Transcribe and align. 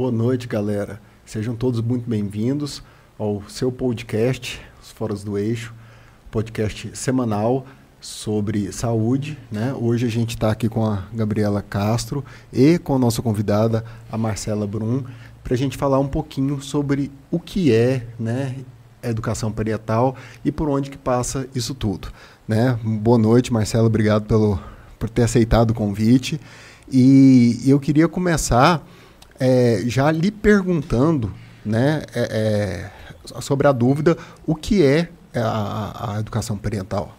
Boa 0.00 0.10
noite, 0.10 0.48
galera. 0.48 0.98
Sejam 1.26 1.54
todos 1.54 1.78
muito 1.82 2.08
bem-vindos 2.08 2.82
ao 3.18 3.42
seu 3.50 3.70
podcast, 3.70 4.58
Os 4.82 4.90
Foras 4.90 5.22
do 5.22 5.36
Eixo, 5.36 5.74
podcast 6.30 6.96
semanal 6.96 7.66
sobre 8.00 8.72
saúde. 8.72 9.36
Né? 9.52 9.74
Hoje 9.78 10.06
a 10.06 10.08
gente 10.08 10.30
está 10.30 10.52
aqui 10.52 10.70
com 10.70 10.86
a 10.86 11.04
Gabriela 11.12 11.60
Castro 11.60 12.24
e 12.50 12.78
com 12.78 12.94
a 12.94 12.98
nossa 12.98 13.20
convidada, 13.20 13.84
a 14.10 14.16
Marcela 14.16 14.66
Brum, 14.66 15.04
para 15.44 15.52
a 15.52 15.58
gente 15.58 15.76
falar 15.76 15.98
um 15.98 16.08
pouquinho 16.08 16.62
sobre 16.62 17.12
o 17.30 17.38
que 17.38 17.70
é 17.70 18.06
né, 18.18 18.56
educação 19.02 19.52
parental 19.52 20.16
e 20.42 20.50
por 20.50 20.70
onde 20.70 20.88
que 20.88 20.96
passa 20.96 21.46
isso 21.54 21.74
tudo. 21.74 22.08
Né? 22.48 22.80
Boa 22.82 23.18
noite, 23.18 23.52
Marcela, 23.52 23.86
obrigado 23.86 24.24
pelo, 24.24 24.58
por 24.98 25.10
ter 25.10 25.24
aceitado 25.24 25.72
o 25.72 25.74
convite. 25.74 26.40
E 26.90 27.60
eu 27.66 27.78
queria 27.78 28.08
começar 28.08 28.82
é, 29.40 29.82
já 29.86 30.12
lhe 30.12 30.30
perguntando 30.30 31.34
né, 31.64 32.02
é, 32.14 32.90
é, 33.34 33.40
sobre 33.40 33.66
a 33.66 33.72
dúvida 33.72 34.16
o 34.46 34.54
que 34.54 34.84
é 34.84 35.08
a, 35.34 36.14
a 36.14 36.20
educação 36.20 36.56
parental. 36.56 37.16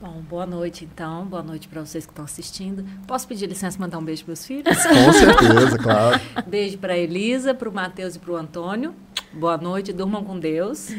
Bom, 0.00 0.22
boa 0.28 0.46
noite 0.46 0.84
então, 0.84 1.26
boa 1.26 1.42
noite 1.42 1.66
para 1.66 1.84
vocês 1.84 2.06
que 2.06 2.12
estão 2.12 2.24
assistindo. 2.24 2.84
Posso 3.04 3.26
pedir 3.26 3.48
licença 3.48 3.76
e 3.76 3.80
mandar 3.80 3.98
um 3.98 4.04
beijo 4.04 4.22
para 4.22 4.30
meus 4.30 4.46
filhos? 4.46 4.76
Com 4.86 5.12
certeza, 5.12 5.76
claro. 5.82 6.20
beijo 6.46 6.78
para 6.78 6.96
Elisa, 6.96 7.52
para 7.52 7.68
o 7.68 7.72
Matheus 7.72 8.14
e 8.14 8.20
para 8.20 8.30
o 8.30 8.36
Antônio. 8.36 8.94
Boa 9.32 9.58
noite, 9.58 9.92
durmam 9.92 10.22
com 10.22 10.38
Deus. 10.38 10.90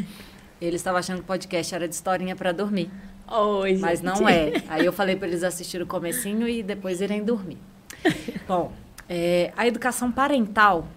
Eles 0.59 0.81
estavam 0.81 0.99
achando 0.99 1.17
que 1.17 1.23
o 1.23 1.27
podcast 1.27 1.73
era 1.73 1.87
de 1.87 1.95
historinha 1.95 2.35
para 2.35 2.51
dormir. 2.51 2.91
Oi, 3.25 3.77
Mas 3.77 4.01
não 4.01 4.27
é. 4.27 4.51
Aí 4.67 4.85
eu 4.85 4.91
falei 4.91 5.15
para 5.15 5.29
eles 5.29 5.43
assistirem 5.43 5.85
o 5.85 5.87
comecinho 5.87 6.45
e 6.45 6.61
depois 6.61 6.99
irem 6.99 7.23
dormir. 7.23 7.57
Bom, 8.45 8.73
é, 9.09 9.51
a 9.57 9.65
educação 9.65 10.11
parental 10.11 10.87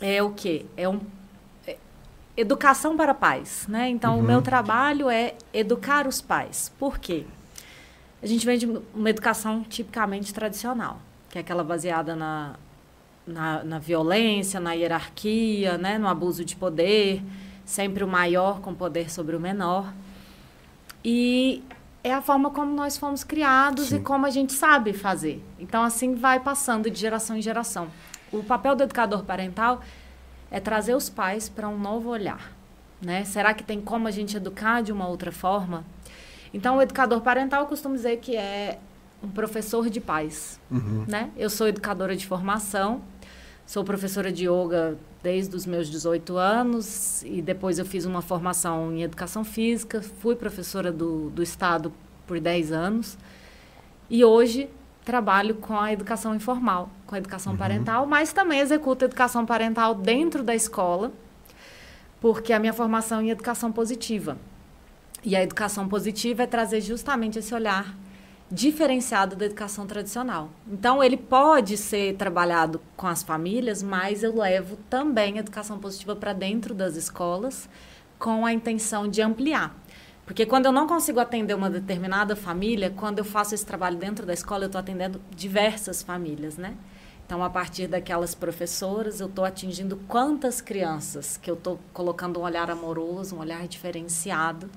é 0.00 0.22
o 0.22 0.30
quê? 0.30 0.66
É 0.76 0.88
um 0.88 1.00
é, 1.66 1.76
educação 2.36 2.96
para 2.96 3.12
pais, 3.12 3.66
né? 3.68 3.88
Então 3.88 4.14
uhum. 4.14 4.20
o 4.20 4.22
meu 4.22 4.40
trabalho 4.40 5.10
é 5.10 5.34
educar 5.52 6.06
os 6.06 6.20
pais. 6.20 6.72
Por 6.78 6.98
quê? 6.98 7.26
A 8.22 8.26
gente 8.26 8.46
vem 8.46 8.56
de 8.56 8.66
uma 8.94 9.10
educação 9.10 9.64
tipicamente 9.64 10.32
tradicional, 10.32 11.00
que 11.28 11.38
é 11.38 11.40
aquela 11.40 11.64
baseada 11.64 12.14
na, 12.14 12.54
na, 13.26 13.64
na 13.64 13.78
violência, 13.78 14.60
na 14.60 14.72
hierarquia, 14.72 15.76
né? 15.76 15.98
no 15.98 16.06
abuso 16.06 16.44
de 16.44 16.54
poder, 16.54 17.22
sempre 17.64 18.04
o 18.04 18.08
maior 18.08 18.60
com 18.60 18.74
poder 18.74 19.10
sobre 19.10 19.34
o 19.34 19.40
menor. 19.40 19.92
E 21.04 21.64
é 22.02 22.12
a 22.12 22.22
forma 22.22 22.50
como 22.50 22.74
nós 22.74 22.96
fomos 22.96 23.22
criados 23.22 23.88
Sim. 23.88 23.96
e 23.96 24.00
como 24.00 24.26
a 24.26 24.30
gente 24.30 24.52
sabe 24.52 24.92
fazer. 24.92 25.44
Então, 25.58 25.82
assim 25.82 26.14
vai 26.14 26.40
passando 26.40 26.90
de 26.90 26.98
geração 26.98 27.36
em 27.36 27.42
geração. 27.42 27.88
O 28.32 28.42
papel 28.42 28.74
do 28.74 28.82
educador 28.82 29.22
parental 29.24 29.80
é 30.50 30.58
trazer 30.58 30.94
os 30.94 31.10
pais 31.10 31.48
para 31.48 31.68
um 31.68 31.78
novo 31.78 32.08
olhar. 32.08 32.52
Né? 33.00 33.24
Será 33.24 33.54
que 33.54 33.62
tem 33.62 33.80
como 33.80 34.08
a 34.08 34.10
gente 34.10 34.36
educar 34.36 34.82
de 34.82 34.92
uma 34.92 35.06
outra 35.06 35.30
forma? 35.30 35.84
Então, 36.52 36.78
o 36.78 36.82
educador 36.82 37.20
parental, 37.20 37.62
eu 37.62 37.66
costumo 37.66 37.94
dizer 37.94 38.18
que 38.18 38.36
é 38.36 38.78
um 39.22 39.28
professor 39.28 39.88
de 39.90 40.00
pais. 40.00 40.58
Uhum. 40.70 41.04
Né? 41.06 41.30
Eu 41.36 41.50
sou 41.50 41.68
educadora 41.68 42.16
de 42.16 42.26
formação, 42.26 43.02
sou 43.70 43.84
professora 43.84 44.32
de 44.32 44.48
yoga 44.48 44.98
desde 45.22 45.54
os 45.54 45.64
meus 45.64 45.88
18 45.88 46.36
anos 46.36 47.22
e 47.22 47.40
depois 47.40 47.78
eu 47.78 47.84
fiz 47.84 48.04
uma 48.04 48.20
formação 48.20 48.92
em 48.92 49.04
educação 49.04 49.44
física, 49.44 50.02
fui 50.02 50.34
professora 50.34 50.90
do, 50.90 51.30
do 51.30 51.40
Estado 51.40 51.92
por 52.26 52.40
10 52.40 52.72
anos 52.72 53.16
e 54.10 54.24
hoje 54.24 54.68
trabalho 55.04 55.54
com 55.54 55.78
a 55.78 55.92
educação 55.92 56.34
informal, 56.34 56.90
com 57.06 57.14
a 57.14 57.18
educação 57.18 57.52
uhum. 57.52 57.58
parental, 57.60 58.06
mas 58.06 58.32
também 58.32 58.58
executo 58.58 59.04
educação 59.04 59.46
parental 59.46 59.94
dentro 59.94 60.42
da 60.42 60.52
escola, 60.52 61.12
porque 62.20 62.52
a 62.52 62.58
minha 62.58 62.72
formação 62.72 63.20
é 63.20 63.22
em 63.22 63.30
educação 63.30 63.70
positiva. 63.70 64.36
E 65.22 65.36
a 65.36 65.44
educação 65.44 65.86
positiva 65.88 66.42
é 66.42 66.46
trazer 66.46 66.80
justamente 66.80 67.38
esse 67.38 67.54
olhar 67.54 67.94
diferenciado 68.50 69.36
da 69.36 69.46
educação 69.46 69.86
tradicional. 69.86 70.50
Então, 70.66 71.02
ele 71.02 71.16
pode 71.16 71.76
ser 71.76 72.16
trabalhado 72.16 72.80
com 72.96 73.06
as 73.06 73.22
famílias, 73.22 73.82
mas 73.82 74.22
eu 74.24 74.36
levo 74.36 74.76
também 74.88 75.36
a 75.36 75.40
educação 75.40 75.78
positiva 75.78 76.16
para 76.16 76.32
dentro 76.32 76.74
das 76.74 76.96
escolas 76.96 77.68
com 78.18 78.44
a 78.44 78.52
intenção 78.52 79.06
de 79.06 79.22
ampliar. 79.22 79.74
Porque 80.26 80.44
quando 80.44 80.66
eu 80.66 80.72
não 80.72 80.86
consigo 80.86 81.20
atender 81.20 81.54
uma 81.54 81.70
determinada 81.70 82.34
família, 82.36 82.90
quando 82.90 83.18
eu 83.18 83.24
faço 83.24 83.54
esse 83.54 83.64
trabalho 83.64 83.96
dentro 83.96 84.26
da 84.26 84.32
escola, 84.32 84.64
eu 84.64 84.66
estou 84.66 84.80
atendendo 84.80 85.20
diversas 85.34 86.02
famílias, 86.02 86.56
né? 86.56 86.76
Então, 87.26 87.44
a 87.44 87.50
partir 87.50 87.86
daquelas 87.86 88.34
professoras, 88.34 89.20
eu 89.20 89.28
estou 89.28 89.44
atingindo 89.44 89.96
quantas 90.08 90.60
crianças 90.60 91.36
que 91.36 91.48
eu 91.48 91.54
estou 91.54 91.78
colocando 91.92 92.40
um 92.40 92.42
olhar 92.42 92.68
amoroso, 92.70 93.36
um 93.36 93.38
olhar 93.38 93.66
diferenciado 93.68 94.68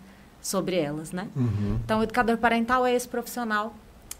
sobre 0.43 0.75
elas, 0.75 1.11
né? 1.11 1.29
Uhum. 1.35 1.79
Então, 1.83 2.01
o 2.01 2.03
educador 2.03 2.37
parental 2.37 2.85
é 2.85 2.93
esse 2.93 3.07
profissional 3.07 3.73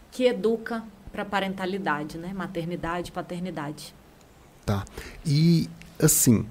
que 0.10 0.26
educa 0.26 0.82
para 1.12 1.26
parentalidade, 1.26 2.18
né? 2.18 2.32
Maternidade, 2.34 3.12
paternidade. 3.12 3.94
Tá. 4.66 4.86
E 5.26 5.70
assim, 6.02 6.46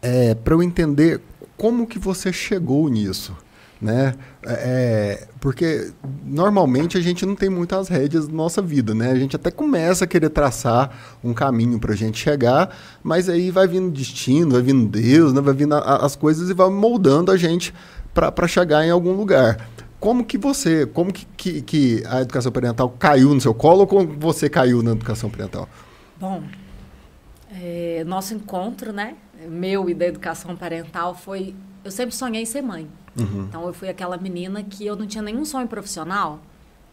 é, 0.00 0.34
para 0.34 0.54
eu 0.54 0.62
entender 0.62 1.20
como 1.56 1.86
que 1.86 1.98
você 1.98 2.32
chegou 2.32 2.88
nisso, 2.88 3.36
né? 3.80 4.14
É, 4.42 4.52
é, 4.52 5.28
porque 5.40 5.90
normalmente 6.24 6.96
a 6.96 7.00
gente 7.00 7.26
não 7.26 7.34
tem 7.34 7.48
muitas 7.48 7.88
rédeas 7.88 8.26
da 8.26 8.32
nossa 8.32 8.62
vida, 8.62 8.94
né? 8.94 9.10
A 9.10 9.16
gente 9.16 9.36
até 9.36 9.50
começa 9.50 10.04
a 10.04 10.06
querer 10.06 10.30
traçar 10.30 11.18
um 11.22 11.34
caminho 11.34 11.78
para 11.78 11.92
a 11.92 11.96
gente 11.96 12.18
chegar, 12.18 12.74
mas 13.02 13.28
aí 13.28 13.50
vai 13.50 13.66
vindo 13.66 13.90
destino, 13.90 14.52
vai 14.52 14.62
vindo 14.62 14.88
Deus, 14.88 15.32
né? 15.32 15.40
vai 15.40 15.54
vindo 15.54 15.74
a, 15.74 15.96
as 16.04 16.16
coisas 16.16 16.48
e 16.48 16.54
vai 16.54 16.70
moldando 16.70 17.30
a 17.30 17.36
gente 17.36 17.74
para 18.16 18.48
chegar 18.48 18.84
em 18.84 18.90
algum 18.90 19.12
lugar. 19.12 19.68
Como 20.00 20.24
que 20.24 20.38
você, 20.38 20.86
como 20.86 21.12
que, 21.12 21.26
que, 21.36 21.62
que, 21.62 22.02
a 22.06 22.22
educação 22.22 22.50
parental 22.50 22.88
caiu 22.98 23.34
no 23.34 23.40
seu 23.40 23.52
colo 23.52 23.80
ou 23.80 23.86
como 23.86 24.06
você 24.18 24.48
caiu 24.48 24.82
na 24.82 24.92
educação 24.92 25.28
parental? 25.28 25.68
Bom, 26.18 26.42
é, 27.50 28.04
nosso 28.06 28.34
encontro, 28.34 28.92
né, 28.92 29.16
meu 29.48 29.88
e 29.90 29.94
da 29.94 30.06
educação 30.06 30.56
parental 30.56 31.14
foi, 31.14 31.54
eu 31.84 31.90
sempre 31.90 32.14
sonhei 32.14 32.42
em 32.42 32.46
ser 32.46 32.62
mãe. 32.62 32.88
Uhum. 33.18 33.46
Então 33.48 33.66
eu 33.66 33.72
fui 33.72 33.88
aquela 33.88 34.16
menina 34.16 34.62
que 34.62 34.86
eu 34.86 34.96
não 34.96 35.06
tinha 35.06 35.22
nenhum 35.22 35.44
sonho 35.44 35.66
profissional, 35.68 36.40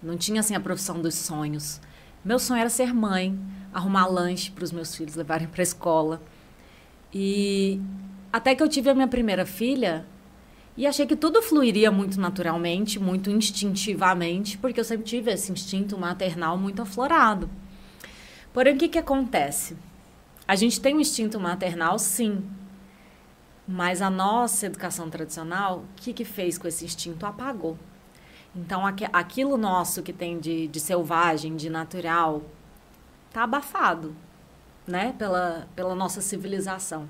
não 0.02 0.18
tinha 0.18 0.40
assim 0.40 0.56
a 0.56 0.60
profissão 0.60 1.02
dos 1.02 1.16
sonhos. 1.16 1.80
Meu 2.24 2.40
sonho 2.40 2.60
era 2.60 2.70
ser 2.70 2.94
mãe, 2.94 3.38
arrumar 3.74 4.08
lanche 4.08 4.52
para 4.52 4.64
os 4.64 4.72
meus 4.72 4.96
filhos 4.96 5.16
levarem 5.16 5.48
para 5.48 5.62
a 5.62 5.64
escola. 5.64 6.22
E 7.14 7.82
até 8.32 8.56
que 8.56 8.64
eu 8.64 8.68
tive 8.68 8.90
a 8.90 8.94
minha 8.94 9.08
primeira 9.08 9.46
filha, 9.46 10.06
e 10.76 10.88
achei 10.88 11.06
que 11.06 11.16
tudo 11.16 11.42
fluiria 11.42 11.92
muito 11.92 12.20
naturalmente, 12.20 13.00
muito 13.00 13.30
instintivamente, 13.30 14.58
porque 14.58 14.80
eu 14.80 14.84
sempre 14.84 15.06
tive 15.06 15.32
esse 15.32 15.52
instinto 15.52 15.98
maternal 15.98 16.58
muito 16.58 16.82
aflorado. 16.82 17.50
Porém, 18.52 18.76
o 18.76 18.78
que, 18.78 18.88
que 18.88 18.98
acontece? 18.98 19.78
A 20.48 20.56
gente 20.56 20.82
tem 20.82 20.96
um 20.96 21.00
instinto 21.00 21.40
maternal, 21.40 21.98
sim. 22.00 22.44
Mas 23.68 24.02
a 24.02 24.10
nossa 24.10 24.66
educação 24.66 25.10
tradicional, 25.10 25.80
o 25.80 25.86
que, 25.96 26.12
que 26.12 26.26
fez 26.26 26.58
com 26.58 26.68
esse 26.68 26.84
instinto? 26.84 27.26
Apagou. 27.26 27.78
Então, 28.56 28.86
aqu 28.86 29.06
aquilo 29.14 29.58
nosso 29.58 30.04
que 30.04 30.14
tem 30.14 30.40
de, 30.40 30.68
de 30.68 30.80
selvagem, 30.80 31.56
de 31.56 31.70
natural, 31.70 32.44
está 33.30 33.44
abafado, 33.44 34.16
né? 34.86 35.16
Pela, 35.18 35.68
pela 35.76 35.96
nossa 35.96 36.22
civilização. 36.22 37.08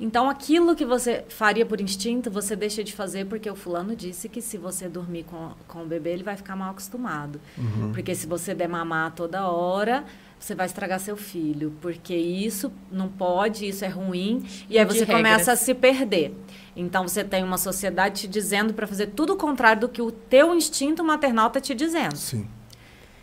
Então, 0.00 0.30
aquilo 0.30 0.74
que 0.74 0.86
você 0.86 1.26
faria 1.28 1.66
por 1.66 1.78
instinto, 1.78 2.30
você 2.30 2.56
deixa 2.56 2.82
de 2.82 2.90
fazer 2.90 3.26
porque 3.26 3.50
o 3.50 3.54
fulano 3.54 3.94
disse 3.94 4.30
que 4.30 4.40
se 4.40 4.56
você 4.56 4.88
dormir 4.88 5.24
com, 5.24 5.52
com 5.68 5.82
o 5.82 5.86
bebê, 5.86 6.14
ele 6.14 6.22
vai 6.22 6.36
ficar 6.36 6.56
mal 6.56 6.70
acostumado. 6.70 7.38
Uhum. 7.58 7.92
Porque 7.92 8.14
se 8.14 8.26
você 8.26 8.54
der 8.54 8.66
mamar 8.66 9.12
toda 9.12 9.46
hora, 9.46 10.02
você 10.38 10.54
vai 10.54 10.64
estragar 10.64 10.98
seu 11.00 11.18
filho. 11.18 11.74
Porque 11.82 12.16
isso 12.16 12.72
não 12.90 13.08
pode, 13.08 13.68
isso 13.68 13.84
é 13.84 13.88
ruim. 13.88 14.42
E 14.70 14.78
aí 14.78 14.86
você 14.86 15.04
começa 15.04 15.52
a 15.52 15.56
se 15.56 15.74
perder. 15.74 16.34
Então, 16.74 17.06
você 17.06 17.22
tem 17.22 17.44
uma 17.44 17.58
sociedade 17.58 18.22
te 18.22 18.28
dizendo 18.28 18.72
para 18.72 18.86
fazer 18.86 19.08
tudo 19.08 19.34
o 19.34 19.36
contrário 19.36 19.82
do 19.82 19.88
que 19.88 20.00
o 20.00 20.10
teu 20.10 20.54
instinto 20.54 21.04
maternal 21.04 21.48
está 21.48 21.60
te 21.60 21.74
dizendo. 21.74 22.16
Sim. 22.16 22.48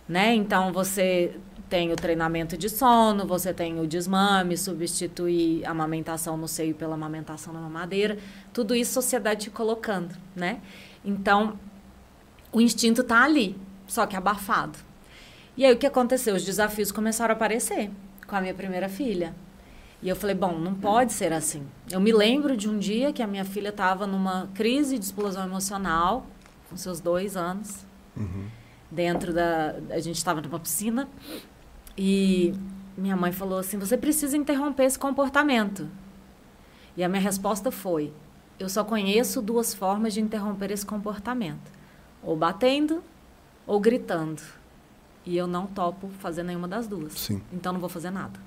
Né? 0.08 0.36
Então, 0.36 0.72
você 0.72 1.36
tem 1.70 1.92
o 1.92 1.96
treinamento 1.96 2.58
de 2.58 2.70
sono, 2.70 3.26
você 3.26 3.54
tem 3.54 3.80
o 3.80 3.86
desmame, 3.86 4.58
substituir 4.58 5.66
a 5.66 5.72
amamentação 5.72 6.38
no 6.38 6.48
seio 6.48 6.74
pela 6.74 6.96
amamentação 6.96 7.54
na 7.54 7.60
mamadeira. 7.60 8.18
Tudo 8.54 8.74
isso 8.74 8.98
a 8.98 9.02
sociedade 9.02 9.46
te 9.46 9.50
colocando, 9.50 10.16
né? 10.36 10.62
Então, 11.04 11.60
o 12.52 12.62
instinto 12.62 13.02
está 13.02 13.24
ali, 13.24 13.56
só 13.86 14.06
que 14.06 14.16
abafado. 14.16 14.78
E 15.58 15.66
aí 15.66 15.74
o 15.74 15.78
que 15.78 15.86
aconteceu? 15.86 16.36
Os 16.36 16.46
desafios 16.46 16.92
começaram 16.92 17.34
a 17.34 17.36
aparecer 17.36 17.92
com 18.26 18.36
a 18.36 18.42
minha 18.42 18.54
primeira 18.54 18.88
filha. 18.88 19.36
E 20.02 20.08
eu 20.08 20.16
falei, 20.16 20.36
bom, 20.36 20.58
não 20.58 20.76
pode 20.76 21.12
ser 21.12 21.34
assim. 21.34 21.66
Eu 21.92 22.00
me 22.00 22.12
lembro 22.12 22.56
de 22.56 22.70
um 22.70 22.78
dia 22.78 23.12
que 23.12 23.22
a 23.22 23.28
minha 23.28 23.44
filha 23.44 23.70
estava 23.70 24.06
numa 24.06 24.48
crise 24.54 24.98
de 24.98 25.04
explosão 25.04 25.44
emocional, 25.44 26.28
com 26.70 26.78
seus 26.78 27.00
dois 27.00 27.36
anos. 27.36 27.86
Uhum. 28.16 28.46
Dentro 28.90 29.34
da. 29.34 29.76
A 29.90 30.00
gente 30.00 30.16
estava 30.16 30.40
numa 30.40 30.60
piscina 30.60 31.10
e 31.98 32.54
minha 32.98 33.16
mãe 33.16 33.32
falou 33.32 33.60
assim: 33.60 33.78
você 33.78 33.98
precisa 33.98 34.38
interromper 34.38 34.84
esse 34.84 35.00
comportamento. 35.00 35.90
E 36.96 37.04
a 37.04 37.10
minha 37.10 37.22
resposta 37.22 37.72
foi: 37.72 38.14
eu 38.60 38.70
só 38.70 38.84
conheço 38.84 39.42
duas 39.42 39.74
formas 39.74 40.14
de 40.14 40.22
interromper 40.22 40.72
esse 40.72 40.86
comportamento: 40.86 41.72
ou 42.22 42.36
batendo 42.36 43.04
ou 43.66 43.80
gritando. 43.80 44.42
E 45.26 45.36
eu 45.36 45.46
não 45.46 45.68
topo 45.68 46.10
fazer 46.20 46.44
nenhuma 46.44 46.68
das 46.68 46.88
duas. 46.88 47.14
Sim. 47.14 47.42
Então 47.52 47.74
não 47.74 47.80
vou 47.80 47.90
fazer 47.90 48.12
nada. 48.12 48.40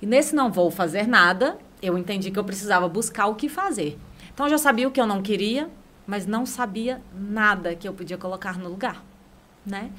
E 0.00 0.06
nesse 0.06 0.34
não 0.34 0.52
vou 0.52 0.70
fazer 0.70 1.08
nada, 1.08 1.58
eu 1.82 1.96
entendi 1.96 2.30
que 2.30 2.38
eu 2.38 2.44
precisava 2.44 2.88
buscar 2.88 3.26
o 3.26 3.34
que 3.34 3.48
fazer. 3.48 3.98
Então 4.32 4.46
eu 4.46 4.50
já 4.50 4.58
sabia 4.58 4.86
o 4.86 4.90
que 4.90 5.00
eu 5.00 5.06
não 5.06 5.22
queria, 5.22 5.68
mas 6.06 6.26
não 6.26 6.46
sabia 6.46 7.02
nada 7.12 7.74
que 7.74 7.88
eu 7.88 7.92
podia 7.92 8.16
colocar 8.16 8.58
no 8.58 8.68
lugar, 8.68 9.02
né? 9.66 9.90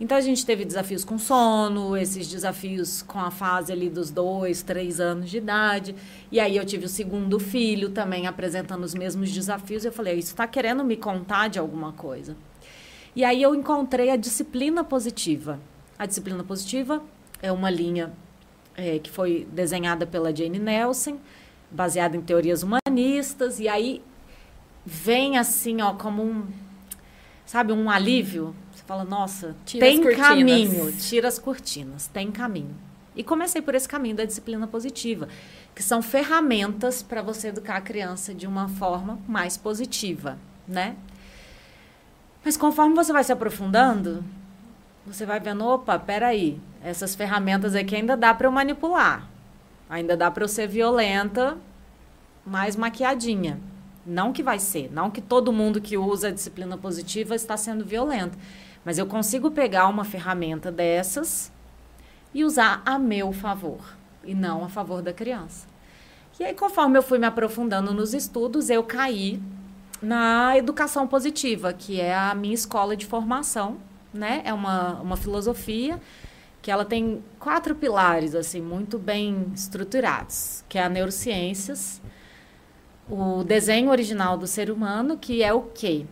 Então 0.00 0.16
a 0.16 0.20
gente 0.20 0.46
teve 0.46 0.64
desafios 0.64 1.04
com 1.04 1.18
sono, 1.18 1.96
esses 1.96 2.28
desafios 2.28 3.02
com 3.02 3.18
a 3.18 3.32
fase 3.32 3.72
ali 3.72 3.90
dos 3.90 4.10
dois, 4.10 4.62
três 4.62 5.00
anos 5.00 5.28
de 5.28 5.38
idade. 5.38 5.94
E 6.30 6.38
aí 6.38 6.56
eu 6.56 6.64
tive 6.64 6.86
o 6.86 6.88
segundo 6.88 7.40
filho 7.40 7.90
também 7.90 8.26
apresentando 8.26 8.84
os 8.84 8.94
mesmos 8.94 9.32
desafios. 9.32 9.84
Eu 9.84 9.92
falei, 9.92 10.14
isso 10.14 10.28
está 10.28 10.46
querendo 10.46 10.84
me 10.84 10.96
contar 10.96 11.48
de 11.48 11.58
alguma 11.58 11.92
coisa. 11.92 12.36
E 13.14 13.24
aí 13.24 13.42
eu 13.42 13.54
encontrei 13.54 14.10
a 14.10 14.16
disciplina 14.16 14.84
positiva. 14.84 15.58
A 15.98 16.06
disciplina 16.06 16.44
positiva 16.44 17.02
é 17.42 17.50
uma 17.50 17.68
linha 17.68 18.12
é, 18.76 19.00
que 19.00 19.10
foi 19.10 19.48
desenhada 19.50 20.06
pela 20.06 20.34
Jane 20.34 20.60
Nelson, 20.60 21.18
baseada 21.68 22.16
em 22.16 22.20
teorias 22.20 22.62
humanistas. 22.62 23.58
E 23.58 23.66
aí 23.66 24.00
vem 24.86 25.36
assim, 25.36 25.82
ó, 25.82 25.94
como 25.94 26.22
um, 26.22 26.46
sabe, 27.44 27.72
um 27.72 27.90
alívio 27.90 28.54
fala, 28.88 29.04
nossa, 29.04 29.54
tira 29.66 29.84
tem 29.84 30.16
caminho, 30.16 30.90
tira 30.92 31.28
as 31.28 31.38
cortinas, 31.38 32.06
tem 32.06 32.32
caminho. 32.32 32.74
E 33.14 33.22
comecei 33.22 33.60
por 33.60 33.74
esse 33.74 33.86
caminho 33.86 34.16
da 34.16 34.24
disciplina 34.24 34.66
positiva, 34.66 35.28
que 35.74 35.82
são 35.82 36.00
ferramentas 36.00 37.02
para 37.02 37.20
você 37.20 37.48
educar 37.48 37.76
a 37.76 37.80
criança 37.82 38.32
de 38.32 38.46
uma 38.46 38.66
forma 38.66 39.18
mais 39.28 39.58
positiva, 39.58 40.38
né? 40.66 40.96
Mas 42.42 42.56
conforme 42.56 42.94
você 42.94 43.12
vai 43.12 43.22
se 43.22 43.30
aprofundando, 43.30 44.24
você 45.04 45.26
vai 45.26 45.38
vendo, 45.38 45.66
opa, 45.66 45.98
peraí, 45.98 46.58
essas 46.82 47.14
ferramentas 47.14 47.74
aqui 47.74 47.94
ainda 47.94 48.16
dá 48.16 48.32
para 48.32 48.46
eu 48.46 48.52
manipular. 48.52 49.28
Ainda 49.90 50.16
dá 50.16 50.30
para 50.30 50.44
eu 50.44 50.48
ser 50.48 50.66
violenta, 50.66 51.58
mais 52.42 52.74
maquiadinha. 52.74 53.60
Não 54.06 54.32
que 54.32 54.42
vai 54.42 54.58
ser, 54.58 54.90
não 54.90 55.10
que 55.10 55.20
todo 55.20 55.52
mundo 55.52 55.78
que 55.78 55.98
usa 55.98 56.28
a 56.28 56.30
disciplina 56.30 56.78
positiva 56.78 57.34
está 57.34 57.54
sendo 57.54 57.84
violento. 57.84 58.38
Mas 58.88 58.96
eu 58.96 59.04
consigo 59.04 59.50
pegar 59.50 59.86
uma 59.86 60.02
ferramenta 60.02 60.72
dessas 60.72 61.52
e 62.32 62.42
usar 62.42 62.80
a 62.86 62.98
meu 62.98 63.34
favor 63.34 63.82
e 64.24 64.34
não 64.34 64.64
a 64.64 64.70
favor 64.70 65.02
da 65.02 65.12
criança. 65.12 65.66
E 66.40 66.44
aí, 66.44 66.54
conforme 66.54 66.96
eu 66.96 67.02
fui 67.02 67.18
me 67.18 67.26
aprofundando 67.26 67.92
nos 67.92 68.14
estudos, 68.14 68.70
eu 68.70 68.82
caí 68.82 69.42
na 70.00 70.56
educação 70.56 71.06
positiva, 71.06 71.70
que 71.70 72.00
é 72.00 72.16
a 72.16 72.34
minha 72.34 72.54
escola 72.54 72.96
de 72.96 73.04
formação, 73.04 73.76
né? 74.10 74.40
É 74.42 74.54
uma, 74.54 74.94
uma 75.02 75.18
filosofia 75.18 76.00
que 76.62 76.70
ela 76.70 76.86
tem 76.86 77.22
quatro 77.38 77.74
pilares, 77.74 78.34
assim, 78.34 78.62
muito 78.62 78.98
bem 78.98 79.52
estruturados, 79.54 80.64
que 80.66 80.78
é 80.78 80.84
a 80.84 80.88
neurociências, 80.88 82.00
o 83.06 83.44
desenho 83.44 83.90
original 83.90 84.38
do 84.38 84.46
ser 84.46 84.70
humano, 84.70 85.18
que 85.18 85.42
é 85.42 85.52
o 85.52 85.60
quê? 85.60 86.06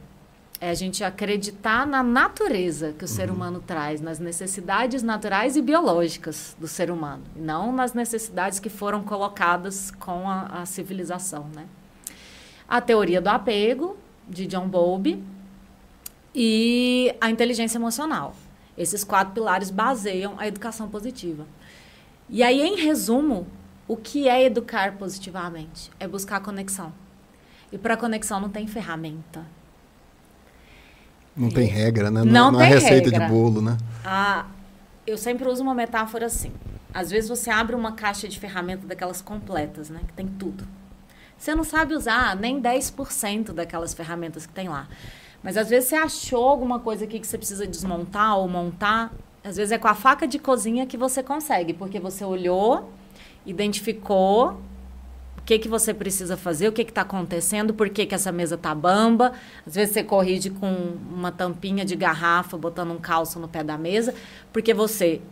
É 0.60 0.70
a 0.70 0.74
gente 0.74 1.04
acreditar 1.04 1.86
na 1.86 2.02
natureza 2.02 2.92
que 2.92 3.04
o 3.04 3.08
uhum. 3.08 3.14
ser 3.14 3.30
humano 3.30 3.62
traz, 3.64 4.00
nas 4.00 4.18
necessidades 4.18 5.02
naturais 5.02 5.56
e 5.56 5.62
biológicas 5.62 6.56
do 6.58 6.66
ser 6.66 6.90
humano, 6.90 7.22
não 7.34 7.72
nas 7.72 7.92
necessidades 7.92 8.58
que 8.58 8.70
foram 8.70 9.02
colocadas 9.02 9.90
com 9.90 10.28
a, 10.28 10.62
a 10.62 10.66
civilização, 10.66 11.46
né? 11.54 11.66
A 12.68 12.80
teoria 12.80 13.20
do 13.20 13.28
apego 13.28 13.96
de 14.28 14.46
John 14.46 14.68
Bowlby 14.68 15.22
e 16.34 17.14
a 17.20 17.30
inteligência 17.30 17.78
emocional. 17.78 18.34
Esses 18.76 19.04
quatro 19.04 19.34
pilares 19.34 19.70
baseiam 19.70 20.34
a 20.38 20.48
educação 20.48 20.88
positiva. 20.88 21.46
E 22.28 22.42
aí, 22.42 22.60
em 22.60 22.76
resumo, 22.76 23.46
o 23.86 23.96
que 23.96 24.28
é 24.28 24.42
educar 24.44 24.96
positivamente? 24.96 25.90
É 26.00 26.08
buscar 26.08 26.40
conexão. 26.40 26.92
E 27.70 27.78
para 27.78 27.96
conexão 27.96 28.40
não 28.40 28.48
tem 28.48 28.66
ferramenta 28.66 29.46
não 31.36 31.50
tem 31.50 31.66
regra, 31.66 32.10
né? 32.10 32.24
Não, 32.24 32.32
não, 32.32 32.52
não 32.52 32.60
é 32.60 32.66
receita 32.66 33.10
regra. 33.10 33.26
de 33.26 33.32
bolo, 33.32 33.60
né? 33.60 33.76
Ah, 34.04 34.46
eu 35.06 35.18
sempre 35.18 35.46
uso 35.48 35.62
uma 35.62 35.74
metáfora 35.74 36.26
assim. 36.26 36.52
Às 36.94 37.10
vezes 37.10 37.28
você 37.28 37.50
abre 37.50 37.76
uma 37.76 37.92
caixa 37.92 38.26
de 38.26 38.40
ferramenta 38.40 38.86
daquelas 38.86 39.20
completas, 39.20 39.90
né? 39.90 40.00
Que 40.06 40.14
tem 40.14 40.26
tudo. 40.26 40.66
Você 41.36 41.54
não 41.54 41.64
sabe 41.64 41.94
usar 41.94 42.34
nem 42.34 42.60
10% 42.60 43.52
daquelas 43.52 43.92
ferramentas 43.92 44.46
que 44.46 44.52
tem 44.52 44.68
lá. 44.68 44.88
Mas 45.42 45.56
às 45.56 45.68
vezes 45.68 45.90
você 45.90 45.96
achou 45.96 46.48
alguma 46.48 46.80
coisa 46.80 47.04
aqui 47.04 47.20
que 47.20 47.26
você 47.26 47.36
precisa 47.36 47.66
desmontar 47.66 48.38
ou 48.38 48.48
montar. 48.48 49.12
Às 49.44 49.56
vezes 49.56 49.72
é 49.72 49.78
com 49.78 49.86
a 49.86 49.94
faca 49.94 50.26
de 50.26 50.38
cozinha 50.38 50.86
que 50.86 50.96
você 50.96 51.22
consegue, 51.22 51.74
porque 51.74 52.00
você 52.00 52.24
olhou, 52.24 52.90
identificou 53.44 54.58
que, 55.46 55.60
que 55.60 55.68
você 55.68 55.94
precisa 55.94 56.36
fazer, 56.36 56.66
o 56.66 56.72
que 56.72 56.82
está 56.82 57.02
acontecendo, 57.02 57.72
por 57.72 57.88
que, 57.88 58.04
que 58.04 58.14
essa 58.14 58.32
mesa 58.32 58.56
está 58.56 58.74
bamba. 58.74 59.32
Às 59.64 59.76
vezes 59.76 59.94
você 59.94 60.02
corrige 60.02 60.50
com 60.50 60.68
uma 61.08 61.30
tampinha 61.30 61.84
de 61.84 61.94
garrafa, 61.94 62.58
botando 62.58 62.90
um 62.90 62.98
calço 62.98 63.38
no 63.38 63.46
pé 63.46 63.62
da 63.62 63.78
mesa, 63.78 64.12
porque 64.52 64.74
você 64.74 65.22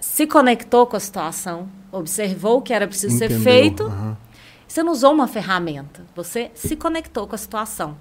se 0.00 0.26
conectou 0.26 0.84
com 0.84 0.96
a 0.96 1.00
situação, 1.00 1.68
observou 1.92 2.58
o 2.58 2.62
que 2.62 2.74
era 2.74 2.88
preciso 2.88 3.14
Entendeu. 3.14 3.38
ser 3.38 3.44
feito. 3.44 3.84
Uhum. 3.84 4.16
Você 4.66 4.82
não 4.82 4.90
usou 4.90 5.12
uma 5.12 5.28
ferramenta, 5.28 6.04
você 6.14 6.50
se 6.54 6.74
conectou 6.74 7.28
com 7.28 7.36
a 7.36 7.38
situação. 7.38 7.96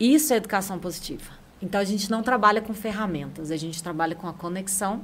Isso 0.00 0.32
é 0.32 0.36
educação 0.36 0.80
positiva. 0.80 1.30
Então 1.62 1.80
a 1.80 1.84
gente 1.84 2.10
não 2.10 2.24
trabalha 2.24 2.60
com 2.60 2.74
ferramentas, 2.74 3.52
a 3.52 3.56
gente 3.56 3.80
trabalha 3.80 4.16
com 4.16 4.26
a 4.26 4.32
conexão. 4.32 5.00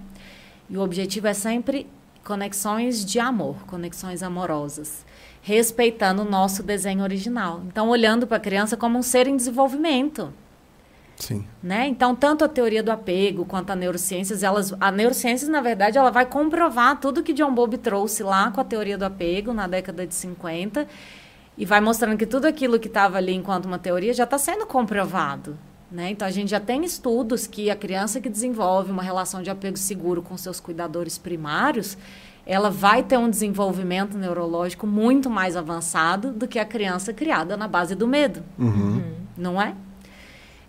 E 0.68 0.76
o 0.76 0.80
objetivo 0.80 1.28
é 1.28 1.34
sempre 1.34 1.86
conexões 2.24 3.04
de 3.04 3.20
amor, 3.20 3.56
conexões 3.66 4.22
amorosas, 4.22 5.04
respeitando 5.42 6.22
o 6.22 6.24
nosso 6.24 6.62
desenho 6.62 7.02
original. 7.02 7.62
Então, 7.66 7.88
olhando 7.88 8.26
para 8.26 8.38
a 8.38 8.40
criança 8.40 8.76
como 8.76 8.98
um 8.98 9.02
ser 9.02 9.26
em 9.26 9.36
desenvolvimento. 9.36 10.32
Sim. 11.16 11.46
Né? 11.62 11.86
Então, 11.86 12.14
tanto 12.14 12.44
a 12.44 12.48
teoria 12.48 12.82
do 12.82 12.90
apego 12.90 13.44
quanto 13.44 13.70
a 13.70 13.76
neurociências, 13.76 14.42
elas, 14.42 14.74
a 14.80 14.90
neurociências, 14.90 15.48
na 15.48 15.60
verdade, 15.60 15.98
ela 15.98 16.10
vai 16.10 16.26
comprovar 16.26 16.98
tudo 16.98 17.22
que 17.22 17.32
John 17.32 17.54
Bowlby 17.54 17.78
trouxe 17.78 18.22
lá 18.22 18.50
com 18.50 18.60
a 18.60 18.64
teoria 18.64 18.98
do 18.98 19.04
apego 19.04 19.52
na 19.52 19.66
década 19.66 20.06
de 20.06 20.14
50 20.14 20.88
e 21.56 21.64
vai 21.64 21.80
mostrando 21.80 22.16
que 22.16 22.26
tudo 22.26 22.46
aquilo 22.46 22.80
que 22.80 22.88
estava 22.88 23.18
ali 23.18 23.32
enquanto 23.32 23.66
uma 23.66 23.78
teoria 23.78 24.12
já 24.12 24.24
está 24.24 24.38
sendo 24.38 24.66
comprovado. 24.66 25.56
Né? 25.94 26.10
Então, 26.10 26.26
a 26.26 26.30
gente 26.32 26.50
já 26.50 26.58
tem 26.58 26.84
estudos 26.84 27.46
que 27.46 27.70
a 27.70 27.76
criança 27.76 28.20
que 28.20 28.28
desenvolve 28.28 28.90
uma 28.90 29.02
relação 29.02 29.40
de 29.40 29.48
apego 29.48 29.78
seguro 29.78 30.20
com 30.22 30.36
seus 30.36 30.58
cuidadores 30.58 31.16
primários, 31.16 31.96
ela 32.44 32.68
vai 32.68 33.04
ter 33.04 33.16
um 33.16 33.30
desenvolvimento 33.30 34.18
neurológico 34.18 34.88
muito 34.88 35.30
mais 35.30 35.56
avançado 35.56 36.32
do 36.32 36.48
que 36.48 36.58
a 36.58 36.64
criança 36.64 37.12
criada 37.12 37.56
na 37.56 37.68
base 37.68 37.94
do 37.94 38.08
medo. 38.08 38.42
Uhum. 38.58 39.04
Não 39.36 39.62
é? 39.62 39.76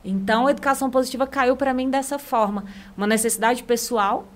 Então, 0.04 0.46
a 0.46 0.52
educação 0.52 0.92
positiva 0.92 1.26
caiu 1.26 1.58
para 1.58 1.74
mim 1.74 1.90
dessa 1.90 2.20
forma. 2.20 2.64
Uma 2.96 3.08
necessidade 3.08 3.64
pessoal. 3.64 4.28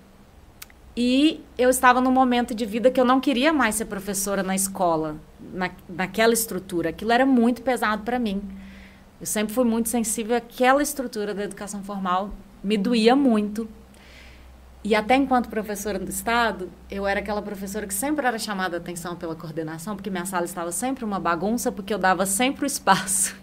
E 0.97 1.39
eu 1.55 1.69
estava 1.69 2.01
num 2.01 2.11
momento 2.11 2.55
de 2.55 2.65
vida 2.65 2.89
que 2.89 2.99
eu 2.99 3.05
não 3.05 3.19
queria 3.19 3.53
mais 3.53 3.75
ser 3.75 3.85
professora 3.85 4.41
na 4.41 4.55
escola, 4.55 5.17
na, 5.53 5.69
naquela 5.87 6.33
estrutura. 6.33 6.89
Aquilo 6.89 7.11
era 7.11 7.27
muito 7.27 7.61
pesado 7.61 8.01
para 8.01 8.17
mim. 8.17 8.41
Eu 9.19 9.25
sempre 9.25 9.53
fui 9.53 9.65
muito 9.65 9.89
sensível 9.89 10.35
àquela 10.35 10.81
estrutura 10.81 11.33
da 11.33 11.43
educação 11.43 11.83
formal, 11.83 12.31
me 12.63 12.77
doía 12.77 13.15
muito. 13.15 13.67
E 14.83 14.95
até 14.95 15.15
enquanto 15.15 15.49
professora 15.49 15.99
do 15.99 16.09
Estado, 16.09 16.69
eu 16.89 17.05
era 17.05 17.19
aquela 17.19 17.41
professora 17.41 17.85
que 17.85 17.93
sempre 17.93 18.25
era 18.25 18.39
chamada 18.39 18.77
a 18.77 18.79
atenção 18.79 19.15
pela 19.15 19.35
coordenação, 19.35 19.95
porque 19.95 20.09
minha 20.09 20.25
sala 20.25 20.45
estava 20.45 20.71
sempre 20.71 21.03
uma 21.03 21.19
bagunça, 21.19 21.69
porque 21.71 21.93
eu 21.93 21.97
dava 21.97 22.25
sempre 22.25 22.63
o 22.63 22.67
espaço 22.67 23.35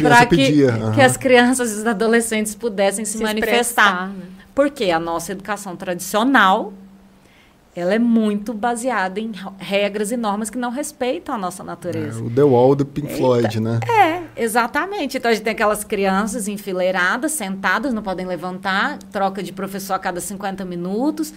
para 0.00 0.26
que, 0.26 0.64
uhum. 0.64 0.92
que 0.94 1.00
as 1.00 1.16
crianças 1.16 1.72
e 1.72 1.74
os 1.76 1.86
adolescentes 1.86 2.54
pudessem 2.54 3.04
se, 3.04 3.18
se 3.18 3.22
manifestar. 3.22 4.08
Né? 4.08 4.24
Porque 4.54 4.90
a 4.90 5.00
nossa 5.00 5.32
educação 5.32 5.76
tradicional 5.76 6.72
ela 7.74 7.94
é 7.94 7.98
muito 7.98 8.52
baseada 8.52 9.20
em 9.20 9.30
regras 9.58 10.10
e 10.10 10.16
normas 10.16 10.50
que 10.50 10.58
não 10.58 10.70
respeitam 10.70 11.34
a 11.34 11.38
nossa 11.38 11.62
natureza. 11.62 12.20
É, 12.20 12.22
o 12.22 12.28
The 12.28 12.42
Wall 12.42 12.74
do 12.74 12.84
Pink 12.84 13.14
Floyd, 13.14 13.60
né? 13.60 13.78
É, 13.88 14.42
exatamente. 14.42 15.16
Então 15.16 15.30
a 15.30 15.34
gente 15.34 15.44
tem 15.44 15.52
aquelas 15.52 15.84
crianças 15.84 16.48
enfileiradas, 16.48 17.32
sentadas, 17.32 17.94
não 17.94 18.02
podem 18.02 18.26
levantar, 18.26 18.98
troca 19.12 19.40
de 19.40 19.52
professor 19.52 19.94
a 19.94 19.98
cada 20.00 20.20
50 20.20 20.64
minutos. 20.64 21.32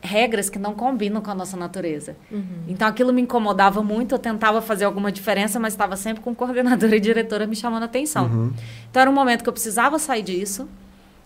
Regras 0.00 0.50
que 0.50 0.58
não 0.58 0.74
combinam 0.74 1.20
com 1.20 1.30
a 1.30 1.34
nossa 1.34 1.56
natureza. 1.56 2.14
Uhum. 2.30 2.64
Então 2.68 2.86
aquilo 2.86 3.12
me 3.12 3.22
incomodava 3.22 3.82
muito, 3.82 4.14
eu 4.14 4.18
tentava 4.18 4.60
fazer 4.60 4.84
alguma 4.84 5.10
diferença, 5.10 5.58
mas 5.58 5.72
estava 5.72 5.96
sempre 5.96 6.22
com 6.22 6.34
coordenadora 6.34 6.94
e 6.94 7.00
diretora 7.00 7.46
me 7.46 7.56
chamando 7.56 7.82
a 7.82 7.86
atenção. 7.86 8.26
Uhum. 8.26 8.52
Então 8.88 9.00
era 9.00 9.10
um 9.10 9.14
momento 9.14 9.42
que 9.42 9.48
eu 9.48 9.52
precisava 9.52 9.98
sair 9.98 10.22
disso 10.22 10.68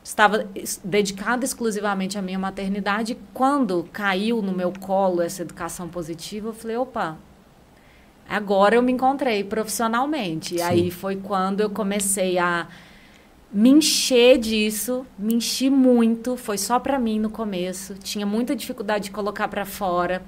estava 0.02 0.49
dedicada 0.83 1.45
exclusivamente 1.45 2.19
à 2.19 2.23
minha 2.23 2.38
maternidade. 2.38 3.19
Quando 3.35 3.88
caiu 3.93 4.40
no 4.43 4.52
meu 4.52 4.73
colo 4.81 5.21
essa 5.21 5.43
educação 5.43 5.88
positiva, 5.88 6.49
eu 6.49 6.55
falei, 6.55 6.76
opa, 6.76 7.19
agora 8.28 8.76
eu 8.76 8.83
me 8.83 8.93
encontrei 8.93 9.45
profissionalmente. 9.45 10.57
E 10.57 10.62
aí 10.62 10.90
foi 10.90 11.17
quando 11.17 11.61
eu 11.61 11.71
comecei 11.71 12.38
a 12.38 12.67
me 13.52 13.71
encher 13.71 14.38
disso, 14.38 15.07
me 15.19 15.35
enchi 15.35 15.71
muito, 15.71 16.37
foi 16.37 16.59
só 16.59 16.78
para 16.78 16.99
mim 16.99 17.19
no 17.19 17.31
começo, 17.31 17.95
tinha 17.95 18.26
muita 18.26 18.55
dificuldade 18.55 19.05
de 19.05 19.11
colocar 19.11 19.49
para 19.49 19.64
fora 19.64 20.23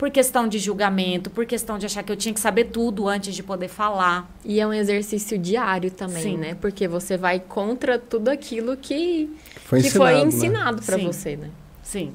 por 0.00 0.10
questão 0.10 0.48
de 0.48 0.58
julgamento, 0.58 1.28
por 1.28 1.44
questão 1.44 1.76
de 1.76 1.84
achar 1.84 2.02
que 2.02 2.10
eu 2.10 2.16
tinha 2.16 2.32
que 2.32 2.40
saber 2.40 2.64
tudo 2.64 3.06
antes 3.06 3.34
de 3.34 3.42
poder 3.42 3.68
falar. 3.68 4.34
E 4.42 4.58
é 4.58 4.66
um 4.66 4.72
exercício 4.72 5.36
diário 5.36 5.90
também, 5.90 6.22
Sim. 6.22 6.36
né? 6.38 6.54
Porque 6.58 6.88
você 6.88 7.18
vai 7.18 7.38
contra 7.38 7.98
tudo 7.98 8.30
aquilo 8.30 8.78
que 8.78 9.28
foi 9.66 9.82
que 9.82 9.88
ensinado, 9.88 10.10
foi 10.10 10.26
ensinado 10.26 10.76
né? 10.78 10.82
para 10.86 10.96
você, 10.96 11.36
né? 11.36 11.50
Sim. 11.82 12.14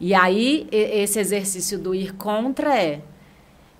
E 0.00 0.14
aí 0.14 0.68
esse 0.70 1.18
exercício 1.18 1.76
do 1.76 1.92
ir 1.92 2.14
contra 2.14 2.78
é 2.80 3.00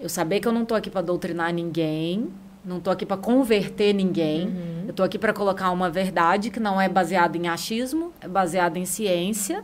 eu 0.01 0.09
saber 0.09 0.41
que 0.41 0.49
eu 0.49 0.53
não 0.53 0.65
estou 0.65 0.77
aqui 0.77 0.91
para 0.91 1.03
doutrinar 1.03 1.55
ninguém, 1.55 2.27
não 2.65 2.79
estou 2.79 2.93
aqui 2.93 3.07
para 3.07 3.19
converter 3.19 3.95
ninguém. 3.95 4.49
Uhum. 4.49 4.83
Eu 4.87 4.91
estou 4.91 5.07
aqui 5.07 5.17
para 5.17 5.33
colocar 5.33 5.71
uma 5.71 5.89
verdade 5.89 6.51
que 6.51 6.59
não 6.59 6.81
é 6.81 6.89
baseada 6.89 7.39
em 7.39 7.47
achismo, 7.47 8.13
é 8.21 8.27
baseada 8.27 8.81
em 8.81 8.85
ciência, 8.85 9.63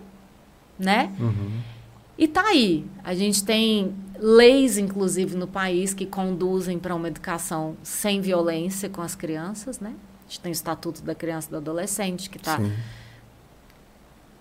né? 0.79 1.11
Uhum. 1.19 1.51
E 2.21 2.29
tá 2.29 2.49
aí. 2.49 2.85
A 3.03 3.15
gente 3.15 3.43
tem 3.43 3.95
leis, 4.19 4.77
inclusive, 4.77 5.35
no 5.35 5.47
país 5.47 5.95
que 5.95 6.05
conduzem 6.05 6.79
para 6.79 6.95
uma 6.95 7.09
educação 7.09 7.79
sem 7.83 8.21
violência 8.21 8.91
com 8.91 9.01
as 9.01 9.15
crianças, 9.15 9.81
né? 9.81 9.95
A 10.27 10.29
gente 10.29 10.41
tem 10.41 10.53
o 10.53 10.53
Estatuto 10.53 11.01
da 11.01 11.15
Criança 11.15 11.49
e 11.49 11.51
do 11.53 11.57
Adolescente, 11.57 12.29
que 12.29 12.37
está... 12.37 12.61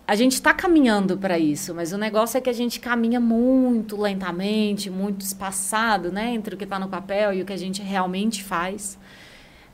A 0.05 0.13
gente 0.13 0.33
está 0.33 0.53
caminhando 0.53 1.17
para 1.17 1.39
isso, 1.39 1.73
mas 1.73 1.93
o 1.93 1.97
negócio 1.97 2.37
é 2.37 2.41
que 2.41 2.49
a 2.49 2.53
gente 2.53 2.81
caminha 2.81 3.19
muito 3.19 3.95
lentamente, 3.95 4.89
muito 4.89 5.21
espaçado, 5.21 6.11
né? 6.11 6.33
Entre 6.33 6.55
o 6.55 6.57
que 6.57 6.65
está 6.65 6.79
no 6.79 6.89
papel 6.89 7.31
e 7.33 7.41
o 7.41 7.45
que 7.45 7.53
a 7.53 7.57
gente 7.57 7.81
realmente 7.81 8.43
faz. 8.43 8.99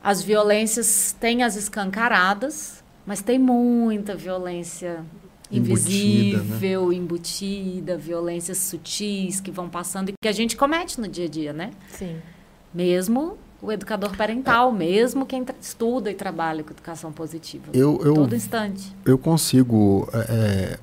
As 0.00 0.22
violências 0.22 1.16
têm 1.18 1.42
as 1.42 1.56
escancaradas, 1.56 2.84
mas 3.04 3.20
tem 3.20 3.36
muita 3.36 4.14
violência 4.14 5.04
invisível, 5.50 6.92
embutida, 6.92 6.92
né? 6.92 6.96
embutida, 6.96 7.98
violências 7.98 8.58
sutis 8.58 9.40
que 9.40 9.50
vão 9.50 9.68
passando 9.68 10.10
e 10.10 10.14
que 10.20 10.28
a 10.28 10.32
gente 10.32 10.56
comete 10.56 11.00
no 11.00 11.08
dia 11.08 11.26
a 11.26 11.28
dia, 11.28 11.52
né? 11.52 11.70
Sim. 11.92 12.16
Mesmo 12.74 13.38
o 13.62 13.72
educador 13.72 14.16
parental, 14.16 14.70
é. 14.70 14.72
mesmo 14.72 15.24
quem 15.24 15.44
estuda 15.60 16.10
e 16.10 16.14
trabalha 16.14 16.62
com 16.62 16.70
educação 16.70 17.12
positiva. 17.12 17.64
Eu, 17.72 18.00
eu, 18.04 18.14
todo 18.14 18.34
instante. 18.34 18.94
Eu 19.04 19.16
consigo 19.16 20.08
é, 20.12 20.18
é, 20.18 20.78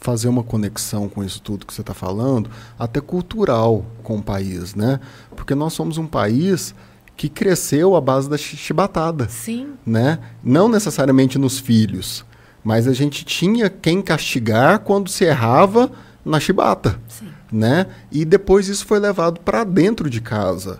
fazer 0.00 0.28
uma 0.28 0.42
conexão 0.42 1.08
com 1.08 1.22
isso 1.22 1.42
tudo 1.42 1.66
que 1.66 1.74
você 1.74 1.80
está 1.80 1.94
falando, 1.94 2.50
até 2.78 3.00
cultural 3.00 3.84
com 4.02 4.18
o 4.18 4.22
país, 4.22 4.74
né? 4.74 5.00
Porque 5.36 5.54
nós 5.54 5.72
somos 5.72 5.98
um 5.98 6.06
país 6.06 6.74
que 7.16 7.28
cresceu 7.28 7.96
à 7.96 8.00
base 8.00 8.30
da 8.30 8.38
chibatada. 8.38 9.28
Sim. 9.28 9.74
Né? 9.84 10.20
Não 10.42 10.68
necessariamente 10.68 11.36
nos 11.36 11.58
filhos, 11.58 12.24
mas 12.68 12.86
a 12.86 12.92
gente 12.92 13.24
tinha 13.24 13.70
quem 13.70 14.02
castigar 14.02 14.80
quando 14.80 15.08
se 15.08 15.24
errava 15.24 15.90
na 16.22 16.38
chibata. 16.38 17.00
Sim. 17.08 17.28
Né? 17.50 17.86
E 18.12 18.26
depois 18.26 18.68
isso 18.68 18.84
foi 18.84 18.98
levado 18.98 19.40
para 19.40 19.64
dentro 19.64 20.10
de 20.10 20.20
casa. 20.20 20.78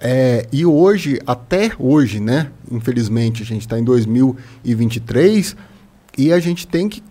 É, 0.00 0.46
e 0.50 0.64
hoje, 0.64 1.20
até 1.26 1.72
hoje, 1.78 2.20
né? 2.20 2.50
Infelizmente, 2.72 3.42
a 3.42 3.44
gente 3.44 3.60
está 3.60 3.78
em 3.78 3.84
2023 3.84 5.54
e 6.16 6.32
a 6.32 6.40
gente 6.40 6.66
tem 6.66 6.88
que 6.88 7.02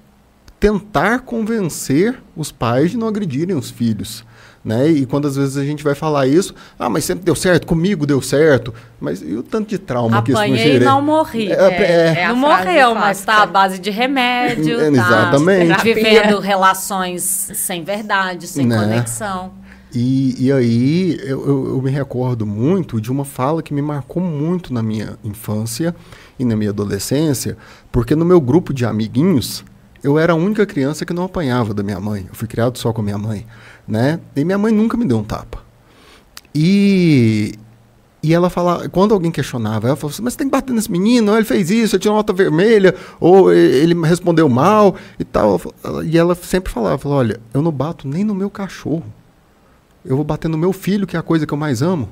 tentar 0.60 1.20
convencer 1.20 2.20
os 2.36 2.52
pais 2.52 2.90
de 2.90 2.98
não 2.98 3.08
agredirem 3.08 3.56
os 3.56 3.70
filhos. 3.70 4.26
Né? 4.66 4.90
E 4.90 5.06
quando 5.06 5.28
às 5.28 5.36
vezes 5.36 5.58
a 5.58 5.64
gente 5.64 5.84
vai 5.84 5.94
falar 5.94 6.26
isso, 6.26 6.56
ah, 6.80 6.90
mas 6.90 7.06
sempre 7.06 7.24
deu 7.24 7.36
certo, 7.36 7.68
comigo 7.68 8.04
deu 8.08 8.20
certo. 8.20 8.74
Mas 9.00 9.22
e 9.22 9.36
o 9.36 9.44
tanto 9.44 9.70
de 9.70 9.78
trauma 9.78 10.18
Apanhei 10.18 10.24
que 10.24 10.32
isso 10.32 10.50
não 10.50 10.58
gerei? 10.58 10.88
não 10.88 11.02
morri. 11.04 11.52
É, 11.52 11.56
é, 11.56 12.20
é 12.22 12.28
não 12.30 12.36
morreu, 12.36 12.96
mas 12.96 13.20
está 13.20 13.44
à 13.44 13.46
base 13.46 13.78
de 13.78 13.92
remédio. 13.92 14.80
É, 14.80 14.90
tá 14.90 14.98
exatamente. 14.98 15.84
Vivendo 15.84 16.40
relações 16.40 17.22
sem 17.54 17.84
verdade, 17.84 18.48
sem 18.48 18.66
né? 18.66 18.80
conexão. 18.80 19.52
E, 19.94 20.48
e 20.48 20.52
aí 20.52 21.20
eu, 21.22 21.46
eu, 21.46 21.68
eu 21.76 21.82
me 21.84 21.92
recordo 21.92 22.44
muito 22.44 23.00
de 23.00 23.12
uma 23.12 23.24
fala 23.24 23.62
que 23.62 23.72
me 23.72 23.84
marcou 23.84 24.22
muito 24.22 24.74
na 24.74 24.82
minha 24.82 25.16
infância 25.24 25.96
e 26.40 26.44
na 26.44 26.56
minha 26.56 26.72
adolescência, 26.72 27.56
porque 27.92 28.16
no 28.16 28.26
meu 28.26 28.42
grupo 28.42 28.74
de 28.74 28.84
amiguinhos, 28.84 29.64
eu 30.04 30.18
era 30.18 30.34
a 30.34 30.36
única 30.36 30.66
criança 30.66 31.06
que 31.06 31.14
não 31.14 31.24
apanhava 31.24 31.72
da 31.72 31.84
minha 31.84 32.00
mãe. 32.00 32.26
Eu 32.28 32.34
fui 32.36 32.48
criado 32.48 32.80
só 32.80 32.92
com 32.92 33.02
a 33.02 33.04
minha 33.04 33.18
mãe 33.18 33.46
né? 33.88 34.20
E 34.36 34.44
minha 34.44 34.58
mãe 34.58 34.72
nunca 34.72 34.98
me 34.98 35.06
deu 35.06 35.18
um 35.18 35.24
tapa. 35.24 35.64
E, 36.54 37.54
e 38.24 38.34
ela 38.34 38.50
falava, 38.50 38.88
quando 38.90 39.14
alguém 39.14 39.32
questionava, 39.32 39.88
ela 39.88 39.96
falava 39.96 40.14
assim, 40.14 40.24
mas 40.24 40.34
você 40.34 40.40
tem 40.40 40.48
que 40.48 40.52
bater 40.52 40.74
nesse 40.74 40.92
menino, 40.92 41.36
ele 41.36 41.46
fez 41.46 41.70
isso, 41.70 41.96
ele 41.96 42.02
tirou 42.02 42.16
nota 42.16 42.34
vermelha, 42.34 42.96
ou 43.20 43.54
ele 43.54 43.94
respondeu 44.06 44.48
mal 44.48 44.96
e 45.20 45.24
tal. 45.24 45.62
E 46.06 46.18
ela 46.18 46.34
sempre 46.36 46.72
falava, 46.72 46.98
falava, 46.98 47.20
olha, 47.20 47.40
eu 47.54 47.62
não 47.62 47.72
bato 47.72 48.08
nem 48.08 48.24
no 48.24 48.34
meu 48.34 48.50
cachorro. 48.50 49.06
Eu 50.04 50.16
vou 50.16 50.26
bater 50.26 50.48
no 50.48 50.58
meu 50.58 50.72
filho, 50.72 51.06
que 51.06 51.16
é 51.16 51.20
a 51.20 51.24
coisa 51.24 51.46
que 51.46 51.54
eu 51.54 51.58
mais 51.58 51.82
amo. 51.82 52.10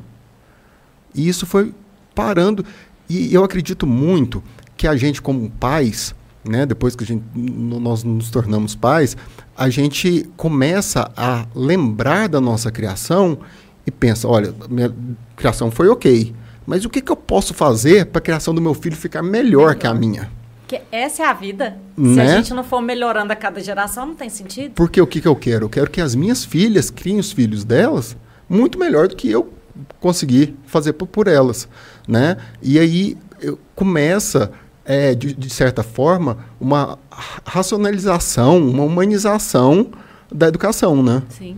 E 1.15 1.27
isso 1.27 1.45
foi 1.45 1.73
parando. 2.13 2.65
E 3.09 3.33
eu 3.33 3.43
acredito 3.43 3.85
muito 3.85 4.43
que 4.75 4.87
a 4.87 4.95
gente, 4.95 5.21
como 5.21 5.49
pais, 5.51 6.15
né, 6.45 6.65
depois 6.65 6.95
que 6.95 7.03
a 7.03 7.07
gente, 7.07 7.23
nós 7.35 8.03
nos 8.03 8.29
tornamos 8.29 8.75
pais, 8.75 9.15
a 9.55 9.69
gente 9.69 10.29
começa 10.35 11.11
a 11.15 11.45
lembrar 11.55 12.27
da 12.27 12.41
nossa 12.41 12.71
criação 12.71 13.37
e 13.85 13.91
pensa, 13.91 14.27
olha, 14.27 14.53
minha 14.69 14.93
criação 15.35 15.71
foi 15.71 15.87
ok, 15.87 16.33
mas 16.65 16.85
o 16.85 16.89
que, 16.89 17.01
que 17.01 17.11
eu 17.11 17.15
posso 17.15 17.53
fazer 17.53 18.05
para 18.07 18.19
a 18.19 18.21
criação 18.21 18.53
do 18.53 18.61
meu 18.61 18.73
filho 18.73 18.95
ficar 18.95 19.21
melhor, 19.21 19.41
melhor. 19.41 19.75
que 19.75 19.87
a 19.87 19.93
minha? 19.93 20.31
Que 20.67 20.81
essa 20.91 21.23
é 21.23 21.25
a 21.25 21.33
vida. 21.33 21.77
Né? 21.97 22.13
Se 22.13 22.19
a 22.19 22.23
né? 22.23 22.37
gente 22.37 22.53
não 22.53 22.63
for 22.63 22.81
melhorando 22.81 23.33
a 23.33 23.35
cada 23.35 23.61
geração, 23.61 24.05
não 24.05 24.15
tem 24.15 24.29
sentido. 24.29 24.73
Porque 24.73 25.01
o 25.01 25.07
que, 25.07 25.19
que 25.19 25.27
eu 25.27 25.35
quero? 25.35 25.65
Eu 25.65 25.69
quero 25.69 25.89
que 25.89 25.99
as 25.99 26.15
minhas 26.15 26.45
filhas 26.45 26.89
criem 26.89 27.19
os 27.19 27.31
filhos 27.31 27.63
delas 27.63 28.15
muito 28.47 28.79
melhor 28.79 29.07
do 29.07 29.15
que 29.15 29.29
eu 29.29 29.51
consegui 29.99 30.55
fazer 30.65 30.93
por, 30.93 31.07
por 31.07 31.27
elas, 31.27 31.67
né? 32.07 32.37
E 32.61 32.79
aí 32.79 33.17
eu, 33.41 33.59
começa 33.75 34.51
é, 34.85 35.15
de, 35.15 35.33
de, 35.33 35.49
certa 35.49 35.83
forma, 35.83 36.37
uma 36.59 36.99
racionalização, 37.45 38.57
uma 38.57 38.83
humanização 38.83 39.91
da 40.31 40.47
educação, 40.47 41.01
né? 41.01 41.23
Sim. 41.29 41.57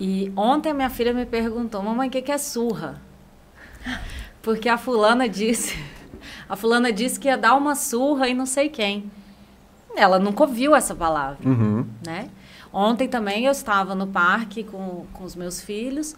E 0.00 0.32
ontem 0.36 0.70
a 0.70 0.74
minha 0.74 0.90
filha 0.90 1.12
me 1.12 1.26
perguntou, 1.26 1.82
mamãe, 1.82 2.08
o 2.08 2.10
que, 2.10 2.22
que 2.22 2.32
é 2.32 2.38
surra? 2.38 3.00
Porque 4.42 4.68
a 4.68 4.76
fulana 4.78 5.28
disse, 5.28 5.78
a 6.48 6.56
fulana 6.56 6.92
disse 6.92 7.20
que 7.20 7.28
ia 7.28 7.38
dar 7.38 7.54
uma 7.54 7.74
surra 7.74 8.28
e 8.28 8.34
não 8.34 8.46
sei 8.46 8.68
quem. 8.68 9.10
Ela 9.94 10.18
nunca 10.18 10.42
ouviu 10.42 10.74
essa 10.74 10.94
palavra, 10.94 11.38
uhum. 11.44 11.86
né? 12.04 12.28
Ontem 12.72 13.06
também 13.06 13.44
eu 13.44 13.52
estava 13.52 13.94
no 13.94 14.06
parque 14.06 14.64
com, 14.64 15.04
com 15.12 15.24
os 15.24 15.36
meus 15.36 15.60
filhos 15.60 16.16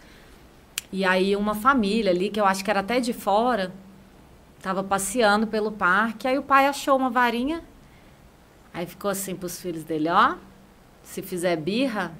e 0.92 1.04
aí 1.04 1.34
uma 1.34 1.56
família 1.56 2.12
ali, 2.12 2.30
que 2.30 2.40
eu 2.40 2.46
acho 2.46 2.64
que 2.64 2.70
era 2.70 2.78
até 2.78 3.00
de 3.00 3.12
fora, 3.12 3.72
Tava 4.64 4.82
passeando 4.82 5.46
pelo 5.46 5.70
parque, 5.70 6.26
aí 6.26 6.38
o 6.38 6.42
pai 6.42 6.66
achou 6.66 6.96
uma 6.96 7.10
varinha. 7.10 7.62
Aí 8.72 8.86
ficou 8.86 9.10
assim 9.10 9.36
para 9.36 9.44
os 9.44 9.60
filhos 9.60 9.84
dele, 9.84 10.08
ó, 10.08 10.36
se 11.02 11.20
fizer 11.20 11.54
birra. 11.56 12.14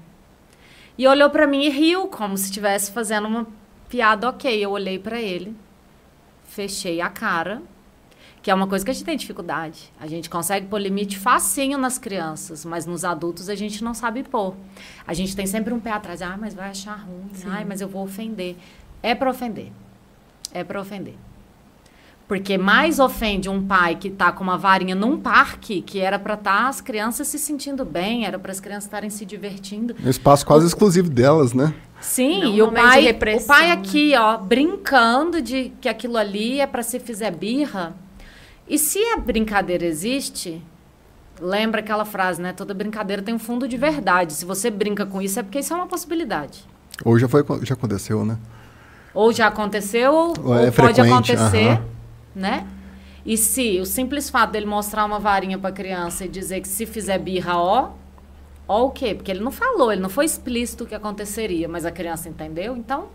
E 0.95 1.07
olhou 1.07 1.31
para 1.31 1.47
mim 1.47 1.63
e 1.63 1.69
riu, 1.69 2.07
como 2.07 2.37
se 2.37 2.45
estivesse 2.45 2.91
fazendo 2.91 3.27
uma 3.27 3.47
piada 3.89 4.29
ok. 4.29 4.63
Eu 4.63 4.69
olhei 4.69 4.99
para 4.99 5.19
ele, 5.19 5.55
fechei 6.43 7.01
a 7.01 7.09
cara, 7.09 7.63
que 8.43 8.51
é 8.51 8.53
uma 8.53 8.67
coisa 8.67 8.85
que 8.85 8.91
a 8.91 8.93
gente 8.93 9.05
tem 9.05 9.17
dificuldade. 9.17 9.91
A 9.99 10.05
gente 10.05 10.29
consegue 10.29 10.67
pôr 10.67 10.77
limite 10.77 11.17
facinho 11.17 11.79
nas 11.79 11.97
crianças, 11.97 12.63
mas 12.63 12.85
nos 12.85 13.03
adultos 13.03 13.49
a 13.49 13.55
gente 13.55 13.83
não 13.83 13.95
sabe 13.95 14.21
pôr. 14.21 14.53
A 15.07 15.15
gente 15.15 15.35
tem 15.35 15.47
sempre 15.47 15.73
um 15.73 15.79
pé 15.79 15.93
atrás, 15.93 16.21
ah, 16.21 16.37
mas 16.39 16.53
vai 16.53 16.69
achar 16.69 16.93
ruim, 16.93 17.27
Sim. 17.33 17.47
ai, 17.49 17.65
mas 17.65 17.81
eu 17.81 17.87
vou 17.87 18.03
ofender. 18.03 18.55
É 19.01 19.15
para 19.15 19.31
ofender. 19.31 19.71
É 20.53 20.63
para 20.63 20.79
ofender. 20.79 21.15
Porque 22.27 22.57
mais 22.57 22.99
ofende 22.99 23.47
um 23.49 23.63
pai 23.63 23.95
que 23.95 24.07
está 24.07 24.31
com 24.31 24.43
uma 24.43 24.57
varinha 24.57 24.95
num 24.95 25.19
parque, 25.19 25.81
que 25.81 25.99
era 25.99 26.17
para 26.17 26.33
estar 26.33 26.63
tá 26.63 26.67
as 26.69 26.81
crianças 26.81 27.27
se 27.27 27.37
sentindo 27.37 27.85
bem, 27.85 28.25
era 28.25 28.39
para 28.39 28.51
as 28.51 28.59
crianças 28.59 28.85
estarem 28.85 29.11
se 29.11 29.23
divertindo. 29.25 29.95
Um 30.03 30.09
espaço 30.09 30.43
quase 30.43 30.65
exclusivo 30.65 31.07
delas, 31.07 31.53
né? 31.53 31.73
Sim, 32.01 32.41
Não, 32.41 32.53
e 32.55 32.61
o 32.63 32.71
pai, 32.71 33.11
o 33.11 33.45
pai 33.45 33.71
aqui, 33.71 34.13
ó, 34.17 34.37
brincando 34.37 35.39
de 35.39 35.71
que 35.79 35.87
aquilo 35.87 36.17
ali 36.17 36.59
é 36.59 36.65
para 36.65 36.81
se 36.81 36.99
fizer 36.99 37.29
birra. 37.29 37.95
E 38.67 38.79
se 38.79 38.97
a 39.13 39.17
brincadeira 39.17 39.85
existe, 39.85 40.61
lembra 41.39 41.81
aquela 41.81 42.05
frase, 42.05 42.41
né? 42.41 42.53
Toda 42.53 42.73
brincadeira 42.73 43.21
tem 43.21 43.35
um 43.35 43.39
fundo 43.39 43.67
de 43.67 43.77
verdade. 43.77 44.33
Se 44.33 44.45
você 44.45 44.71
brinca 44.71 45.05
com 45.05 45.21
isso, 45.21 45.39
é 45.39 45.43
porque 45.43 45.59
isso 45.59 45.73
é 45.73 45.75
uma 45.75 45.87
possibilidade. 45.87 46.65
Ou 47.03 47.19
já, 47.19 47.27
foi, 47.27 47.45
já 47.61 47.75
aconteceu, 47.75 48.25
né? 48.25 48.37
Ou 49.13 49.31
já 49.31 49.47
aconteceu, 49.47 50.11
ou, 50.11 50.33
ou 50.43 50.57
é 50.57 50.71
pode 50.71 50.99
acontecer. 50.99 51.73
Uh 51.73 51.75
-huh 51.75 51.94
né? 52.35 52.67
E 53.25 53.37
se 53.37 53.79
o 53.79 53.85
simples 53.85 54.29
fato 54.29 54.51
dele 54.51 54.65
mostrar 54.65 55.05
uma 55.05 55.19
varinha 55.19 55.57
para 55.57 55.69
a 55.69 55.73
criança 55.73 56.25
e 56.25 56.27
dizer 56.27 56.61
que 56.61 56.67
se 56.67 56.85
fizer 56.85 57.17
birra, 57.17 57.57
ó, 57.57 57.91
ó 58.67 58.85
o 58.85 58.91
quê? 58.91 59.15
Porque 59.15 59.31
ele 59.31 59.39
não 59.39 59.51
falou, 59.51 59.91
ele 59.91 60.01
não 60.01 60.09
foi 60.09 60.25
explícito 60.25 60.83
o 60.83 60.87
que 60.87 60.93
aconteceria, 60.93 61.67
mas 61.67 61.85
a 61.85 61.91
criança 61.91 62.29
entendeu, 62.29 62.77
então. 62.77 63.07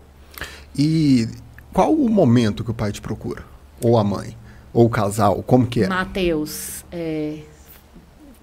E 0.77 1.29
qual 1.71 1.93
o 1.93 2.09
momento 2.09 2.63
que 2.63 2.71
o 2.71 2.73
pai 2.73 2.91
te 2.91 2.99
procura? 2.99 3.45
Ou 3.81 3.97
a 3.97 4.03
mãe? 4.03 4.35
Ou 4.73 4.85
o 4.85 4.89
casal? 4.89 5.41
Como 5.43 5.65
que 5.65 5.83
é? 5.83 5.87
Mateus, 5.87 6.83
é, 6.91 7.39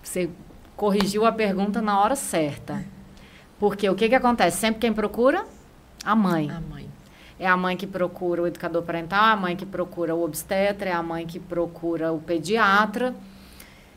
você 0.02 0.30
corrigiu 0.74 1.26
a 1.26 1.32
pergunta 1.32 1.82
na 1.82 2.00
hora 2.00 2.16
certa. 2.16 2.82
Porque 3.58 3.88
o 3.90 3.94
que, 3.94 4.08
que 4.08 4.14
acontece? 4.14 4.56
Sempre 4.58 4.80
quem 4.80 4.92
procura? 4.92 5.44
A 6.04 6.14
mãe. 6.14 6.50
A 6.50 6.60
mãe. 6.60 6.87
É 7.38 7.46
a 7.46 7.56
mãe 7.56 7.76
que 7.76 7.86
procura 7.86 8.42
o 8.42 8.46
educador 8.46 8.82
parental, 8.82 9.28
é 9.28 9.32
a 9.32 9.36
mãe 9.36 9.56
que 9.56 9.64
procura 9.64 10.14
o 10.14 10.24
obstetra, 10.24 10.90
é 10.90 10.92
a 10.92 11.02
mãe 11.02 11.26
que 11.26 11.38
procura 11.38 12.12
o 12.12 12.20
pediatra. 12.20 13.14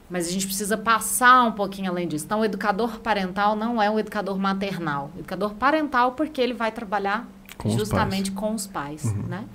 Mas 0.10 0.27
a 0.27 0.31
gente 0.31 0.45
precisa 0.45 0.77
passar 0.77 1.43
um 1.43 1.53
pouquinho 1.53 1.89
além 1.89 2.07
disso. 2.07 2.25
Então, 2.25 2.41
o 2.41 2.45
educador 2.45 3.00
parental 3.00 3.55
não 3.55 3.81
é 3.81 3.89
o 3.89 3.98
educador 3.98 4.38
maternal. 4.38 5.10
O 5.15 5.19
educador 5.19 5.53
parental, 5.53 6.12
porque 6.12 6.41
ele 6.41 6.53
vai 6.53 6.71
trabalhar 6.71 7.27
com 7.57 7.69
justamente 7.69 8.29
os 8.29 8.36
com 8.36 8.53
os 8.53 8.67
pais, 8.67 9.05
uhum. 9.05 9.24
né? 9.27 9.45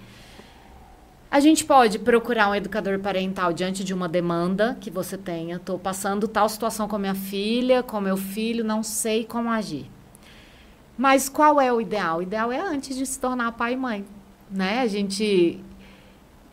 A 1.30 1.40
gente 1.40 1.64
pode 1.64 1.98
procurar 1.98 2.48
um 2.48 2.54
educador 2.54 2.98
parental 3.00 3.52
diante 3.52 3.84
de 3.84 3.92
uma 3.92 4.08
demanda 4.08 4.76
que 4.80 4.90
você 4.90 5.18
tenha. 5.18 5.56
Estou 5.56 5.78
passando 5.78 6.26
tal 6.26 6.48
situação 6.48 6.88
com 6.88 6.96
minha 6.96 7.14
filha, 7.14 7.82
com 7.82 8.00
meu 8.00 8.16
filho, 8.16 8.64
não 8.64 8.82
sei 8.82 9.24
como 9.24 9.50
agir. 9.50 9.90
Mas 10.96 11.28
qual 11.28 11.60
é 11.60 11.72
o 11.72 11.80
ideal? 11.80 12.18
O 12.18 12.22
ideal 12.22 12.50
é 12.50 12.60
antes 12.60 12.96
de 12.96 13.04
se 13.04 13.18
tornar 13.18 13.52
pai 13.52 13.74
e 13.74 13.76
mãe, 13.76 14.04
né? 14.50 14.80
A 14.80 14.86
gente 14.86 15.62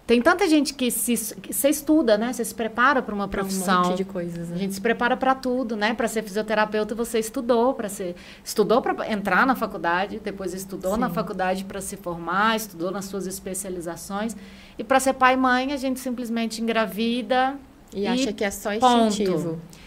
tem 0.05 0.21
tanta 0.21 0.49
gente 0.49 0.73
que 0.73 0.91
se 0.91 1.33
que 1.35 1.53
você 1.53 1.69
estuda, 1.69 2.17
né? 2.17 2.33
Você 2.33 2.43
se 2.43 2.53
prepara 2.53 3.01
para 3.01 3.15
uma 3.15 3.27
profissão. 3.27 3.83
Um 3.83 3.87
monte 3.87 3.97
de 3.97 4.05
coisas. 4.05 4.49
Né? 4.49 4.55
A 4.55 4.59
gente 4.59 4.73
se 4.73 4.81
prepara 4.81 5.15
para 5.15 5.33
tudo, 5.33 5.77
né? 5.77 5.93
Para 5.93 6.09
ser 6.09 6.23
fisioterapeuta, 6.23 6.93
você 6.93 7.19
estudou 7.19 7.73
para 7.73 7.87
ser 7.87 8.15
estudou 8.43 8.81
para 8.81 9.09
entrar 9.09 9.47
na 9.47 9.55
faculdade, 9.55 10.19
depois 10.21 10.53
estudou 10.53 10.95
Sim. 10.95 10.99
na 10.99 11.09
faculdade 11.09 11.63
para 11.63 11.79
se 11.79 11.95
formar, 11.95 12.57
estudou 12.57 12.91
nas 12.91 13.05
suas 13.05 13.25
especializações. 13.27 14.35
E 14.77 14.83
para 14.83 14.99
ser 14.99 15.13
pai 15.13 15.35
e 15.35 15.37
mãe, 15.37 15.71
a 15.71 15.77
gente 15.77 16.01
simplesmente 16.01 16.61
engravida 16.61 17.55
e, 17.93 18.01
e 18.01 18.07
acha 18.07 18.33
que 18.33 18.43
é 18.43 18.51
só 18.51 18.73
instintivo. 18.73 19.51
Ponto. 19.51 19.82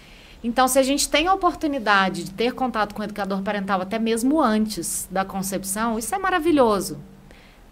Então, 0.46 0.68
se 0.68 0.78
a 0.78 0.82
gente 0.84 1.08
tem 1.08 1.26
a 1.26 1.34
oportunidade 1.34 2.22
de 2.22 2.30
ter 2.30 2.52
contato 2.52 2.94
com 2.94 3.00
o 3.00 3.04
educador 3.04 3.42
parental 3.42 3.80
até 3.80 3.98
mesmo 3.98 4.40
antes 4.40 5.08
da 5.10 5.24
concepção, 5.24 5.98
isso 5.98 6.14
é 6.14 6.18
maravilhoso. 6.18 7.00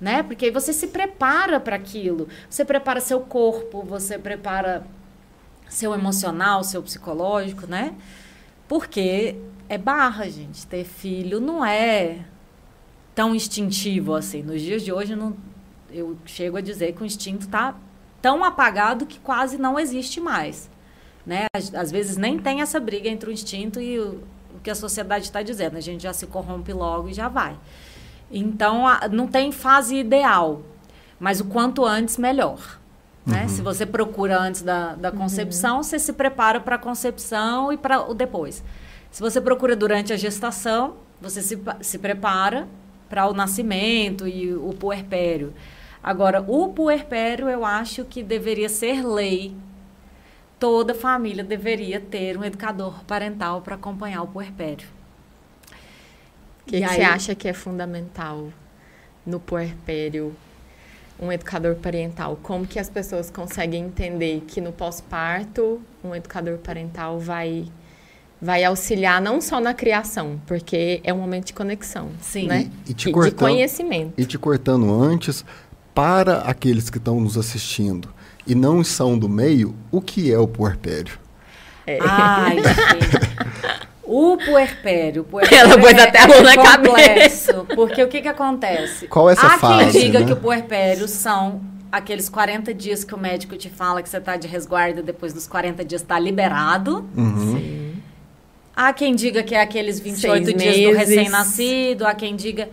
Né? 0.00 0.24
Porque 0.24 0.46
aí 0.46 0.50
você 0.50 0.72
se 0.72 0.88
prepara 0.88 1.60
para 1.60 1.76
aquilo. 1.76 2.26
Você 2.50 2.64
prepara 2.64 3.00
seu 3.00 3.20
corpo, 3.20 3.84
você 3.84 4.18
prepara 4.18 4.84
seu 5.68 5.94
emocional, 5.94 6.64
seu 6.64 6.82
psicológico, 6.82 7.64
né? 7.64 7.94
Porque 8.66 9.36
é 9.68 9.78
barra, 9.78 10.28
gente. 10.28 10.66
Ter 10.66 10.82
filho 10.82 11.38
não 11.38 11.64
é 11.64 12.24
tão 13.14 13.36
instintivo 13.36 14.16
assim. 14.16 14.42
Nos 14.42 14.60
dias 14.60 14.82
de 14.82 14.92
hoje, 14.92 15.14
não, 15.14 15.36
eu 15.92 16.18
chego 16.26 16.56
a 16.56 16.60
dizer 16.60 16.92
que 16.92 17.04
o 17.04 17.06
instinto 17.06 17.44
está 17.44 17.76
tão 18.20 18.42
apagado 18.42 19.06
que 19.06 19.20
quase 19.20 19.58
não 19.58 19.78
existe 19.78 20.20
mais. 20.20 20.73
Né? 21.26 21.46
Às, 21.54 21.74
às, 21.74 21.90
vezes 21.90 22.16
nem 22.16 22.38
tem 22.38 22.60
essa 22.60 22.78
briga 22.78 23.08
entre 23.08 23.30
o 23.30 23.32
instinto 23.32 23.80
e 23.80 23.98
o, 23.98 24.22
o 24.54 24.60
que 24.62 24.70
a 24.70 24.74
sociedade 24.74 25.24
está 25.24 25.42
dizendo. 25.42 25.76
A 25.76 25.80
gente 25.80 26.02
já 26.02 26.12
se 26.12 26.26
corrompe 26.26 26.72
logo 26.72 27.08
e 27.08 27.14
já 27.14 27.28
vai. 27.28 27.56
Então, 28.30 28.86
a, 28.86 29.08
não 29.08 29.26
tem 29.26 29.52
fase 29.52 29.96
ideal, 29.96 30.62
mas 31.18 31.40
o 31.40 31.44
quanto 31.46 31.84
antes, 31.84 32.18
melhor. 32.18 32.78
Né? 33.24 33.42
Uhum. 33.42 33.48
Se 33.48 33.62
você 33.62 33.86
procura 33.86 34.38
antes 34.38 34.62
da, 34.62 34.94
da 34.94 35.10
uhum. 35.10 35.16
concepção, 35.16 35.76
uhum. 35.76 35.82
você 35.82 35.98
se 35.98 36.12
prepara 36.12 36.60
para 36.60 36.76
a 36.76 36.78
concepção 36.78 37.72
e 37.72 37.76
para 37.76 38.08
o 38.08 38.12
depois. 38.12 38.62
Se 39.10 39.20
você 39.20 39.40
procura 39.40 39.74
durante 39.74 40.12
a 40.12 40.16
gestação, 40.16 40.96
você 41.20 41.40
se, 41.40 41.58
se 41.80 41.98
prepara 41.98 42.68
para 43.08 43.26
o 43.26 43.32
nascimento 43.32 44.26
e 44.26 44.52
o 44.52 44.74
puerpério. 44.74 45.54
Agora, 46.02 46.44
o 46.46 46.68
puerpério 46.68 47.48
eu 47.48 47.64
acho 47.64 48.04
que 48.04 48.22
deveria 48.22 48.68
ser 48.68 49.06
lei 49.06 49.56
toda 50.58 50.94
família 50.94 51.44
deveria 51.44 52.00
ter 52.00 52.38
um 52.38 52.44
educador 52.44 53.04
parental 53.04 53.60
para 53.62 53.74
acompanhar 53.74 54.22
o 54.22 54.26
puerpério. 54.26 54.86
O 56.62 56.70
que, 56.70 56.78
que 56.78 56.84
aí... 56.84 56.96
você 56.96 57.02
acha 57.02 57.34
que 57.34 57.48
é 57.48 57.52
fundamental 57.52 58.48
no 59.26 59.38
puerpério? 59.38 60.34
Um 61.20 61.30
educador 61.30 61.76
parental, 61.76 62.36
como 62.42 62.66
que 62.66 62.76
as 62.76 62.90
pessoas 62.90 63.30
conseguem 63.30 63.84
entender 63.84 64.42
que 64.48 64.60
no 64.60 64.72
pós-parto 64.72 65.80
um 66.02 66.12
educador 66.12 66.58
parental 66.58 67.20
vai 67.20 67.68
vai 68.44 68.62
auxiliar 68.62 69.22
não 69.22 69.40
só 69.40 69.58
na 69.58 69.72
criação, 69.72 70.38
porque 70.46 71.00
é 71.02 71.14
um 71.14 71.18
momento 71.18 71.46
de 71.46 71.52
conexão, 71.54 72.10
Sim. 72.20 72.46
né? 72.46 72.70
E, 72.86 72.90
e, 72.90 72.94
te 72.94 73.10
cortando, 73.10 73.32
de 73.32 73.38
conhecimento. 73.38 74.12
E 74.18 74.26
te 74.26 74.36
cortando 74.36 75.02
antes, 75.02 75.44
para 75.94 76.38
aqueles 76.40 76.90
que 76.90 76.98
estão 76.98 77.18
nos 77.20 77.38
assistindo, 77.38 78.12
e 78.46 78.54
não 78.54 78.84
são 78.84 79.18
do 79.18 79.28
meio, 79.28 79.74
o 79.90 80.00
que 80.00 80.32
é 80.32 80.38
o 80.38 80.46
puerpério? 80.46 81.18
É. 81.86 81.98
Ai, 82.00 82.56
gente. 82.62 83.34
O 84.06 84.36
puerpério, 84.36 85.22
o 85.22 85.24
puerpério 85.24 85.64
Ela 85.64 85.78
pôs 85.78 85.94
é, 85.94 86.02
até 86.02 86.20
a 86.20 86.28
mão 86.28 86.42
na 86.42 86.54
cabeça. 86.56 87.64
Porque 87.74 88.02
o 88.02 88.08
que, 88.08 88.20
que 88.20 88.28
acontece? 88.28 89.06
Qual 89.08 89.30
é 89.30 89.32
essa 89.32 89.46
Há 89.46 89.58
fase, 89.58 89.92
quem 89.92 90.02
diga 90.02 90.20
né? 90.20 90.26
que 90.26 90.32
o 90.32 90.36
puerpério 90.36 91.08
são 91.08 91.62
aqueles 91.90 92.28
40 92.28 92.74
dias 92.74 93.02
que 93.02 93.14
o 93.14 93.18
médico 93.18 93.56
te 93.56 93.70
fala 93.70 94.02
que 94.02 94.08
você 94.08 94.18
está 94.18 94.36
de 94.36 94.46
resguardo 94.46 95.02
depois 95.02 95.32
dos 95.32 95.46
40 95.46 95.84
dias 95.84 96.02
está 96.02 96.18
liberado. 96.18 97.08
Uhum. 97.16 97.56
Sim. 97.56 97.94
Há 98.76 98.92
quem 98.92 99.14
diga 99.14 99.42
que 99.42 99.54
é 99.54 99.62
aqueles 99.62 100.00
28 100.00 100.44
Seis 100.44 100.46
dias 100.46 100.76
meses. 100.76 100.84
do 100.84 100.96
recém-nascido. 100.98 102.06
Há 102.06 102.14
quem 102.14 102.36
diga... 102.36 102.68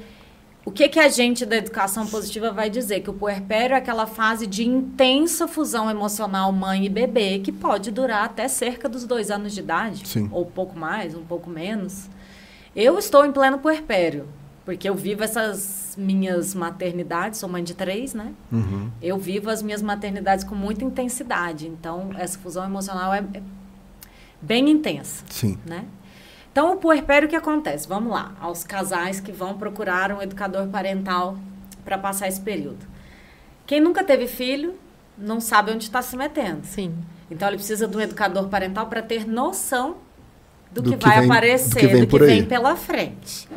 O 0.64 0.72
que, 0.72 0.88
que 0.88 1.00
a 1.00 1.10
gente 1.10 1.44
da 1.44 1.56
educação 1.56 2.06
positiva 2.06 2.52
vai 2.52 2.70
dizer? 2.70 3.02
Que 3.02 3.10
o 3.10 3.14
puerpério 3.14 3.74
é 3.74 3.78
aquela 3.78 4.06
fase 4.06 4.46
de 4.46 4.68
intensa 4.68 5.48
fusão 5.48 5.90
emocional 5.90 6.52
mãe 6.52 6.86
e 6.86 6.90
bebê, 6.90 7.40
que 7.40 7.52
pode 7.52 7.90
durar 7.90 8.26
até 8.26 8.48
cerca 8.48 8.88
dos 8.88 9.04
dois 9.06 9.32
anos 9.32 9.54
de 9.54 9.60
idade, 9.60 10.08
Sim. 10.08 10.30
ou 10.32 10.46
pouco 10.46 10.78
mais, 10.78 11.16
um 11.16 11.24
pouco 11.24 11.50
menos. 11.50 12.08
Eu 12.76 13.00
estou 13.00 13.26
em 13.26 13.32
pleno 13.32 13.58
puerpério, 13.58 14.28
porque 14.64 14.88
eu 14.88 14.94
vivo 14.94 15.24
essas 15.24 15.96
minhas 15.98 16.54
maternidades, 16.54 17.40
sou 17.40 17.50
mãe 17.50 17.64
de 17.64 17.74
três, 17.74 18.14
né? 18.14 18.32
Uhum. 18.52 18.92
Eu 19.02 19.18
vivo 19.18 19.50
as 19.50 19.64
minhas 19.64 19.82
maternidades 19.82 20.44
com 20.44 20.54
muita 20.54 20.86
intensidade, 20.86 21.68
então 21.68 22.12
essa 22.16 22.38
fusão 22.38 22.64
emocional 22.64 23.12
é, 23.12 23.24
é 23.34 23.42
bem 24.40 24.70
intensa, 24.70 25.24
Sim. 25.28 25.58
né? 25.66 25.86
Então, 26.52 26.74
o 26.74 26.78
puerpério, 26.78 27.28
o 27.28 27.30
que 27.30 27.36
acontece? 27.36 27.88
Vamos 27.88 28.12
lá, 28.12 28.34
aos 28.42 28.64
casais 28.64 29.20
que 29.20 29.32
vão 29.32 29.58
procurar 29.58 30.12
um 30.12 30.22
educador 30.22 30.68
parental 30.68 31.38
para 31.86 31.98
passar 31.98 32.28
esse 32.28 32.42
período. 32.42 32.86
Quem 33.66 33.80
nunca 33.80 34.04
teve 34.04 34.28
filho 34.28 34.76
não 35.18 35.40
sabe 35.40 35.72
onde 35.72 35.86
está 35.86 36.02
se 36.02 36.18
metendo. 36.18 36.66
Sim. 36.66 36.94
Então, 37.30 37.48
ele 37.48 37.58
precisa 37.58 37.88
de 37.88 37.96
um 37.96 38.02
educador 38.02 38.50
parental 38.50 38.88
para 38.88 39.02
ter 39.02 39.26
noção 39.26 39.96
do, 40.72 40.82
do 40.82 40.92
que, 40.92 40.98
que, 40.98 41.06
vai 41.06 41.20
vem, 41.20 41.30
aparecer, 41.30 41.70
do 41.70 41.80
que 41.80 41.88
vem, 41.88 42.06
do 42.06 42.08
que 42.08 42.20
vem 42.20 42.46
pela 42.46 42.76
frente. 42.76 43.48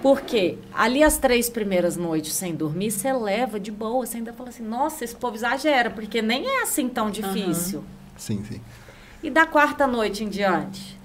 Porque 0.00 0.56
ali 0.72 1.02
as 1.02 1.18
três 1.18 1.50
primeiras 1.50 1.96
noites 1.96 2.32
sem 2.32 2.54
dormir, 2.54 2.90
você 2.90 3.12
leva 3.12 3.60
de 3.60 3.70
boa, 3.70 4.06
você 4.06 4.18
ainda 4.18 4.32
fala 4.32 4.48
assim, 4.48 4.62
nossa, 4.62 5.04
esse 5.04 5.14
povo 5.14 5.36
exagera, 5.36 5.90
porque 5.90 6.22
nem 6.22 6.46
é 6.46 6.62
assim 6.62 6.88
tão 6.88 7.10
difícil. 7.10 7.80
Uhum. 7.80 7.84
Sim, 8.16 8.44
sim. 8.44 8.60
E 9.22 9.28
da 9.28 9.44
quarta 9.44 9.86
noite 9.86 10.24
em 10.24 10.28
diante? 10.28 10.97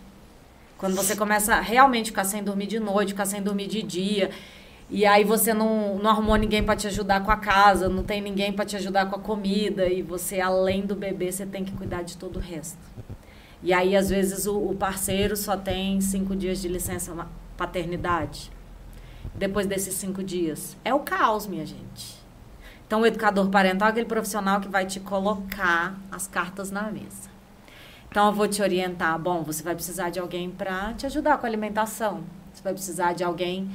Quando 0.84 0.98
você 0.98 1.16
começa 1.16 1.62
realmente 1.62 2.08
ficar 2.08 2.26
sem 2.26 2.44
dormir 2.44 2.68
de 2.68 2.78
noite, 2.78 3.14
ficar 3.14 3.26
sem 3.26 3.42
dormir 3.42 3.68
de 3.68 3.82
dia, 3.82 4.32
e 4.90 5.06
aí 5.06 5.24
você 5.24 5.54
não, 5.54 5.98
não 5.98 6.10
arrumou 6.12 6.36
ninguém 6.36 6.62
para 6.62 6.76
te 6.76 6.88
ajudar 6.88 7.24
com 7.24 7.32
a 7.32 7.38
casa, 7.38 7.88
não 7.88 8.04
tem 8.04 8.22
ninguém 8.22 8.52
para 8.52 8.66
te 8.66 8.76
ajudar 8.76 9.06
com 9.06 9.16
a 9.16 9.20
comida, 9.20 9.88
e 9.88 10.02
você, 10.02 10.42
além 10.42 10.86
do 10.86 10.94
bebê, 10.94 11.32
você 11.32 11.46
tem 11.46 11.64
que 11.64 11.72
cuidar 11.72 12.02
de 12.02 12.18
todo 12.18 12.36
o 12.36 12.40
resto. 12.42 12.78
E 13.62 13.72
aí, 13.72 13.96
às 13.96 14.10
vezes, 14.10 14.46
o, 14.46 14.58
o 14.58 14.76
parceiro 14.76 15.38
só 15.38 15.56
tem 15.56 16.02
cinco 16.02 16.36
dias 16.36 16.62
de 16.62 16.68
licença 16.68 17.16
paternidade. 17.56 18.52
Depois 19.34 19.66
desses 19.66 19.94
cinco 19.94 20.22
dias. 20.22 20.76
É 20.84 20.94
o 20.94 21.00
caos, 21.00 21.48
minha 21.48 21.66
gente. 21.66 22.22
Então, 22.86 23.04
o 23.04 23.06
educador 23.06 23.48
parental 23.50 23.88
é 23.88 23.92
aquele 23.92 24.06
profissional 24.06 24.60
que 24.60 24.68
vai 24.68 24.86
te 24.86 25.00
colocar 25.00 25.98
as 26.12 26.28
cartas 26.28 26.72
na 26.72 26.92
mesa. 26.92 27.33
Então, 28.14 28.28
eu 28.28 28.32
vou 28.32 28.48
te 28.48 28.62
orientar. 28.62 29.18
Bom, 29.18 29.42
você 29.42 29.64
vai 29.64 29.74
precisar 29.74 30.12
de 30.12 30.20
alguém 30.20 30.52
para 30.52 30.94
te 30.94 31.08
ajudar 31.08 31.36
com 31.40 31.48
a 31.48 31.50
alimentação. 31.50 32.22
Você 32.54 32.62
vai 32.62 32.72
precisar 32.72 33.14
de 33.14 33.24
alguém 33.24 33.72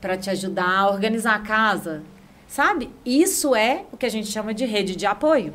para 0.00 0.16
te 0.16 0.28
ajudar 0.28 0.68
a 0.68 0.90
organizar 0.90 1.36
a 1.36 1.38
casa. 1.38 2.02
Sabe? 2.48 2.90
Isso 3.04 3.54
é 3.54 3.84
o 3.92 3.96
que 3.96 4.04
a 4.04 4.08
gente 4.08 4.26
chama 4.26 4.52
de 4.52 4.64
rede 4.64 4.96
de 4.96 5.06
apoio. 5.06 5.54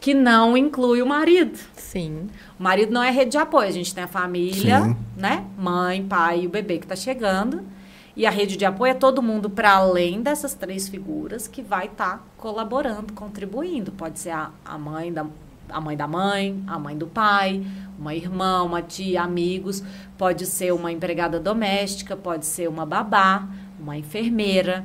Que 0.00 0.14
não 0.14 0.56
inclui 0.56 1.02
o 1.02 1.06
marido. 1.06 1.58
Sim. 1.76 2.30
O 2.58 2.62
marido 2.62 2.90
não 2.90 3.02
é 3.02 3.10
rede 3.10 3.32
de 3.32 3.36
apoio. 3.36 3.68
A 3.68 3.72
gente 3.72 3.94
tem 3.94 4.04
a 4.04 4.08
família, 4.08 4.80
Sim. 4.80 4.96
né? 5.14 5.44
Mãe, 5.58 6.02
pai 6.02 6.44
e 6.44 6.46
o 6.46 6.48
bebê 6.48 6.78
que 6.78 6.86
está 6.86 6.96
chegando. 6.96 7.62
E 8.16 8.24
a 8.24 8.30
rede 8.30 8.56
de 8.56 8.64
apoio 8.64 8.92
é 8.92 8.94
todo 8.94 9.20
mundo 9.20 9.50
para 9.50 9.72
além 9.72 10.22
dessas 10.22 10.54
três 10.54 10.88
figuras 10.88 11.46
que 11.46 11.60
vai 11.60 11.88
estar 11.88 12.18
tá 12.18 12.24
colaborando, 12.38 13.12
contribuindo. 13.12 13.92
Pode 13.92 14.18
ser 14.18 14.30
a, 14.30 14.50
a 14.64 14.78
mãe 14.78 15.12
da, 15.12 15.26
a 15.68 15.80
mãe 15.80 15.96
da 15.96 16.06
mãe, 16.06 16.62
a 16.66 16.78
mãe 16.78 16.96
do 16.96 17.06
pai, 17.06 17.64
uma 17.98 18.14
irmã, 18.14 18.62
uma 18.62 18.82
tia, 18.82 19.22
amigos, 19.22 19.82
pode 20.18 20.46
ser 20.46 20.72
uma 20.72 20.92
empregada 20.92 21.38
doméstica, 21.40 22.16
pode 22.16 22.46
ser 22.46 22.68
uma 22.68 22.84
babá, 22.84 23.46
uma 23.78 23.96
enfermeira, 23.96 24.84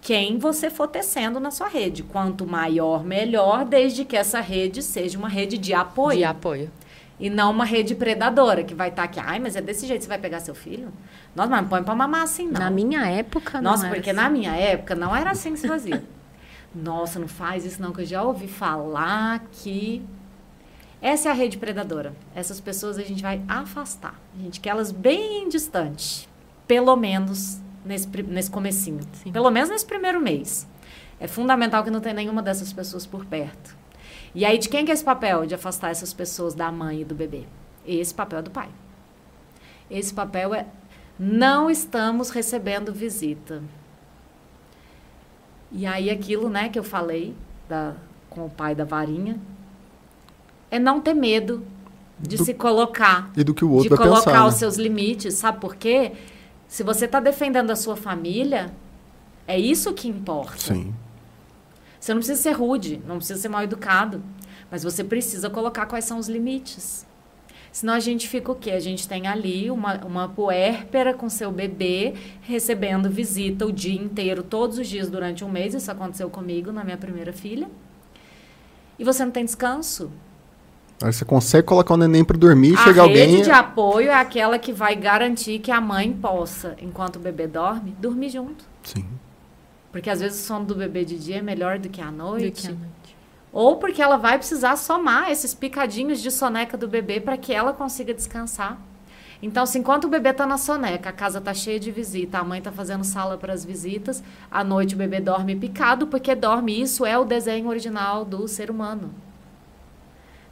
quem 0.00 0.38
você 0.38 0.70
for 0.70 0.88
tecendo 0.88 1.40
na 1.40 1.50
sua 1.50 1.68
rede. 1.68 2.02
Quanto 2.02 2.46
maior, 2.46 3.04
melhor, 3.04 3.64
desde 3.64 4.04
que 4.04 4.16
essa 4.16 4.40
rede 4.40 4.82
seja 4.82 5.18
uma 5.18 5.28
rede 5.28 5.58
de 5.58 5.74
apoio. 5.74 6.18
De 6.18 6.24
apoio. 6.24 6.70
E 7.20 7.28
não 7.28 7.50
uma 7.50 7.64
rede 7.64 7.96
predadora, 7.96 8.62
que 8.62 8.74
vai 8.74 8.90
estar 8.90 9.02
tá 9.02 9.08
aqui. 9.08 9.20
Ai, 9.20 9.40
mas 9.40 9.56
é 9.56 9.60
desse 9.60 9.86
jeito 9.86 10.02
você 10.02 10.08
vai 10.08 10.18
pegar 10.18 10.38
seu 10.40 10.54
filho? 10.54 10.92
Nossa, 11.34 11.50
mas 11.50 11.62
não 11.62 11.68
põe 11.68 11.82
pra 11.82 11.94
mamar 11.94 12.22
assim, 12.22 12.46
não. 12.46 12.60
Na 12.60 12.70
minha 12.70 13.06
época, 13.06 13.60
não 13.60 13.72
Nossa, 13.72 13.88
porque 13.88 14.10
assim. 14.10 14.20
na 14.20 14.30
minha 14.30 14.54
época 14.54 14.94
não 14.94 15.14
era 15.14 15.32
assim 15.32 15.52
que 15.52 15.58
se 15.58 15.66
fazia. 15.66 16.02
Nossa, 16.74 17.18
não 17.18 17.28
faz 17.28 17.64
isso 17.64 17.80
não, 17.80 17.92
que 17.92 18.02
eu 18.02 18.06
já 18.06 18.22
ouvi 18.22 18.48
falar 18.48 19.44
que... 19.50 20.04
Essa 21.00 21.28
é 21.28 21.32
a 21.32 21.34
rede 21.34 21.58
predadora. 21.58 22.12
Essas 22.34 22.60
pessoas 22.60 22.98
a 22.98 23.02
gente 23.02 23.22
vai 23.22 23.40
afastar. 23.46 24.20
A 24.36 24.42
gente 24.42 24.60
quer 24.60 24.70
elas 24.70 24.90
bem 24.90 25.48
distante. 25.48 26.28
Pelo 26.66 26.96
menos 26.96 27.60
nesse, 27.84 28.08
nesse 28.24 28.50
comecinho. 28.50 29.00
Sim. 29.12 29.30
Pelo 29.30 29.50
menos 29.50 29.70
nesse 29.70 29.86
primeiro 29.86 30.20
mês. 30.20 30.66
É 31.20 31.26
fundamental 31.26 31.84
que 31.84 31.90
não 31.90 32.00
tenha 32.00 32.14
nenhuma 32.14 32.42
dessas 32.42 32.72
pessoas 32.72 33.06
por 33.06 33.24
perto. 33.24 33.76
E 34.34 34.44
aí, 34.44 34.58
de 34.58 34.68
quem 34.68 34.84
que 34.84 34.90
é 34.90 34.94
esse 34.94 35.04
papel 35.04 35.46
de 35.46 35.54
afastar 35.54 35.90
essas 35.90 36.12
pessoas 36.12 36.54
da 36.54 36.70
mãe 36.70 37.00
e 37.00 37.04
do 37.04 37.14
bebê? 37.14 37.44
Esse 37.86 38.12
papel 38.12 38.40
é 38.40 38.42
do 38.42 38.50
pai. 38.50 38.68
Esse 39.90 40.12
papel 40.12 40.54
é 40.54 40.66
não 41.18 41.70
estamos 41.70 42.30
recebendo 42.30 42.92
visita. 42.92 43.62
E 45.70 45.86
aí 45.86 46.10
aquilo, 46.10 46.48
né, 46.48 46.68
que 46.68 46.78
eu 46.78 46.84
falei 46.84 47.34
da, 47.68 47.94
com 48.30 48.46
o 48.46 48.50
pai 48.50 48.74
da 48.74 48.84
varinha, 48.84 49.38
é 50.70 50.78
não 50.78 51.00
ter 51.00 51.14
medo 51.14 51.64
de 52.18 52.36
do, 52.36 52.44
se 52.44 52.54
colocar. 52.54 53.30
E 53.36 53.44
do 53.44 53.54
que 53.54 53.64
o 53.64 53.70
outro 53.70 53.90
De 53.90 53.96
colocar 53.96 54.24
pensar, 54.24 54.46
os 54.46 54.54
né? 54.54 54.58
seus 54.58 54.76
limites, 54.76 55.34
sabe 55.34 55.60
por 55.60 55.76
quê? 55.76 56.12
Se 56.66 56.82
você 56.82 57.04
está 57.04 57.20
defendendo 57.20 57.70
a 57.70 57.76
sua 57.76 57.96
família, 57.96 58.72
é 59.46 59.58
isso 59.58 59.92
que 59.94 60.08
importa. 60.08 60.58
Sim. 60.58 60.94
Você 61.98 62.12
não 62.12 62.20
precisa 62.20 62.40
ser 62.40 62.52
rude, 62.52 63.00
não 63.06 63.16
precisa 63.16 63.40
ser 63.40 63.48
mal 63.48 63.62
educado, 63.62 64.22
mas 64.70 64.82
você 64.82 65.02
precisa 65.02 65.48
colocar 65.50 65.86
quais 65.86 66.04
são 66.04 66.18
os 66.18 66.28
limites. 66.28 67.06
Senão 67.78 67.94
a 67.94 68.00
gente 68.00 68.28
fica 68.28 68.50
o 68.50 68.56
quê? 68.56 68.72
A 68.72 68.80
gente 68.80 69.06
tem 69.06 69.28
ali 69.28 69.70
uma, 69.70 70.04
uma 70.04 70.28
puérpera 70.28 71.14
com 71.14 71.28
seu 71.28 71.52
bebê 71.52 72.12
recebendo 72.42 73.08
visita 73.08 73.64
o 73.64 73.70
dia 73.70 73.94
inteiro, 73.94 74.42
todos 74.42 74.78
os 74.78 74.88
dias 74.88 75.08
durante 75.08 75.44
um 75.44 75.48
mês. 75.48 75.74
Isso 75.74 75.88
aconteceu 75.88 76.28
comigo 76.28 76.72
na 76.72 76.82
minha 76.82 76.96
primeira 76.96 77.32
filha. 77.32 77.70
E 78.98 79.04
você 79.04 79.24
não 79.24 79.30
tem 79.30 79.44
descanso. 79.44 80.10
Aí 81.00 81.12
você 81.12 81.24
consegue 81.24 81.68
colocar 81.68 81.94
o 81.94 81.96
neném 81.96 82.24
para 82.24 82.36
dormir, 82.36 82.74
a 82.74 82.82
chega 82.82 83.00
alguém... 83.00 83.22
A 83.22 83.26
rede 83.26 83.42
de 83.44 83.50
apoio 83.52 84.08
é 84.08 84.14
aquela 84.14 84.58
que 84.58 84.72
vai 84.72 84.96
garantir 84.96 85.60
que 85.60 85.70
a 85.70 85.80
mãe 85.80 86.12
possa, 86.12 86.74
enquanto 86.82 87.14
o 87.14 87.20
bebê 87.20 87.46
dorme, 87.46 87.94
dormir 88.00 88.30
junto. 88.30 88.64
Sim. 88.82 89.04
Porque 89.92 90.10
às 90.10 90.18
vezes 90.18 90.42
o 90.42 90.46
sono 90.48 90.64
do 90.64 90.74
bebê 90.74 91.04
de 91.04 91.16
dia 91.16 91.36
é 91.36 91.42
melhor 91.42 91.78
do 91.78 91.88
que 91.88 92.00
à 92.00 92.10
noite. 92.10 92.44
Do 92.44 92.60
que 92.60 92.66
à 92.66 92.70
noite. 92.70 92.97
Ou 93.58 93.74
porque 93.74 94.00
ela 94.00 94.16
vai 94.16 94.38
precisar 94.38 94.76
somar 94.76 95.32
esses 95.32 95.52
picadinhos 95.52 96.22
de 96.22 96.30
soneca 96.30 96.76
do 96.76 96.86
bebê 96.86 97.18
para 97.18 97.36
que 97.36 97.52
ela 97.52 97.72
consiga 97.72 98.14
descansar. 98.14 98.80
Então, 99.42 99.66
se 99.66 99.80
enquanto 99.80 100.04
o 100.04 100.08
bebê 100.08 100.28
está 100.28 100.46
na 100.46 100.56
soneca, 100.56 101.10
a 101.10 101.12
casa 101.12 101.40
está 101.40 101.52
cheia 101.52 101.80
de 101.80 101.90
visita, 101.90 102.38
a 102.38 102.44
mãe 102.44 102.58
está 102.58 102.70
fazendo 102.70 103.02
sala 103.02 103.36
para 103.36 103.52
as 103.52 103.64
visitas, 103.64 104.22
à 104.48 104.62
noite 104.62 104.94
o 104.94 104.98
bebê 104.98 105.18
dorme 105.18 105.56
picado, 105.56 106.06
porque 106.06 106.36
dorme. 106.36 106.80
Isso 106.80 107.04
é 107.04 107.18
o 107.18 107.24
desenho 107.24 107.68
original 107.68 108.24
do 108.24 108.46
ser 108.46 108.70
humano. 108.70 109.12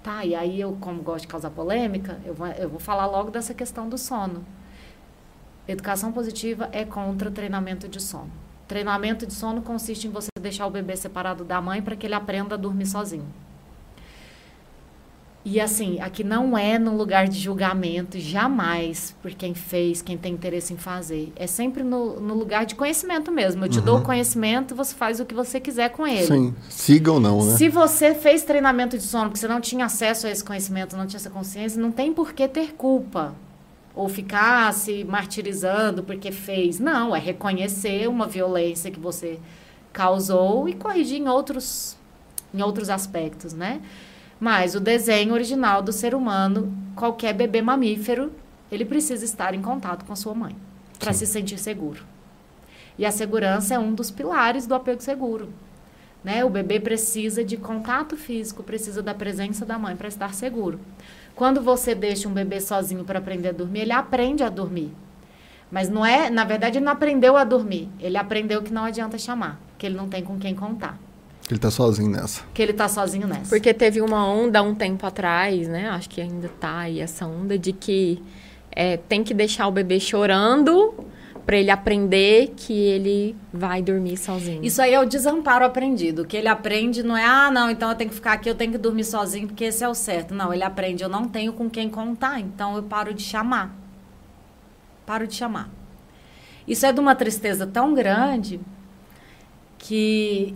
Tá, 0.02 0.24
e 0.24 0.34
aí 0.34 0.60
eu, 0.60 0.76
como 0.80 1.00
gosto 1.00 1.22
de 1.22 1.28
causar 1.28 1.50
polêmica, 1.50 2.18
eu 2.24 2.34
vou, 2.34 2.48
eu 2.48 2.68
vou 2.68 2.80
falar 2.80 3.06
logo 3.06 3.30
dessa 3.30 3.54
questão 3.54 3.88
do 3.88 3.96
sono. 3.96 4.44
Educação 5.68 6.10
positiva 6.10 6.68
é 6.72 6.84
contra 6.84 7.30
treinamento 7.30 7.86
de 7.86 8.02
sono. 8.02 8.45
Treinamento 8.66 9.26
de 9.26 9.32
sono 9.32 9.62
consiste 9.62 10.06
em 10.06 10.10
você 10.10 10.28
deixar 10.40 10.66
o 10.66 10.70
bebê 10.70 10.96
separado 10.96 11.44
da 11.44 11.60
mãe 11.60 11.80
para 11.80 11.94
que 11.94 12.06
ele 12.06 12.14
aprenda 12.14 12.54
a 12.54 12.58
dormir 12.58 12.86
sozinho. 12.86 13.26
E 15.48 15.60
assim, 15.60 16.00
aqui 16.00 16.24
não 16.24 16.58
é 16.58 16.76
no 16.76 16.96
lugar 16.96 17.28
de 17.28 17.38
julgamento, 17.38 18.18
jamais, 18.18 19.14
por 19.22 19.30
quem 19.30 19.54
fez, 19.54 20.02
quem 20.02 20.18
tem 20.18 20.32
interesse 20.32 20.74
em 20.74 20.76
fazer. 20.76 21.32
É 21.36 21.46
sempre 21.46 21.84
no, 21.84 22.18
no 22.18 22.34
lugar 22.34 22.66
de 22.66 22.74
conhecimento 22.74 23.30
mesmo. 23.30 23.64
Eu 23.64 23.68
te 23.68 23.78
uhum. 23.78 23.84
dou 23.84 23.98
o 23.98 24.02
conhecimento, 24.02 24.74
você 24.74 24.92
faz 24.92 25.20
o 25.20 25.24
que 25.24 25.32
você 25.32 25.60
quiser 25.60 25.90
com 25.90 26.04
ele. 26.04 26.26
Sim, 26.26 26.54
siga 26.68 27.12
ou 27.12 27.20
não, 27.20 27.46
né? 27.46 27.56
Se 27.56 27.68
você 27.68 28.12
fez 28.12 28.42
treinamento 28.42 28.98
de 28.98 29.04
sono 29.04 29.26
porque 29.26 29.38
você 29.38 29.46
não 29.46 29.60
tinha 29.60 29.84
acesso 29.84 30.26
a 30.26 30.30
esse 30.30 30.42
conhecimento, 30.42 30.96
não 30.96 31.06
tinha 31.06 31.18
essa 31.18 31.30
consciência, 31.30 31.80
não 31.80 31.92
tem 31.92 32.12
por 32.12 32.32
que 32.32 32.48
ter 32.48 32.72
culpa. 32.72 33.32
Ou 33.96 34.08
ficar 34.08 34.72
se 34.72 35.02
martirizando 35.02 36.04
porque 36.04 36.30
fez. 36.30 36.78
Não, 36.78 37.16
é 37.16 37.18
reconhecer 37.18 38.08
uma 38.08 38.28
violência 38.28 38.90
que 38.90 39.00
você 39.00 39.40
causou 39.92 40.68
e 40.68 40.74
corrigir 40.74 41.18
em 41.18 41.28
outros, 41.28 41.96
em 42.54 42.62
outros 42.62 42.90
aspectos, 42.90 43.52
né? 43.54 43.80
Mas 44.38 44.74
o 44.74 44.80
desenho 44.80 45.32
original 45.32 45.82
do 45.82 45.92
ser 45.92 46.14
humano, 46.14 46.72
qualquer 46.94 47.32
bebê 47.32 47.62
mamífero, 47.62 48.30
ele 48.70 48.84
precisa 48.84 49.24
estar 49.24 49.54
em 49.54 49.62
contato 49.62 50.04
com 50.04 50.12
a 50.12 50.16
sua 50.16 50.34
mãe 50.34 50.54
para 50.98 51.12
se 51.12 51.26
sentir 51.26 51.58
seguro. 51.58 52.04
E 52.98 53.06
a 53.06 53.10
segurança 53.10 53.74
é 53.74 53.78
um 53.78 53.94
dos 53.94 54.10
pilares 54.10 54.66
do 54.66 54.74
apego 54.74 55.02
seguro. 55.02 55.48
Né? 56.24 56.44
O 56.44 56.50
bebê 56.50 56.80
precisa 56.80 57.44
de 57.44 57.56
contato 57.56 58.16
físico, 58.16 58.62
precisa 58.62 59.02
da 59.02 59.14
presença 59.14 59.64
da 59.64 59.78
mãe 59.78 59.94
para 59.94 60.08
estar 60.08 60.34
seguro. 60.34 60.80
Quando 61.36 61.60
você 61.60 61.94
deixa 61.94 62.26
um 62.28 62.32
bebê 62.32 62.60
sozinho 62.62 63.04
para 63.04 63.18
aprender 63.18 63.50
a 63.50 63.52
dormir, 63.52 63.80
ele 63.80 63.92
aprende 63.92 64.42
a 64.42 64.48
dormir. 64.48 64.90
Mas 65.70 65.90
não 65.90 66.04
é, 66.04 66.30
na 66.30 66.44
verdade, 66.44 66.78
ele 66.78 66.84
não 66.86 66.92
aprendeu 66.92 67.36
a 67.36 67.44
dormir. 67.44 67.90
Ele 68.00 68.16
aprendeu 68.16 68.62
que 68.62 68.72
não 68.72 68.84
adianta 68.84 69.18
chamar, 69.18 69.60
que 69.76 69.84
ele 69.84 69.96
não 69.96 70.08
tem 70.08 70.24
com 70.24 70.38
quem 70.38 70.54
contar. 70.54 70.98
Que 71.46 71.52
ele 71.52 71.60
tá 71.60 71.70
sozinho 71.70 72.10
nessa. 72.10 72.42
Que 72.54 72.62
ele 72.62 72.72
tá 72.72 72.88
sozinho 72.88 73.28
nessa. 73.28 73.50
Porque 73.50 73.74
teve 73.74 74.00
uma 74.00 74.26
onda 74.26 74.62
um 74.62 74.74
tempo 74.74 75.06
atrás, 75.06 75.68
né? 75.68 75.90
Acho 75.90 76.08
que 76.08 76.22
ainda 76.22 76.48
tá 76.48 76.78
aí 76.78 77.00
essa 77.00 77.26
onda 77.26 77.58
de 77.58 77.72
que 77.72 78.22
é, 78.72 78.96
tem 78.96 79.22
que 79.22 79.34
deixar 79.34 79.68
o 79.68 79.70
bebê 79.70 80.00
chorando 80.00 80.94
para 81.46 81.56
ele 81.56 81.70
aprender 81.70 82.54
que 82.56 82.72
ele 82.72 83.36
vai 83.52 83.80
dormir 83.80 84.16
sozinho. 84.16 84.64
Isso 84.64 84.82
aí 84.82 84.92
é 84.92 85.00
o 85.00 85.04
desamparo 85.04 85.64
aprendido. 85.64 86.22
O 86.22 86.26
que 86.26 86.36
ele 86.36 86.48
aprende 86.48 87.04
não 87.04 87.16
é, 87.16 87.24
ah, 87.24 87.52
não, 87.52 87.70
então 87.70 87.88
eu 87.88 87.94
tenho 87.94 88.10
que 88.10 88.16
ficar 88.16 88.32
aqui, 88.32 88.50
eu 88.50 88.54
tenho 88.56 88.72
que 88.72 88.78
dormir 88.78 89.04
sozinho, 89.04 89.46
porque 89.46 89.64
esse 89.64 89.84
é 89.84 89.88
o 89.88 89.94
certo. 89.94 90.34
Não, 90.34 90.52
ele 90.52 90.64
aprende, 90.64 91.04
eu 91.04 91.08
não 91.08 91.28
tenho 91.28 91.52
com 91.52 91.70
quem 91.70 91.88
contar, 91.88 92.40
então 92.40 92.74
eu 92.76 92.82
paro 92.82 93.14
de 93.14 93.22
chamar. 93.22 93.72
Paro 95.06 95.24
de 95.28 95.36
chamar. 95.36 95.70
Isso 96.66 96.84
é 96.84 96.92
de 96.92 96.98
uma 96.98 97.14
tristeza 97.14 97.64
tão 97.64 97.94
grande 97.94 98.60
que 99.78 100.52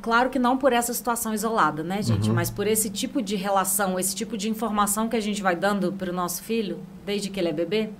Claro 0.00 0.30
que 0.30 0.38
não 0.38 0.56
por 0.56 0.72
essa 0.72 0.94
situação 0.94 1.34
isolada, 1.34 1.82
né, 1.82 2.00
gente? 2.00 2.28
Uhum. 2.30 2.34
Mas 2.34 2.50
por 2.50 2.66
esse 2.66 2.88
tipo 2.88 3.20
de 3.20 3.36
relação, 3.36 3.98
esse 3.98 4.14
tipo 4.14 4.34
de 4.34 4.48
informação 4.48 5.10
que 5.10 5.16
a 5.16 5.20
gente 5.20 5.42
vai 5.42 5.54
dando 5.54 5.92
para 5.92 6.10
o 6.10 6.14
nosso 6.14 6.42
filho, 6.42 6.78
desde 7.04 7.28
que 7.28 7.38
ele 7.38 7.50
é 7.50 7.52
bebê, 7.52 7.90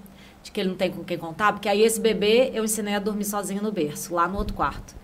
de 0.45 0.53
que 0.53 0.61
ele 0.61 0.69
não 0.69 0.77
tem 0.77 0.91
com 0.91 1.03
quem 1.03 1.17
contar, 1.17 1.53
porque 1.53 1.69
aí 1.69 1.83
esse 1.83 1.99
bebê 1.99 2.51
eu 2.55 2.63
ensinei 2.63 2.95
a 2.95 2.99
dormir 2.99 3.25
sozinho 3.25 3.63
no 3.63 3.73
berço, 3.73 4.15
lá 4.15 4.29
no 4.29 4.37
outro 4.37 4.55
quarto. 4.55 4.95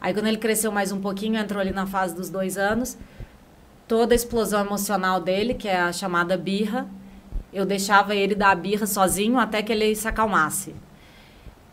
Aí 0.00 0.12
quando 0.12 0.26
ele 0.26 0.36
cresceu 0.36 0.70
mais 0.70 0.92
um 0.92 1.00
pouquinho, 1.00 1.36
entrou 1.36 1.60
ali 1.60 1.72
na 1.72 1.86
fase 1.86 2.14
dos 2.14 2.28
dois 2.28 2.58
anos, 2.58 2.98
toda 3.88 4.14
a 4.14 4.16
explosão 4.16 4.60
emocional 4.60 5.20
dele, 5.20 5.54
que 5.54 5.66
é 5.66 5.80
a 5.80 5.90
chamada 5.90 6.36
birra, 6.36 6.86
eu 7.50 7.64
deixava 7.64 8.14
ele 8.14 8.34
dar 8.34 8.50
a 8.50 8.54
birra 8.54 8.86
sozinho 8.86 9.38
até 9.38 9.62
que 9.62 9.72
ele 9.72 9.96
se 9.96 10.06
acalmasse. 10.06 10.74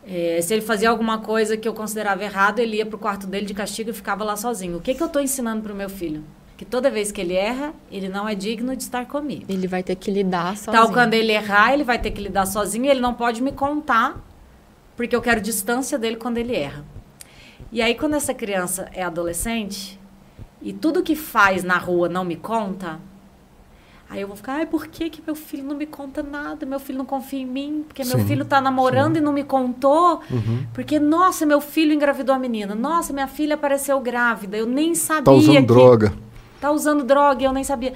É, 0.06 0.40
se 0.40 0.54
ele 0.54 0.62
fazia 0.62 0.88
alguma 0.88 1.18
coisa 1.18 1.56
que 1.56 1.68
eu 1.68 1.74
considerava 1.74 2.24
errado, 2.24 2.60
ele 2.60 2.78
ia 2.78 2.86
para 2.86 2.96
o 2.96 2.98
quarto 2.98 3.26
dele 3.26 3.44
de 3.44 3.54
castigo 3.54 3.90
e 3.90 3.92
ficava 3.92 4.24
lá 4.24 4.36
sozinho. 4.36 4.78
O 4.78 4.80
que, 4.80 4.94
que 4.94 5.02
eu 5.02 5.06
estou 5.06 5.20
ensinando 5.20 5.62
para 5.62 5.72
o 5.72 5.76
meu 5.76 5.90
filho? 5.90 6.24
Que 6.62 6.66
toda 6.66 6.88
vez 6.88 7.10
que 7.10 7.20
ele 7.20 7.34
erra, 7.34 7.74
ele 7.90 8.08
não 8.08 8.28
é 8.28 8.36
digno 8.36 8.76
de 8.76 8.84
estar 8.84 9.04
comigo. 9.06 9.46
Ele 9.48 9.66
vai 9.66 9.82
ter 9.82 9.96
que 9.96 10.12
lidar 10.12 10.56
sozinho. 10.56 10.72
Tal 10.72 10.92
quando 10.92 11.12
ele 11.12 11.32
errar, 11.32 11.74
ele 11.74 11.82
vai 11.82 11.98
ter 11.98 12.12
que 12.12 12.20
lidar 12.20 12.46
sozinho 12.46 12.84
e 12.84 12.88
ele 12.88 13.00
não 13.00 13.14
pode 13.14 13.42
me 13.42 13.50
contar, 13.50 14.24
porque 14.96 15.16
eu 15.16 15.20
quero 15.20 15.40
distância 15.40 15.98
dele 15.98 16.14
quando 16.14 16.38
ele 16.38 16.54
erra. 16.54 16.84
E 17.72 17.82
aí, 17.82 17.96
quando 17.96 18.14
essa 18.14 18.32
criança 18.32 18.88
é 18.94 19.02
adolescente 19.02 19.98
e 20.62 20.72
tudo 20.72 21.02
que 21.02 21.16
faz 21.16 21.64
na 21.64 21.76
rua 21.78 22.08
não 22.08 22.24
me 22.24 22.36
conta, 22.36 23.00
Aí 24.08 24.20
eu 24.20 24.28
vou 24.28 24.36
ficar, 24.36 24.56
ai, 24.56 24.66
por 24.66 24.88
que, 24.88 25.08
que 25.08 25.22
meu 25.24 25.34
filho 25.34 25.64
não 25.64 25.74
me 25.74 25.86
conta 25.86 26.22
nada? 26.22 26.66
Meu 26.66 26.78
filho 26.78 26.98
não 26.98 27.06
confia 27.06 27.40
em 27.40 27.46
mim, 27.46 27.82
porque 27.88 28.04
sim, 28.04 28.14
meu 28.14 28.26
filho 28.26 28.42
está 28.42 28.60
namorando 28.60 29.14
sim. 29.14 29.22
e 29.22 29.24
não 29.24 29.32
me 29.32 29.42
contou. 29.42 30.20
Uhum. 30.30 30.66
Porque, 30.74 31.00
nossa, 31.00 31.46
meu 31.46 31.62
filho 31.62 31.94
engravidou 31.94 32.34
a 32.34 32.38
menina. 32.38 32.74
Nossa, 32.74 33.10
minha 33.10 33.26
filha 33.26 33.54
apareceu 33.54 33.98
grávida. 34.00 34.58
Eu 34.58 34.66
nem 34.66 34.94
sabia. 34.94 35.24
Tá 35.24 35.32
usando 35.32 35.56
que... 35.56 35.62
droga. 35.62 36.12
Tá 36.62 36.70
usando 36.70 37.04
droga, 37.04 37.44
eu 37.44 37.52
nem 37.52 37.64
sabia. 37.64 37.92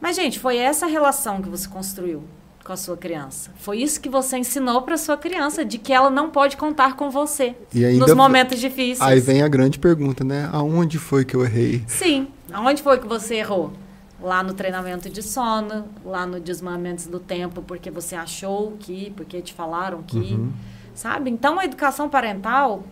Mas, 0.00 0.16
gente, 0.16 0.38
foi 0.38 0.58
essa 0.58 0.84
relação 0.84 1.40
que 1.40 1.48
você 1.48 1.66
construiu 1.66 2.22
com 2.62 2.72
a 2.72 2.76
sua 2.76 2.96
criança. 2.96 3.52
Foi 3.56 3.78
isso 3.78 4.00
que 4.00 4.08
você 4.08 4.36
ensinou 4.36 4.82
para 4.82 4.96
sua 4.96 5.16
criança, 5.16 5.64
de 5.64 5.78
que 5.78 5.92
ela 5.92 6.10
não 6.10 6.28
pode 6.28 6.56
contar 6.56 6.96
com 6.96 7.08
você 7.10 7.54
e 7.72 7.84
ainda, 7.84 8.06
nos 8.06 8.14
momentos 8.14 8.58
difíceis. 8.58 9.00
Aí 9.00 9.20
vem 9.20 9.42
a 9.42 9.48
grande 9.48 9.78
pergunta, 9.78 10.24
né? 10.24 10.50
Aonde 10.52 10.98
foi 10.98 11.24
que 11.24 11.36
eu 11.36 11.44
errei? 11.44 11.84
Sim, 11.86 12.26
Aonde 12.54 12.82
foi 12.82 12.98
que 13.00 13.06
você 13.06 13.36
errou? 13.36 13.72
Lá 14.20 14.40
no 14.42 14.54
treinamento 14.54 15.10
de 15.10 15.22
sono, 15.22 15.86
lá 16.04 16.24
no 16.24 16.38
desmamento 16.38 17.08
do 17.08 17.18
tempo, 17.18 17.62
porque 17.62 17.90
você 17.90 18.14
achou 18.14 18.76
que, 18.78 19.12
porque 19.16 19.42
te 19.42 19.52
falaram 19.52 20.02
que, 20.02 20.16
uhum. 20.16 20.52
sabe? 20.94 21.30
Então, 21.30 21.58
a 21.58 21.64
educação 21.64 22.08
parental, 22.08 22.84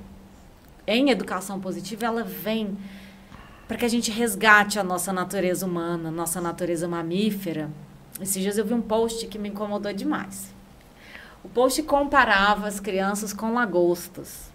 em 0.85 1.11
educação 1.11 1.61
positiva, 1.61 2.07
ela 2.07 2.25
vem 2.25 2.77
para 3.67 3.77
que 3.77 3.85
a 3.85 3.89
gente 3.89 4.11
resgate 4.11 4.79
a 4.79 4.85
nossa 4.85 5.13
natureza 5.13 5.67
humana, 5.67 6.11
nossa 6.11 6.41
natureza 6.41 6.87
mamífera. 6.89 7.71
Esses 8.21 8.43
dias 8.43 8.59
eu 8.59 8.65
vi 8.65 8.75
um 8.75 8.83
post 8.83 9.27
que 9.27 9.39
me 9.39 9.49
incomodou 9.49 9.93
demais. 9.93 10.53
O 11.43 11.49
post 11.49 11.83
comparava 11.83 12.69
as 12.69 12.79
crianças 12.79 13.33
com 13.33 13.53
lagostas. 13.53 14.53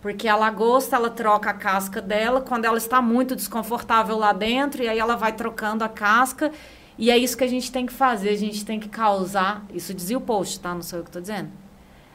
Porque 0.00 0.28
a 0.28 0.36
lagosta, 0.36 0.96
ela 0.96 1.10
troca 1.10 1.50
a 1.50 1.54
casca 1.54 2.00
dela 2.00 2.40
quando 2.40 2.64
ela 2.64 2.78
está 2.78 3.00
muito 3.02 3.34
desconfortável 3.34 4.16
lá 4.16 4.32
dentro, 4.32 4.82
e 4.82 4.88
aí 4.88 4.98
ela 4.98 5.16
vai 5.16 5.32
trocando 5.32 5.84
a 5.84 5.88
casca. 5.88 6.52
E 6.98 7.10
é 7.10 7.18
isso 7.18 7.36
que 7.36 7.44
a 7.44 7.48
gente 7.48 7.70
tem 7.70 7.86
que 7.86 7.92
fazer, 7.92 8.30
a 8.30 8.36
gente 8.36 8.64
tem 8.64 8.80
que 8.80 8.88
causar. 8.88 9.64
Isso 9.72 9.92
dizia 9.92 10.16
o 10.16 10.20
post, 10.20 10.60
tá? 10.60 10.74
Não 10.74 10.82
sou 10.82 10.98
eu 10.98 11.02
que 11.02 11.10
estou 11.10 11.20
dizendo. 11.20 11.50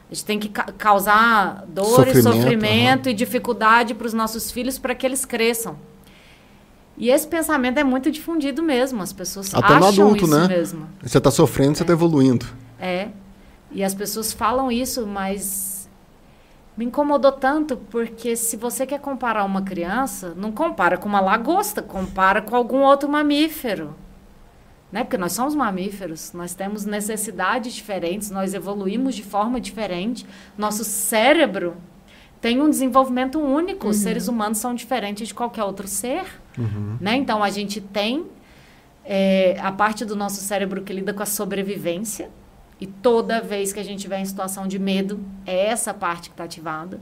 A 0.10 0.14
gente 0.14 0.26
tem 0.26 0.40
que 0.40 0.50
ca 0.50 0.66
causar 0.78 1.66
dor 1.68 1.86
sofrimento, 1.86 2.18
e 2.18 2.22
sofrimento 2.22 3.06
uhum. 3.06 3.12
e 3.12 3.14
dificuldade 3.14 3.94
para 3.94 4.08
os 4.08 4.14
nossos 4.14 4.52
filhos 4.52 4.78
para 4.78 4.94
que 4.94 5.06
eles 5.06 5.26
cresçam. 5.26 5.78
E 7.02 7.10
esse 7.10 7.28
pensamento 7.28 7.80
é 7.80 7.84
muito 7.84 8.12
difundido 8.12 8.62
mesmo. 8.62 9.02
As 9.02 9.12
pessoas 9.12 9.52
Até 9.56 9.74
acham 9.74 10.06
adulto, 10.06 10.26
isso 10.26 10.38
né? 10.38 10.48
mesmo. 10.48 10.88
Você 11.02 11.18
está 11.18 11.32
sofrendo, 11.32 11.76
você 11.76 11.84
está 11.84 11.94
é. 11.94 11.96
evoluindo. 11.96 12.46
É. 12.80 13.10
E 13.72 13.84
as 13.84 13.96
pessoas 13.96 14.32
falam 14.32 14.72
isso, 14.72 15.08
mas 15.08 15.90
me 16.78 16.86
incomodou 16.86 17.32
tanto 17.32 17.76
porque 17.76 18.36
se 18.36 18.56
você 18.56 18.86
quer 18.86 19.00
comparar 19.00 19.44
uma 19.46 19.64
criança, 19.64 20.36
não 20.38 20.52
compara 20.52 20.96
com 20.96 21.10
uma 21.10 21.20
lagosta, 21.20 21.82
compara 21.82 22.40
com 22.40 22.56
algum 22.56 22.82
outro 22.84 23.10
mamífero. 23.10 23.96
Né? 24.92 25.04
Porque 25.04 25.18
nós 25.18 25.34
somos 25.34 25.56
mamíferos, 25.56 26.32
nós 26.34 26.54
temos 26.54 26.86
necessidades 26.86 27.74
diferentes, 27.74 28.30
nós 28.30 28.54
evoluímos 28.54 29.16
de 29.16 29.24
forma 29.24 29.60
diferente. 29.60 30.24
Nosso 30.56 30.84
cérebro 30.84 31.78
tem 32.40 32.62
um 32.62 32.70
desenvolvimento 32.70 33.40
único. 33.40 33.86
Uhum. 33.86 33.90
Os 33.90 33.98
seres 33.98 34.28
humanos 34.28 34.60
são 34.60 34.76
diferentes 34.76 35.30
de 35.30 35.34
qualquer 35.34 35.64
outro 35.64 35.88
ser. 35.88 36.41
Uhum. 36.58 36.98
Né? 37.00 37.16
Então, 37.16 37.44
a 37.44 37.50
gente 37.50 37.80
tem 37.80 38.28
é, 39.06 39.58
a 39.62 39.72
parte 39.72 40.06
do 40.06 40.16
nosso 40.16 40.42
cérebro 40.42 40.82
que 40.82 40.94
lida 40.94 41.14
com 41.14 41.24
a 41.24 41.26
sobrevivência, 41.26 42.30
e 42.80 42.88
toda 42.88 43.40
vez 43.42 43.72
que 43.72 43.80
a 43.80 43.84
gente 43.84 43.98
estiver 43.98 44.20
em 44.20 44.26
situação 44.26 44.66
de 44.68 44.80
medo, 44.80 45.20
é 45.46 45.68
essa 45.68 45.94
parte 45.94 46.30
que 46.30 46.34
está 46.34 46.46
ativada. 46.46 47.00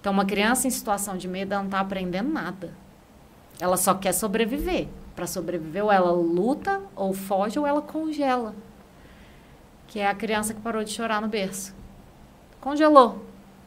Então, 0.00 0.12
uma 0.12 0.24
criança 0.24 0.68
em 0.68 0.70
situação 0.70 1.16
de 1.16 1.26
medo, 1.26 1.52
ela 1.52 1.62
não 1.62 1.68
está 1.68 1.80
aprendendo 1.80 2.30
nada. 2.30 2.72
Ela 3.58 3.76
só 3.76 3.94
quer 3.94 4.12
sobreviver. 4.12 4.86
Para 5.16 5.26
sobreviver, 5.26 5.84
ou 5.84 5.90
ela 5.90 6.12
luta, 6.12 6.80
ou 6.94 7.12
foge, 7.12 7.58
ou 7.58 7.66
ela 7.66 7.82
congela. 7.82 8.54
Que 9.88 9.98
é 9.98 10.06
a 10.06 10.14
criança 10.14 10.54
que 10.54 10.60
parou 10.60 10.84
de 10.84 10.90
chorar 10.90 11.20
no 11.20 11.28
berço. 11.28 11.74
Congelou. 12.60 13.24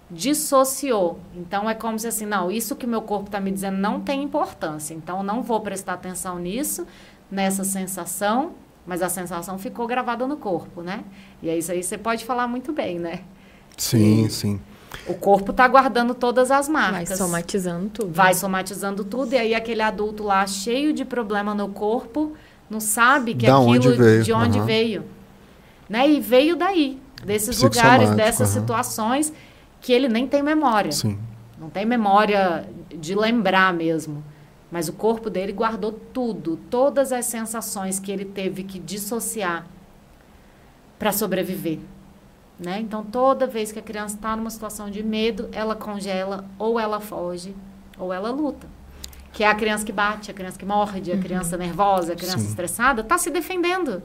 Dissociou. 0.10 1.20
Então, 1.36 1.70
é 1.70 1.74
como 1.74 2.00
se 2.00 2.08
assim, 2.08 2.26
não, 2.26 2.50
isso 2.50 2.76
que 2.76 2.88
meu 2.88 3.02
corpo 3.02 3.26
está 3.26 3.40
me 3.40 3.52
dizendo 3.52 3.78
não 3.78 4.00
tem 4.00 4.24
importância. 4.24 4.94
Então, 4.94 5.22
não 5.22 5.44
vou 5.44 5.60
prestar 5.60 5.94
atenção 5.94 6.40
nisso, 6.40 6.88
nessa 7.30 7.64
sensação, 7.64 8.52
mas 8.86 9.02
a 9.02 9.10
sensação 9.10 9.58
ficou 9.58 9.86
gravada 9.86 10.26
no 10.26 10.38
corpo, 10.38 10.82
né? 10.82 11.04
E 11.44 11.50
é 11.50 11.58
isso 11.58 11.72
aí 11.72 11.84
você 11.84 11.98
pode 11.98 12.24
falar 12.24 12.48
muito 12.48 12.72
bem, 12.72 12.98
né? 12.98 13.22
Sim, 13.76 14.26
e 14.26 14.30
sim. 14.30 14.60
O 15.06 15.14
corpo 15.14 15.52
está 15.52 15.68
guardando 15.68 16.14
todas 16.14 16.52
as 16.52 16.70
marcas. 16.70 17.10
Vai 17.10 17.18
somatizando 17.18 17.90
tudo. 17.90 18.14
Vai 18.14 18.28
né? 18.30 18.34
somatizando 18.34 19.04
tudo, 19.04 19.34
e 19.34 19.38
aí 19.38 19.54
aquele 19.54 19.82
adulto 19.82 20.24
lá 20.24 20.48
cheio 20.48 20.94
de 20.94 21.04
problema 21.04 21.54
no 21.54 21.70
corpo 21.70 22.34
não 22.70 22.80
sabe 22.80 23.34
que 23.34 23.46
da 23.46 23.58
aquilo 23.58 23.72
onde 23.72 23.90
veio. 23.90 24.24
de 24.24 24.34
onde 24.34 24.60
uhum. 24.60 24.66
veio. 24.66 25.04
Né? 25.90 26.10
E 26.10 26.20
veio 26.20 26.56
daí, 26.56 27.00
desses 27.26 27.62
lugares, 27.62 28.10
dessas 28.12 28.54
uhum. 28.54 28.62
situações 28.62 29.34
que 29.88 29.94
ele 29.94 30.10
nem 30.10 30.28
tem 30.28 30.44
memória. 30.44 30.92
Sim. 30.92 31.18
Não 31.58 31.70
tem 31.70 31.86
memória 31.86 32.68
de 32.94 33.16
lembrar 33.16 33.74
mesmo. 33.74 34.22
Mas 34.70 34.90
o 34.90 34.94
corpo 34.94 35.30
dele 35.30 35.54
guardou 35.54 35.94
tudo, 35.94 36.58
todas 36.70 37.14
as 37.14 37.26
sensações 37.26 37.98
que 37.98 38.12
ele 38.12 38.26
teve 38.26 38.64
que 38.64 38.80
dissociar 38.80 39.66
para 41.00 41.14
sobreviver. 41.14 41.80
Né? 42.60 42.82
Então, 42.82 43.02
toda 43.02 43.48
vez 43.48 43.72
que 43.72 43.80
a 43.80 43.82
criança 43.82 44.16
está 44.16 44.36
numa 44.36 44.50
situação 44.50 44.92
de 44.92 45.02
medo, 45.02 45.48
ela 45.54 45.74
congela, 45.74 46.44
ou 46.60 46.78
ela 46.78 47.00
foge, 47.00 47.56
ou 47.98 48.12
ela 48.12 48.30
luta. 48.30 48.68
Que 49.32 49.46
é 49.46 49.48
a 49.48 49.56
criança 49.56 49.86
que 49.86 49.94
bate, 49.94 50.30
a 50.30 50.34
criança 50.34 50.60
que 50.60 50.66
morde, 50.66 51.14
a 51.14 51.16
uhum. 51.16 51.22
criança 51.22 51.56
nervosa, 51.56 52.12
a 52.12 52.16
criança 52.18 52.40
Sim. 52.40 52.50
estressada, 52.50 53.04
está 53.04 53.18
se 53.18 53.30
defendendo. 53.30 54.04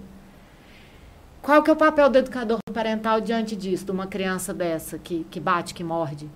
Qual 1.42 1.62
que 1.62 1.68
é 1.68 1.72
o 1.72 1.76
papel 1.76 2.09
do 2.09 2.18
educador 2.18 2.59
parental 2.72 3.20
diante 3.20 3.55
disso, 3.55 3.85
de 3.85 3.90
uma 3.90 4.07
criança 4.07 4.55
dessa 4.55 4.96
que, 4.96 5.26
que 5.31 5.40
bate, 5.40 5.74
que 5.74 5.85
morde? 5.85 6.31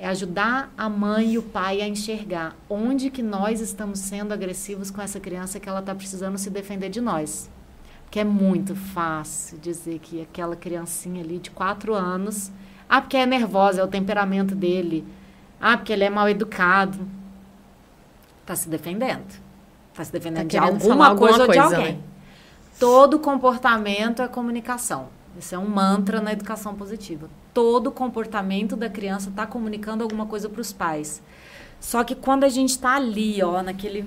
é 0.00 0.08
ajudar 0.08 0.72
a 0.78 0.88
mãe 0.88 1.32
e 1.32 1.38
o 1.38 1.42
pai 1.42 1.82
a 1.82 1.86
enxergar 1.86 2.56
onde 2.70 3.10
que 3.10 3.22
nós 3.22 3.60
estamos 3.60 3.98
sendo 3.98 4.32
agressivos 4.32 4.90
com 4.90 5.02
essa 5.02 5.20
criança 5.20 5.60
que 5.60 5.68
ela 5.68 5.80
está 5.80 5.94
precisando 5.94 6.38
se 6.38 6.48
defender 6.48 6.88
de 6.88 7.02
nós. 7.02 7.50
Porque 8.04 8.18
é 8.18 8.24
muito 8.24 8.74
fácil 8.74 9.58
dizer 9.58 9.98
que 9.98 10.22
aquela 10.22 10.56
criancinha 10.56 11.22
ali 11.22 11.38
de 11.38 11.50
quatro 11.50 11.92
anos, 11.92 12.50
ah, 12.88 13.02
porque 13.02 13.18
é 13.18 13.26
nervosa, 13.26 13.82
é 13.82 13.84
o 13.84 13.88
temperamento 13.88 14.54
dele, 14.54 15.04
ah, 15.60 15.76
porque 15.76 15.92
ele 15.92 16.04
é 16.04 16.10
mal 16.10 16.30
educado, 16.30 16.98
está 18.40 18.56
se 18.56 18.70
defendendo. 18.70 19.38
Está 19.92 20.02
se 20.02 20.12
defendendo 20.12 20.44
tá 20.44 20.48
de 20.48 20.56
alguma, 20.56 21.08
alguma 21.08 21.28
coisa, 21.28 21.44
coisa 21.44 21.62
ou 21.62 21.68
de 21.68 21.74
alguém. 21.74 21.92
Né? 21.96 22.00
Todo 22.80 23.18
comportamento 23.18 24.22
é 24.22 24.26
comunicação. 24.26 25.08
Isso 25.38 25.54
é 25.54 25.58
um 25.58 25.68
mantra 25.68 26.18
na 26.18 26.32
educação 26.32 26.74
positiva. 26.74 27.28
Todo 27.52 27.92
comportamento 27.92 28.74
da 28.74 28.88
criança 28.88 29.28
está 29.28 29.46
comunicando 29.46 30.02
alguma 30.02 30.24
coisa 30.24 30.48
para 30.48 30.62
os 30.62 30.72
pais. 30.72 31.22
Só 31.78 32.02
que 32.02 32.14
quando 32.14 32.44
a 32.44 32.48
gente 32.48 32.70
está 32.70 32.96
ali, 32.96 33.42
ó, 33.42 33.62
naquele, 33.62 34.06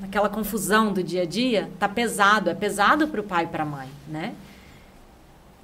naquela 0.00 0.28
confusão 0.28 0.92
do 0.92 1.04
dia 1.04 1.22
a 1.22 1.24
dia, 1.24 1.70
tá 1.78 1.88
pesado, 1.88 2.50
é 2.50 2.54
pesado 2.54 3.06
para 3.06 3.20
o 3.20 3.24
pai 3.24 3.44
e 3.44 3.46
para 3.46 3.62
a 3.62 3.66
mãe, 3.66 3.88
né? 4.08 4.34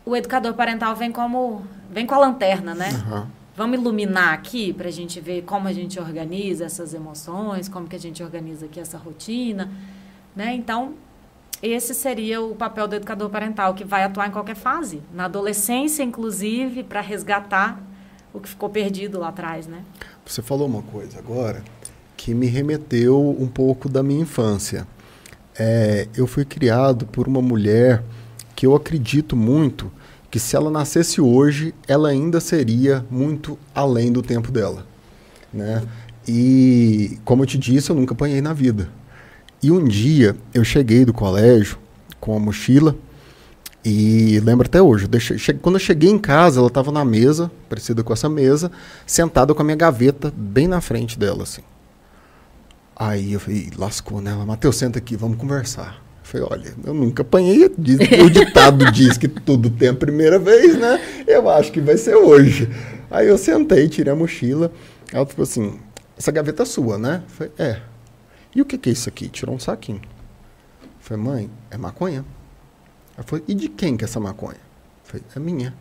O 0.04 0.14
educador 0.14 0.54
parental 0.54 0.94
vem 0.94 1.10
como 1.10 1.66
vem 1.90 2.06
com 2.06 2.14
a 2.14 2.18
lanterna, 2.18 2.76
né? 2.76 2.90
Uhum. 3.10 3.26
Vamos 3.56 3.80
iluminar 3.80 4.32
aqui 4.34 4.72
para 4.72 4.86
a 4.86 4.92
gente 4.92 5.20
ver 5.20 5.42
como 5.42 5.66
a 5.66 5.72
gente 5.72 5.98
organiza 5.98 6.64
essas 6.64 6.94
emoções, 6.94 7.68
como 7.68 7.88
que 7.88 7.96
a 7.96 8.00
gente 8.00 8.22
organiza 8.22 8.66
aqui 8.66 8.78
essa 8.78 8.96
rotina, 8.96 9.68
né? 10.34 10.54
Então 10.54 10.94
esse 11.62 11.94
seria 11.94 12.40
o 12.40 12.54
papel 12.54 12.86
do 12.86 12.96
educador 12.96 13.30
parental, 13.30 13.74
que 13.74 13.84
vai 13.84 14.04
atuar 14.04 14.28
em 14.28 14.30
qualquer 14.30 14.56
fase, 14.56 15.00
na 15.12 15.24
adolescência, 15.24 16.02
inclusive, 16.02 16.82
para 16.82 17.00
resgatar 17.00 17.82
o 18.32 18.40
que 18.40 18.48
ficou 18.48 18.68
perdido 18.68 19.18
lá 19.18 19.28
atrás, 19.28 19.66
né? 19.66 19.82
Você 20.24 20.42
falou 20.42 20.66
uma 20.66 20.82
coisa 20.82 21.18
agora 21.18 21.62
que 22.16 22.34
me 22.34 22.46
remeteu 22.46 23.36
um 23.38 23.46
pouco 23.46 23.88
da 23.88 24.02
minha 24.02 24.22
infância. 24.22 24.86
É, 25.58 26.08
eu 26.14 26.26
fui 26.26 26.44
criado 26.44 27.06
por 27.06 27.26
uma 27.26 27.40
mulher 27.40 28.02
que 28.54 28.66
eu 28.66 28.74
acredito 28.74 29.34
muito 29.34 29.90
que 30.30 30.38
se 30.38 30.56
ela 30.56 30.70
nascesse 30.70 31.20
hoje, 31.20 31.74
ela 31.88 32.08
ainda 32.08 32.40
seria 32.40 33.06
muito 33.10 33.58
além 33.74 34.12
do 34.12 34.20
tempo 34.20 34.50
dela, 34.50 34.86
né? 35.52 35.82
E 36.28 37.18
como 37.24 37.42
eu 37.42 37.46
te 37.46 37.56
disse, 37.56 37.90
eu 37.90 37.96
nunca 37.96 38.12
apanhei 38.12 38.40
na 38.40 38.52
vida. 38.52 38.90
E 39.66 39.70
um 39.72 39.82
dia 39.82 40.36
eu 40.54 40.62
cheguei 40.62 41.04
do 41.04 41.12
colégio 41.12 41.76
com 42.20 42.36
a 42.36 42.38
mochila 42.38 42.94
e 43.84 44.38
lembro 44.44 44.64
até 44.64 44.80
hoje. 44.80 45.08
Eu 45.10 45.58
quando 45.58 45.74
eu 45.74 45.80
cheguei 45.80 46.08
em 46.08 46.20
casa, 46.20 46.60
ela 46.60 46.68
estava 46.68 46.92
na 46.92 47.04
mesa, 47.04 47.50
parecida 47.68 48.04
com 48.04 48.12
essa 48.12 48.28
mesa, 48.28 48.70
sentada 49.04 49.52
com 49.52 49.60
a 49.60 49.64
minha 49.64 49.76
gaveta 49.76 50.32
bem 50.36 50.68
na 50.68 50.80
frente 50.80 51.18
dela, 51.18 51.42
assim. 51.42 51.62
Aí 52.94 53.32
eu 53.32 53.40
falei, 53.40 53.68
lascou 53.76 54.20
nela, 54.20 54.46
Matheus, 54.46 54.76
senta 54.76 55.00
aqui, 55.00 55.16
vamos 55.16 55.36
conversar. 55.36 56.00
Eu 56.20 56.22
falei, 56.22 56.46
olha, 56.48 56.74
eu 56.84 56.94
nunca 56.94 57.22
apanhei, 57.22 57.66
o 57.66 58.30
ditado 58.30 58.92
diz 58.92 59.18
que 59.18 59.26
tudo 59.26 59.68
tem 59.68 59.88
a 59.88 59.94
primeira 59.94 60.38
vez, 60.38 60.78
né? 60.78 61.00
Eu 61.26 61.50
acho 61.50 61.72
que 61.72 61.80
vai 61.80 61.96
ser 61.96 62.14
hoje. 62.14 62.70
Aí 63.10 63.26
eu 63.26 63.36
sentei, 63.36 63.88
tirei 63.88 64.12
a 64.12 64.16
mochila, 64.16 64.70
ela 65.12 65.26
falou 65.26 65.42
assim, 65.42 65.80
essa 66.16 66.30
gaveta 66.30 66.62
é 66.62 66.66
sua, 66.66 66.96
né? 66.96 67.24
Eu 67.24 67.30
falei, 67.34 67.52
é. 67.58 67.95
E 68.56 68.62
o 68.62 68.64
que, 68.64 68.78
que 68.78 68.88
é 68.88 68.92
isso 68.94 69.06
aqui? 69.06 69.28
Tirou 69.28 69.54
um 69.54 69.58
saquinho. 69.58 70.00
Falei, 70.98 71.22
mãe, 71.22 71.50
é 71.70 71.76
maconha. 71.76 72.24
Ela 73.14 73.22
falou, 73.22 73.44
e 73.46 73.54
de 73.54 73.68
quem 73.68 73.98
que 73.98 74.04
é 74.04 74.06
essa 74.06 74.18
maconha? 74.18 74.56
Falei, 75.04 75.22
é 75.36 75.38
minha. 75.38 75.74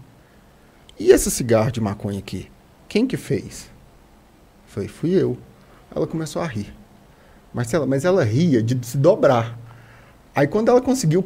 E 0.99 1.09
esse 1.09 1.31
cigarro 1.31 1.71
de 1.71 1.79
maconha 1.79 2.19
aqui? 2.19 2.51
Quem 2.89 3.07
que 3.07 3.15
fez? 3.15 3.71
Falei, 4.67 4.89
fui 4.89 5.11
eu. 5.11 5.37
Ela 5.95 6.05
começou 6.05 6.41
a 6.41 6.45
rir. 6.45 6.75
Marcela, 7.53 7.85
mas 7.85 8.03
ela 8.03 8.25
ria 8.25 8.61
de 8.61 8.77
se 8.85 8.97
dobrar. 8.97 9.57
Aí 10.35 10.45
quando 10.45 10.67
ela 10.67 10.81
conseguiu 10.81 11.23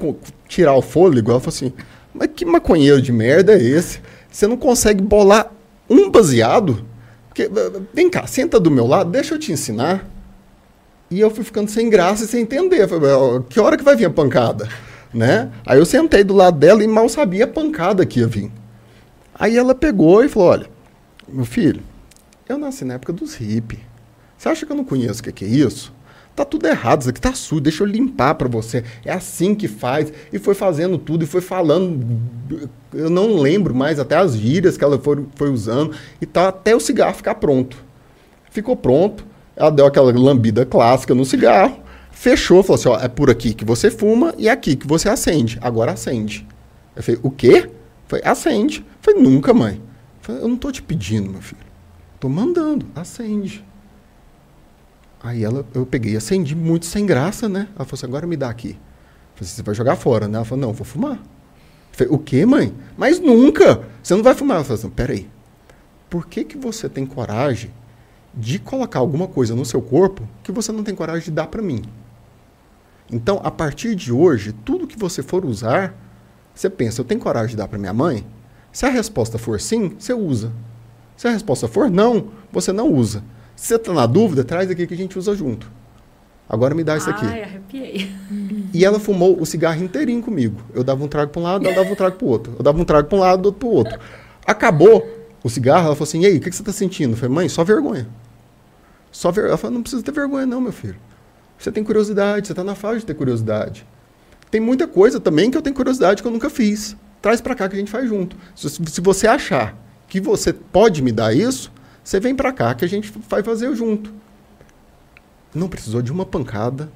tirar 0.47 0.75
o 0.75 0.83
fôlego, 0.83 1.31
ela 1.31 1.39
falou 1.39 1.55
assim, 1.55 1.73
mas 2.13 2.29
que 2.35 2.45
maconheiro 2.45 3.01
de 3.01 3.11
merda 3.11 3.53
é 3.53 3.63
esse? 3.63 4.01
Você 4.29 4.45
não 4.45 4.55
consegue 4.55 5.01
bolar 5.01 5.51
um 5.89 6.11
baseado? 6.11 6.85
Porque, 7.27 7.49
vem 7.91 8.07
cá, 8.07 8.27
senta 8.27 8.59
do 8.59 8.69
meu 8.69 8.85
lado, 8.85 9.09
deixa 9.09 9.33
eu 9.33 9.39
te 9.39 9.51
ensinar. 9.51 10.07
E 11.11 11.19
eu 11.19 11.31
fui 11.31 11.43
ficando 11.43 11.69
sem 11.71 11.89
graça 11.89 12.23
e 12.23 12.27
sem 12.27 12.41
entender. 12.43 12.87
Falei, 12.87 13.09
que 13.49 13.59
hora 13.59 13.77
que 13.77 13.83
vai 13.83 13.95
vir 13.95 14.05
a 14.05 14.09
pancada? 14.09 14.69
Né? 15.13 15.51
Aí 15.65 15.79
eu 15.79 15.85
sentei 15.85 16.23
do 16.23 16.35
lado 16.35 16.57
dela 16.57 16.83
e 16.83 16.87
mal 16.87 17.09
sabia 17.09 17.45
a 17.45 17.47
pancada 17.47 18.05
que 18.05 18.19
ia 18.19 18.27
vir. 18.27 18.51
Aí 19.33 19.57
ela 19.57 19.73
pegou 19.73 20.23
e 20.23 20.29
falou: 20.29 20.49
Olha, 20.49 20.67
meu 21.27 21.45
filho, 21.45 21.81
eu 22.47 22.57
nasci 22.57 22.85
na 22.85 22.95
época 22.95 23.13
dos 23.13 23.35
hippies. 23.35 23.79
Você 24.37 24.49
acha 24.49 24.65
que 24.65 24.71
eu 24.71 24.75
não 24.75 24.85
conheço 24.85 25.21
o 25.21 25.23
que, 25.33 25.43
é 25.43 25.47
isso? 25.47 25.91
Tá 26.35 26.45
tudo 26.45 26.67
errado, 26.67 27.01
isso 27.01 27.09
aqui 27.09 27.19
tá 27.19 27.33
sujo, 27.33 27.59
deixa 27.59 27.83
eu 27.83 27.87
limpar 27.87 28.35
para 28.35 28.47
você. 28.47 28.83
É 29.03 29.11
assim 29.11 29.53
que 29.53 29.67
faz. 29.67 30.13
E 30.31 30.39
foi 30.39 30.53
fazendo 30.53 30.97
tudo 30.97 31.23
e 31.23 31.27
foi 31.27 31.41
falando. 31.41 32.21
Eu 32.93 33.09
não 33.09 33.35
lembro 33.35 33.75
mais 33.75 33.99
até 33.99 34.15
as 34.15 34.37
gírias 34.37 34.77
que 34.77 34.83
ela 34.83 34.97
foi, 34.97 35.25
foi 35.35 35.49
usando. 35.49 35.93
E 36.21 36.25
tá 36.25 36.47
até 36.47 36.75
o 36.75 36.79
cigarro 36.79 37.15
ficar 37.15 37.35
pronto. 37.35 37.77
Ficou 38.51 38.75
pronto. 38.75 39.25
Ela 39.59 39.71
deu 39.71 39.85
aquela 39.85 40.09
lambida 40.17 40.65
clássica 40.65 41.13
no 41.13 41.25
cigarro, 41.25 41.81
fechou, 42.11 42.63
falou 42.63 42.75
assim: 42.79 42.87
ó, 42.87 42.97
é 42.97 43.09
por 43.09 43.29
aqui 43.29 43.53
que 43.53 43.65
você 43.65 43.91
fuma 43.91 44.33
e 44.37 44.47
é 44.47 44.51
aqui 44.51 44.77
que 44.77 44.87
você 44.87 45.09
acende. 45.09 45.59
Agora 45.61 45.91
acende. 45.91 46.47
Eu 46.95 47.03
falei: 47.03 47.19
o 47.21 47.29
quê? 47.29 47.69
Foi 48.07 48.21
acende. 48.23 48.79
Eu 48.79 48.85
falei: 49.01 49.21
nunca, 49.21 49.53
mãe. 49.53 49.73
Eu, 49.73 49.81
falei, 50.21 50.41
eu 50.43 50.47
não 50.47 50.55
tô 50.55 50.71
te 50.71 50.81
pedindo, 50.81 51.29
meu 51.29 51.41
filho. 51.41 51.61
Tô 52.21 52.29
mandando, 52.29 52.85
acende. 52.95 53.65
Aí 55.21 55.43
ela, 55.43 55.65
eu 55.73 55.85
peguei, 55.85 56.15
acendi 56.15 56.55
muito 56.55 56.85
sem 56.85 57.05
graça, 57.05 57.49
né? 57.49 57.67
Ela 57.75 57.83
falou 57.83 57.95
assim: 57.95 58.05
agora 58.05 58.25
me 58.25 58.37
dá 58.37 58.49
aqui. 58.49 58.69
Eu 58.69 58.75
falei: 59.35 59.49
você 59.49 59.61
vai 59.61 59.75
jogar 59.75 59.97
fora, 59.97 60.25
né? 60.29 60.37
Ela 60.37 60.45
falou: 60.45 60.67
não, 60.67 60.73
vou 60.73 60.85
fumar. 60.85 61.17
Eu 61.17 61.17
falei: 61.91 62.13
o 62.13 62.17
quê, 62.17 62.45
mãe? 62.45 62.73
Mas 62.97 63.19
nunca! 63.19 63.81
Você 64.01 64.15
não 64.15 64.23
vai 64.23 64.33
fumar. 64.33 64.55
Ela 64.55 64.63
falou 64.63 64.79
assim: 64.79 64.89
peraí. 64.89 65.29
Por 66.09 66.27
que, 66.27 66.45
que 66.45 66.57
você 66.57 66.87
tem 66.87 67.05
coragem 67.05 67.71
de 68.33 68.59
colocar 68.59 68.99
alguma 68.99 69.27
coisa 69.27 69.55
no 69.55 69.65
seu 69.65 69.81
corpo 69.81 70.27
que 70.43 70.51
você 70.51 70.71
não 70.71 70.83
tem 70.83 70.95
coragem 70.95 71.25
de 71.25 71.31
dar 71.31 71.47
para 71.47 71.61
mim. 71.61 71.83
Então, 73.11 73.41
a 73.43 73.49
partir 73.49 73.95
de 73.95 74.13
hoje, 74.13 74.53
tudo 74.53 74.87
que 74.87 74.97
você 74.97 75.23
for 75.23 75.43
usar, 75.43 75.95
você 76.53 76.69
pensa, 76.69 77.01
eu 77.01 77.05
tenho 77.05 77.19
coragem 77.19 77.51
de 77.51 77.57
dar 77.57 77.67
para 77.67 77.79
minha 77.79 77.93
mãe? 77.93 78.25
Se 78.71 78.85
a 78.85 78.89
resposta 78.89 79.37
for 79.37 79.59
sim, 79.59 79.95
você 79.97 80.13
usa. 80.13 80.51
Se 81.17 81.27
a 81.27 81.31
resposta 81.31 81.67
for 81.67 81.89
não, 81.89 82.27
você 82.51 82.71
não 82.71 82.91
usa. 82.93 83.23
Se 83.55 83.67
você 83.67 83.75
está 83.75 83.93
na 83.93 84.05
dúvida, 84.05 84.43
traz 84.43 84.69
aqui 84.69 84.85
que 84.85 84.93
a 84.93 84.97
gente 84.97 85.17
usa 85.17 85.35
junto. 85.35 85.69
Agora 86.47 86.73
me 86.73 86.83
dá 86.83 86.97
isso 86.97 87.09
aqui. 87.09 87.25
Ai, 87.25 87.43
arrepiei. 87.43 88.11
E 88.71 88.85
ela 88.85 88.99
fumou 88.99 89.41
o 89.41 89.47
cigarro 89.47 89.83
inteirinho 89.83 90.21
comigo. 90.21 90.61
Eu 90.75 90.83
dava 90.83 91.03
um 91.03 91.07
trago 91.07 91.31
para 91.31 91.39
um 91.39 91.43
lado, 91.43 91.65
ela 91.65 91.75
dava 91.75 91.91
um 91.91 91.95
trago 91.95 92.17
para 92.17 92.25
o 92.25 92.29
outro. 92.29 92.53
Eu 92.57 92.63
dava 92.63 92.79
um 92.79 92.85
trago 92.85 93.07
para 93.07 93.17
um 93.17 93.21
lado, 93.21 93.45
outro 93.47 93.59
para 93.59 93.67
o 93.67 93.71
outro. 93.71 93.99
Acabou 94.45 95.08
o 95.43 95.49
cigarro, 95.49 95.85
ela 95.87 95.95
falou 95.95 96.07
assim: 96.07 96.21
e 96.21 96.25
aí, 96.25 96.37
o 96.37 96.41
que, 96.41 96.49
que 96.49 96.55
você 96.55 96.61
está 96.61 96.71
sentindo? 96.71 97.13
Eu 97.13 97.17
falei, 97.17 97.33
mãe, 97.33 97.49
só 97.49 97.63
vergonha. 97.63 98.07
Só 99.11 99.31
ver... 99.31 99.45
Ela 99.45 99.57
falou, 99.57 99.75
não 99.75 99.81
precisa 99.81 100.03
ter 100.03 100.11
vergonha, 100.11 100.45
não, 100.45 100.61
meu 100.61 100.71
filho. 100.71 100.97
Você 101.57 101.71
tem 101.71 101.83
curiosidade, 101.83 102.47
você 102.47 102.53
está 102.53 102.63
na 102.63 102.75
fase 102.75 102.99
de 102.99 103.05
ter 103.05 103.13
curiosidade. 103.13 103.85
Tem 104.51 104.61
muita 104.61 104.87
coisa 104.87 105.19
também 105.19 105.51
que 105.51 105.57
eu 105.57 105.61
tenho 105.61 105.75
curiosidade 105.75 106.21
que 106.21 106.27
eu 106.27 106.31
nunca 106.31 106.49
fiz. 106.49 106.95
Traz 107.21 107.41
para 107.41 107.53
cá 107.53 107.67
que 107.67 107.75
a 107.75 107.79
gente 107.79 107.91
faz 107.91 108.07
junto. 108.07 108.35
Se, 108.55 108.69
se, 108.69 109.01
você 109.01 109.27
achar 109.27 109.75
que 110.07 110.21
você 110.21 110.53
pode 110.53 111.01
me 111.01 111.11
dar 111.11 111.35
isso, 111.35 111.71
você 112.03 112.19
vem 112.19 112.35
para 112.35 112.53
cá 112.53 112.73
que 112.73 112.85
a 112.85 112.87
gente 112.87 113.11
vai 113.29 113.43
fazer 113.43 113.75
junto. 113.75 114.13
Não 115.53 115.67
precisou 115.67 116.01
de 116.01 116.11
uma 116.11 116.25
pancada. 116.25 116.89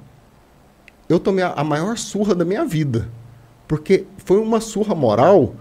Eu 1.08 1.20
tomei 1.20 1.44
a, 1.44 1.52
a 1.52 1.62
maior 1.62 1.98
surra 1.98 2.34
da 2.34 2.44
minha 2.44 2.64
vida. 2.64 3.08
Porque 3.68 4.06
foi 4.18 4.38
uma 4.38 4.60
surra 4.60 4.94
moral 4.94 5.54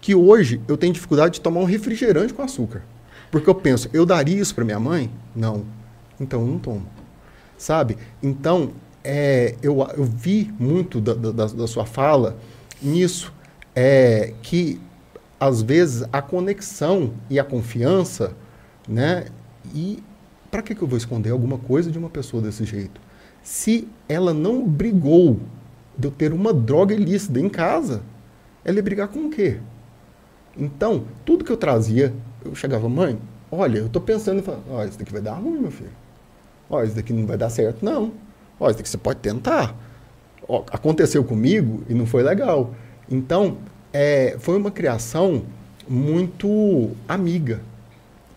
que 0.00 0.14
hoje 0.14 0.60
eu 0.66 0.76
tenho 0.76 0.92
dificuldade 0.92 1.34
de 1.34 1.40
tomar 1.40 1.60
um 1.60 1.64
refrigerante 1.64 2.32
com 2.32 2.42
açúcar. 2.42 2.82
Porque 3.30 3.48
eu 3.48 3.54
penso, 3.54 3.88
eu 3.92 4.04
daria 4.04 4.40
isso 4.40 4.54
para 4.54 4.64
minha 4.64 4.80
mãe? 4.80 5.10
Não. 5.34 5.64
Então 6.18 6.40
eu 6.40 6.46
não 6.46 6.58
tomo. 6.58 6.86
Sabe? 7.56 7.96
Então, 8.22 8.72
é, 9.04 9.54
eu, 9.62 9.86
eu 9.96 10.04
vi 10.04 10.52
muito 10.58 11.00
da, 11.00 11.14
da, 11.14 11.46
da 11.46 11.66
sua 11.66 11.84
fala 11.84 12.36
nisso, 12.82 13.32
é, 13.74 14.32
que 14.42 14.80
às 15.38 15.62
vezes 15.62 16.06
a 16.12 16.20
conexão 16.20 17.12
e 17.28 17.38
a 17.38 17.44
confiança, 17.44 18.34
né? 18.88 19.26
E 19.74 20.02
para 20.50 20.62
que, 20.62 20.74
que 20.74 20.82
eu 20.82 20.88
vou 20.88 20.98
esconder 20.98 21.30
alguma 21.30 21.58
coisa 21.58 21.90
de 21.90 21.98
uma 21.98 22.10
pessoa 22.10 22.42
desse 22.42 22.64
jeito? 22.64 23.00
Se 23.42 23.88
ela 24.08 24.34
não 24.34 24.66
brigou 24.66 25.40
de 25.96 26.08
eu 26.08 26.10
ter 26.10 26.32
uma 26.32 26.52
droga 26.52 26.94
ilícita 26.94 27.38
em 27.38 27.48
casa, 27.48 28.02
ela 28.64 28.76
ia 28.76 28.82
brigar 28.82 29.08
com 29.08 29.26
o 29.26 29.30
quê? 29.30 29.58
Então, 30.60 31.04
tudo 31.24 31.42
que 31.42 31.50
eu 31.50 31.56
trazia, 31.56 32.12
eu 32.44 32.54
chegava, 32.54 32.86
mãe, 32.86 33.18
olha, 33.50 33.78
eu 33.78 33.86
estou 33.86 34.02
pensando, 34.02 34.44
olha, 34.68 34.88
isso 34.88 34.98
daqui 34.98 35.10
vai 35.10 35.22
dar 35.22 35.34
ruim, 35.34 35.58
meu 35.58 35.70
filho. 35.70 35.90
Olha, 36.68 36.86
isso 36.86 36.94
daqui 36.94 37.14
não 37.14 37.26
vai 37.26 37.38
dar 37.38 37.48
certo, 37.48 37.82
não. 37.82 38.12
Olha, 38.60 38.70
isso 38.70 38.78
daqui 38.78 38.88
você 38.90 38.98
pode 38.98 39.20
tentar. 39.20 39.74
Ó, 40.46 40.62
aconteceu 40.70 41.24
comigo 41.24 41.82
e 41.88 41.94
não 41.94 42.04
foi 42.04 42.22
legal. 42.22 42.74
Então, 43.10 43.56
é, 43.90 44.36
foi 44.38 44.56
uma 44.58 44.70
criação 44.70 45.42
muito 45.88 46.90
amiga, 47.08 47.60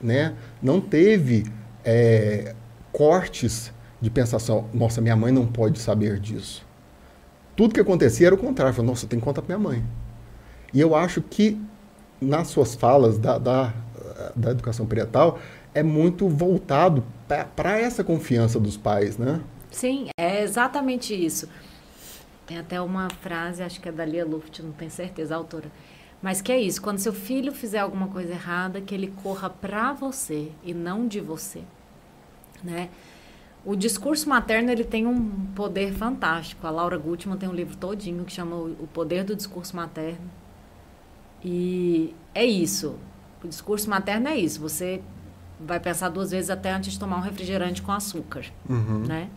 né? 0.02 0.34
Não 0.62 0.80
teve 0.80 1.46
é, 1.84 2.56
cortes 2.92 3.72
de 4.02 4.10
pensação, 4.10 4.66
nossa, 4.74 5.02
minha 5.02 5.16
mãe 5.16 5.32
não 5.32 5.46
pode 5.46 5.78
saber 5.80 6.20
disso. 6.20 6.66
Tudo 7.56 7.74
que 7.74 7.80
acontecia 7.80 8.28
era 8.28 8.36
o 8.36 8.38
contrário. 8.38 8.74
Falei, 8.74 8.90
nossa, 8.90 9.06
eu 9.06 9.10
tenho 9.10 9.22
que 9.22 9.26
contar 9.26 9.42
para 9.42 9.58
minha 9.58 9.70
mãe. 9.70 9.84
E 10.74 10.80
eu 10.80 10.96
acho 10.96 11.22
que 11.22 11.62
nas 12.24 12.48
suas 12.48 12.76
falas 12.76 13.18
da, 13.18 13.38
da, 13.38 13.74
da 14.36 14.52
educação 14.52 14.86
parental 14.86 15.40
é 15.74 15.84
muito 15.84 16.28
voltado 16.28 17.04
para 17.56 17.80
essa 17.80 18.04
confiança 18.04 18.60
dos 18.60 18.78
pais, 18.78 19.18
né? 19.18 19.42
Sim, 19.72 20.08
é 20.20 20.44
exatamente 20.44 21.14
isso. 21.14 21.50
Tem 22.46 22.58
até 22.60 22.80
uma 22.80 23.10
frase, 23.10 23.64
acho 23.64 23.82
que 23.82 23.90
é 23.90 23.92
da 23.92 24.06
Lia 24.06 24.26
Luft, 24.26 24.60
não 24.62 24.72
tenho 24.72 24.92
certeza, 24.92 25.34
a 25.34 25.38
autora. 25.38 25.72
Mas 26.22 26.42
que 26.42 26.52
é 26.52 26.60
isso, 26.60 26.82
quando 26.82 27.00
seu 27.00 27.14
filho 27.14 27.52
fizer 27.52 27.80
alguma 27.80 28.08
coisa 28.08 28.32
errada, 28.32 28.80
que 28.80 28.94
ele 28.94 29.14
corra 29.24 29.50
para 29.50 29.94
você 29.94 30.52
e 30.64 30.74
não 30.74 31.08
de 31.08 31.20
você, 31.20 31.62
né? 32.64 32.90
O 33.66 33.76
discurso 33.76 34.28
materno 34.28 34.70
ele 34.70 34.84
tem 34.84 35.08
um 35.08 35.48
poder 35.56 35.94
fantástico. 35.94 36.68
A 36.68 36.70
Laura 36.70 36.98
Gutman 36.98 37.38
tem 37.38 37.48
um 37.48 37.54
livro 37.54 37.78
todinho 37.78 38.26
que 38.26 38.34
chama 38.34 38.58
O 38.58 38.88
Poder 38.94 39.24
do 39.24 39.36
Discurso 39.36 39.74
Materno. 39.74 40.30
E 41.44 42.14
é 42.34 42.46
isso. 42.46 42.96
O 43.44 43.48
discurso 43.48 43.90
materno 43.90 44.28
é 44.28 44.38
isso. 44.38 44.62
Você 44.62 45.02
vai 45.60 45.80
pensar 45.80 46.10
duas 46.10 46.32
vezes 46.32 46.50
até 46.50 46.72
antes 46.72 46.94
de 46.94 47.00
tomar 47.00 47.18
um 47.18 47.22
refrigerante 47.22 47.82
com 47.82 47.92
açúcar, 47.92 48.46
uhum. 48.70 49.06
né? 49.06 49.30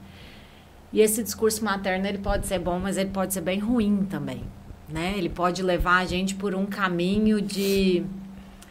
E 0.93 1.01
esse 1.01 1.23
discurso 1.23 1.65
materno 1.65 2.07
ele 2.07 2.19
pode 2.19 2.47
ser 2.47 2.59
bom, 2.59 2.79
mas 2.79 2.97
ele 2.97 3.11
pode 3.11 3.35
ser 3.35 3.41
bem 3.41 3.59
ruim 3.59 4.07
também, 4.09 4.43
né? 4.89 5.15
Ele 5.17 5.29
pode 5.29 5.63
levar 5.63 5.99
a 5.99 6.05
gente 6.05 6.35
por 6.35 6.55
um 6.55 6.67
caminho 6.67 7.41
de 7.41 8.05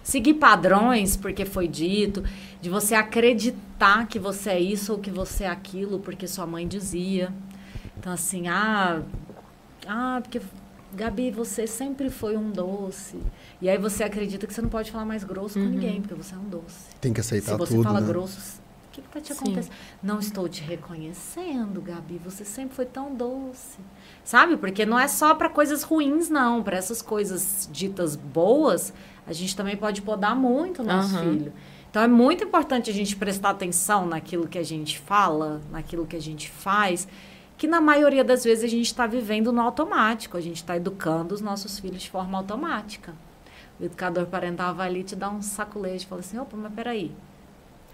seguir 0.01 0.35
padrões 0.35 1.15
porque 1.15 1.45
foi 1.45 1.67
dito, 1.67 2.23
de 2.61 2.69
você 2.69 2.95
acreditar 2.95 4.07
que 4.07 4.17
você 4.17 4.51
é 4.51 4.59
isso 4.59 4.93
ou 4.93 4.99
que 4.99 5.11
você 5.11 5.43
é 5.43 5.49
aquilo 5.49 5.99
porque 5.99 6.27
sua 6.27 6.45
mãe 6.45 6.67
dizia. 6.67 7.33
Então 7.97 8.13
assim, 8.13 8.47
ah, 8.47 9.01
ah, 9.87 10.19
porque 10.21 10.41
Gabi, 10.95 11.29
você 11.29 11.67
sempre 11.67 12.09
foi 12.09 12.37
um 12.37 12.49
doce. 12.49 13.17
E 13.61 13.69
aí 13.69 13.77
você 13.77 14.03
acredita 14.03 14.47
que 14.47 14.53
você 14.53 14.61
não 14.61 14.69
pode 14.69 14.91
falar 14.91 15.05
mais 15.05 15.23
grosso 15.23 15.59
uhum. 15.59 15.65
com 15.65 15.71
ninguém, 15.71 16.01
porque 16.01 16.15
você 16.15 16.33
é 16.33 16.37
um 16.37 16.49
doce. 16.49 16.95
Tem 17.01 17.13
que 17.13 17.19
aceitar 17.19 17.51
tudo, 17.57 17.67
Se 17.67 17.75
você 17.75 17.83
fala 17.83 18.01
né? 18.01 18.07
grosso, 18.07 18.59
o 18.87 18.91
que 18.91 19.01
está 19.01 19.19
te 19.19 19.33
acontecendo? 19.33 19.73
Não 20.01 20.19
estou 20.19 20.47
te 20.47 20.63
reconhecendo, 20.63 21.81
Gabi. 21.81 22.19
Você 22.23 22.45
sempre 22.45 22.75
foi 22.75 22.85
tão 22.85 23.13
doce. 23.13 23.77
Sabe? 24.23 24.55
Porque 24.57 24.85
não 24.85 24.97
é 24.97 25.07
só 25.07 25.35
para 25.35 25.49
coisas 25.49 25.83
ruins, 25.83 26.29
não. 26.29 26.63
Para 26.63 26.77
essas 26.77 27.01
coisas 27.01 27.69
ditas 27.71 28.15
boas, 28.15 28.93
a 29.27 29.33
gente 29.33 29.55
também 29.55 29.75
pode 29.75 30.01
podar 30.01 30.35
muito 30.35 30.81
o 30.81 30.85
nosso 30.85 31.15
uhum. 31.17 31.37
filho. 31.37 31.53
Então 31.91 32.03
é 32.03 32.07
muito 32.07 32.43
importante 32.43 32.89
a 32.89 32.93
gente 32.93 33.15
prestar 33.15 33.51
atenção 33.51 34.05
naquilo 34.05 34.47
que 34.47 34.57
a 34.57 34.63
gente 34.63 34.99
fala, 34.99 35.61
naquilo 35.71 36.05
que 36.05 36.15
a 36.15 36.21
gente 36.21 36.49
faz 36.49 37.07
que 37.57 37.67
na 37.67 37.79
maioria 37.79 38.23
das 38.23 38.43
vezes 38.43 38.65
a 38.65 38.67
gente 38.67 38.87
está 38.87 39.07
vivendo 39.07 39.51
no 39.51 39.61
automático, 39.61 40.37
a 40.37 40.41
gente 40.41 40.57
está 40.57 40.75
educando 40.75 41.33
os 41.33 41.41
nossos 41.41 41.79
filhos 41.79 42.01
de 42.01 42.09
forma 42.09 42.37
automática. 42.37 43.13
O 43.79 43.83
educador 43.83 44.25
parental 44.25 44.73
vai 44.75 44.87
ali 44.87 45.03
te 45.03 45.15
dar 45.15 45.29
um 45.29 45.41
saculejo 45.41 46.05
e 46.05 46.07
fala 46.07 46.21
assim, 46.21 46.37
opa, 46.37 46.55
mas 46.57 46.73
peraí. 46.73 47.11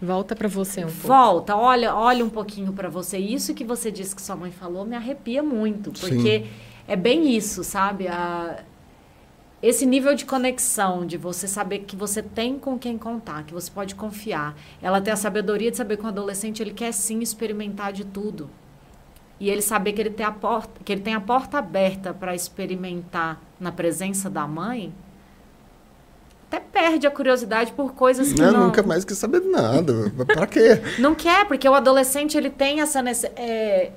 Volta 0.01 0.35
para 0.35 0.47
você 0.47 0.83
um 0.83 0.87
pouco. 0.87 1.07
Volta, 1.07 1.55
olha, 1.55 1.95
olha 1.95 2.25
um 2.25 2.29
pouquinho 2.29 2.73
para 2.73 2.89
você. 2.89 3.19
Isso 3.19 3.53
que 3.53 3.63
você 3.63 3.91
disse 3.91 4.15
que 4.15 4.21
sua 4.21 4.35
mãe 4.35 4.51
falou 4.51 4.83
me 4.83 4.95
arrepia 4.95 5.43
muito, 5.43 5.91
porque 5.91 6.39
Sim. 6.39 6.49
é 6.87 6.95
bem 6.95 7.35
isso, 7.35 7.63
sabe? 7.63 8.07
A, 8.07 8.63
esse 9.61 9.85
nível 9.85 10.15
de 10.15 10.25
conexão, 10.25 11.05
de 11.05 11.17
você 11.17 11.47
saber 11.47 11.79
que 11.79 11.95
você 11.95 12.23
tem 12.23 12.57
com 12.57 12.79
quem 12.79 12.97
contar, 12.97 13.43
que 13.43 13.53
você 13.53 13.69
pode 13.69 13.93
confiar. 13.93 14.55
Ela 14.81 14.99
tem 14.99 15.13
a 15.13 15.17
sabedoria 15.17 15.69
de 15.69 15.77
saber 15.77 15.97
que 15.97 16.03
o 16.03 16.07
adolescente 16.07 16.63
ele 16.63 16.73
quer 16.73 16.91
sim 16.91 17.19
experimentar 17.19 17.93
de 17.93 18.03
tudo 18.03 18.49
e 19.41 19.49
ele 19.49 19.63
saber 19.63 19.93
que 19.93 19.99
ele 19.99 20.11
tem 20.11 20.23
a 20.23 20.31
porta, 20.31 20.69
que 20.85 20.91
ele 20.91 21.01
tem 21.01 21.15
a 21.15 21.19
porta 21.19 21.57
aberta 21.57 22.13
para 22.13 22.35
experimentar 22.35 23.41
na 23.59 23.71
presença 23.71 24.29
da 24.29 24.45
mãe, 24.45 24.93
até 26.45 26.59
perde 26.59 27.07
a 27.07 27.11
curiosidade 27.11 27.71
por 27.71 27.93
coisas 27.93 28.33
que 28.33 28.39
não... 28.39 28.51
não... 28.51 28.65
nunca 28.67 28.83
mais 28.83 29.03
quer 29.03 29.15
saber 29.15 29.41
de 29.41 29.47
nada. 29.47 30.13
pra 30.27 30.45
quê? 30.45 30.79
Não 31.01 31.15
quer, 31.15 31.47
porque 31.47 31.67
o 31.67 31.73
adolescente, 31.73 32.37
ele 32.37 32.51
tem 32.51 32.81
essa... 32.81 32.99
É, 33.35 33.91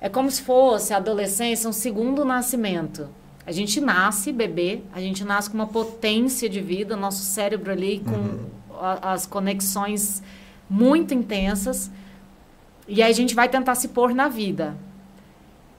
é 0.00 0.08
como 0.08 0.28
se 0.28 0.42
fosse 0.42 0.92
a 0.92 0.96
adolescência 0.96 1.70
um 1.70 1.72
segundo 1.72 2.24
nascimento. 2.24 3.08
A 3.46 3.52
gente 3.52 3.80
nasce 3.80 4.32
bebê, 4.32 4.80
a 4.92 5.00
gente 5.00 5.22
nasce 5.22 5.48
com 5.48 5.54
uma 5.54 5.68
potência 5.68 6.48
de 6.48 6.60
vida, 6.60 6.96
nosso 6.96 7.22
cérebro 7.22 7.70
ali 7.70 8.02
com 8.04 8.16
uhum. 8.16 8.46
a, 8.80 9.12
as 9.12 9.26
conexões 9.26 10.24
muito 10.68 11.14
intensas. 11.14 11.88
E 12.88 13.00
aí 13.00 13.12
a 13.12 13.14
gente 13.14 13.32
vai 13.32 13.48
tentar 13.48 13.76
se 13.76 13.88
pôr 13.88 14.12
na 14.12 14.28
vida. 14.28 14.74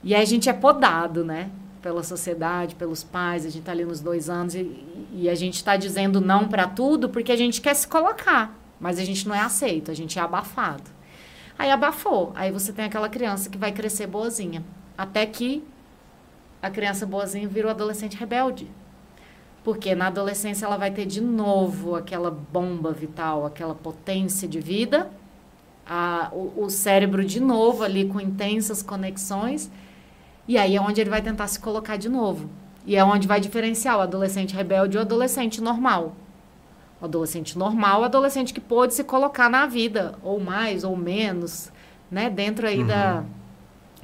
E 0.04 0.16
aí 0.16 0.22
a 0.22 0.26
gente 0.26 0.50
é 0.50 0.54
podado, 0.54 1.24
né? 1.24 1.50
Pela 1.82 2.04
sociedade, 2.04 2.76
pelos 2.76 3.04
pais, 3.04 3.46
a 3.46 3.50
gente 3.50 3.64
tá 3.64 3.72
ali 3.72 3.86
nos 3.86 4.00
dois 4.00 4.30
anos 4.30 4.56
e, 4.56 4.86
e 5.14 5.30
a 5.30 5.36
gente 5.36 5.56
está 5.56 5.76
dizendo 5.78 6.20
não 6.20 6.48
para 6.48 6.68
tudo 6.68 7.10
porque 7.10 7.32
a 7.32 7.36
gente 7.36 7.62
quer 7.62 7.74
se 7.74 7.88
colocar, 7.88 8.58
mas 8.80 9.00
a 9.00 9.06
gente 9.06 9.28
não 9.28 9.36
é 9.36 9.42
aceito, 9.42 9.92
a 9.92 9.94
gente 9.94 10.20
é 10.20 10.22
abafado. 10.22 10.84
Aí 11.58 11.72
abafou, 11.72 12.32
aí 12.36 12.52
você 12.52 12.72
tem 12.72 12.86
aquela 12.86 13.10
criança 13.10 13.50
que 13.50 13.58
vai 13.58 13.72
crescer 13.72 14.08
boazinha, 14.08 14.64
até 14.98 15.26
que 15.26 15.64
a 16.62 16.70
criança 16.70 17.06
boazinha 17.06 17.48
vira 17.48 17.68
o 17.68 17.72
adolescente 17.72 18.18
rebelde. 18.18 18.70
Porque 19.64 19.94
na 19.94 20.08
adolescência 20.08 20.66
ela 20.66 20.78
vai 20.78 20.92
ter 20.92 21.06
de 21.06 21.20
novo 21.20 21.96
aquela 21.96 22.32
bomba 22.32 22.94
vital, 22.94 23.46
aquela 23.46 23.76
potência 23.76 24.48
de 24.48 24.60
vida, 24.60 25.10
a, 25.86 26.30
o, 26.32 26.64
o 26.64 26.70
cérebro 26.70 27.26
de 27.26 27.40
novo 27.40 27.84
ali 27.84 28.06
com 28.06 28.22
intensas 28.22 28.82
conexões, 28.82 29.70
e 30.50 30.58
aí 30.58 30.76
é 30.76 30.82
onde 30.82 31.00
ele 31.00 31.12
vai 31.12 31.22
tentar 31.22 31.46
se 31.46 31.60
colocar 31.60 31.96
de 31.96 32.10
novo. 32.10 32.50
E 32.84 32.96
é 32.96 33.06
onde 33.06 33.28
vai 33.28 33.40
diferenciar 33.40 34.00
o 34.00 34.02
adolescente 34.02 34.56
rebelde 34.56 34.98
e 34.98 34.98
o 34.98 35.02
adolescente 35.02 35.62
normal. 35.62 36.16
O 37.00 37.06
adolescente 37.06 37.56
normal, 37.56 38.02
o 38.02 38.04
adolescente 38.04 38.52
que 38.52 38.60
pôde 38.60 38.96
se 38.96 39.04
colocar 39.04 39.48
na 39.48 39.68
vida, 39.68 40.16
ou 40.24 40.40
mais 40.40 40.84
ou 40.84 40.98
menos, 40.98 41.72
né, 42.10 42.32
dentro 42.32 42.66
aí 42.66 42.80
uhum. 42.80 42.88
da 42.88 43.24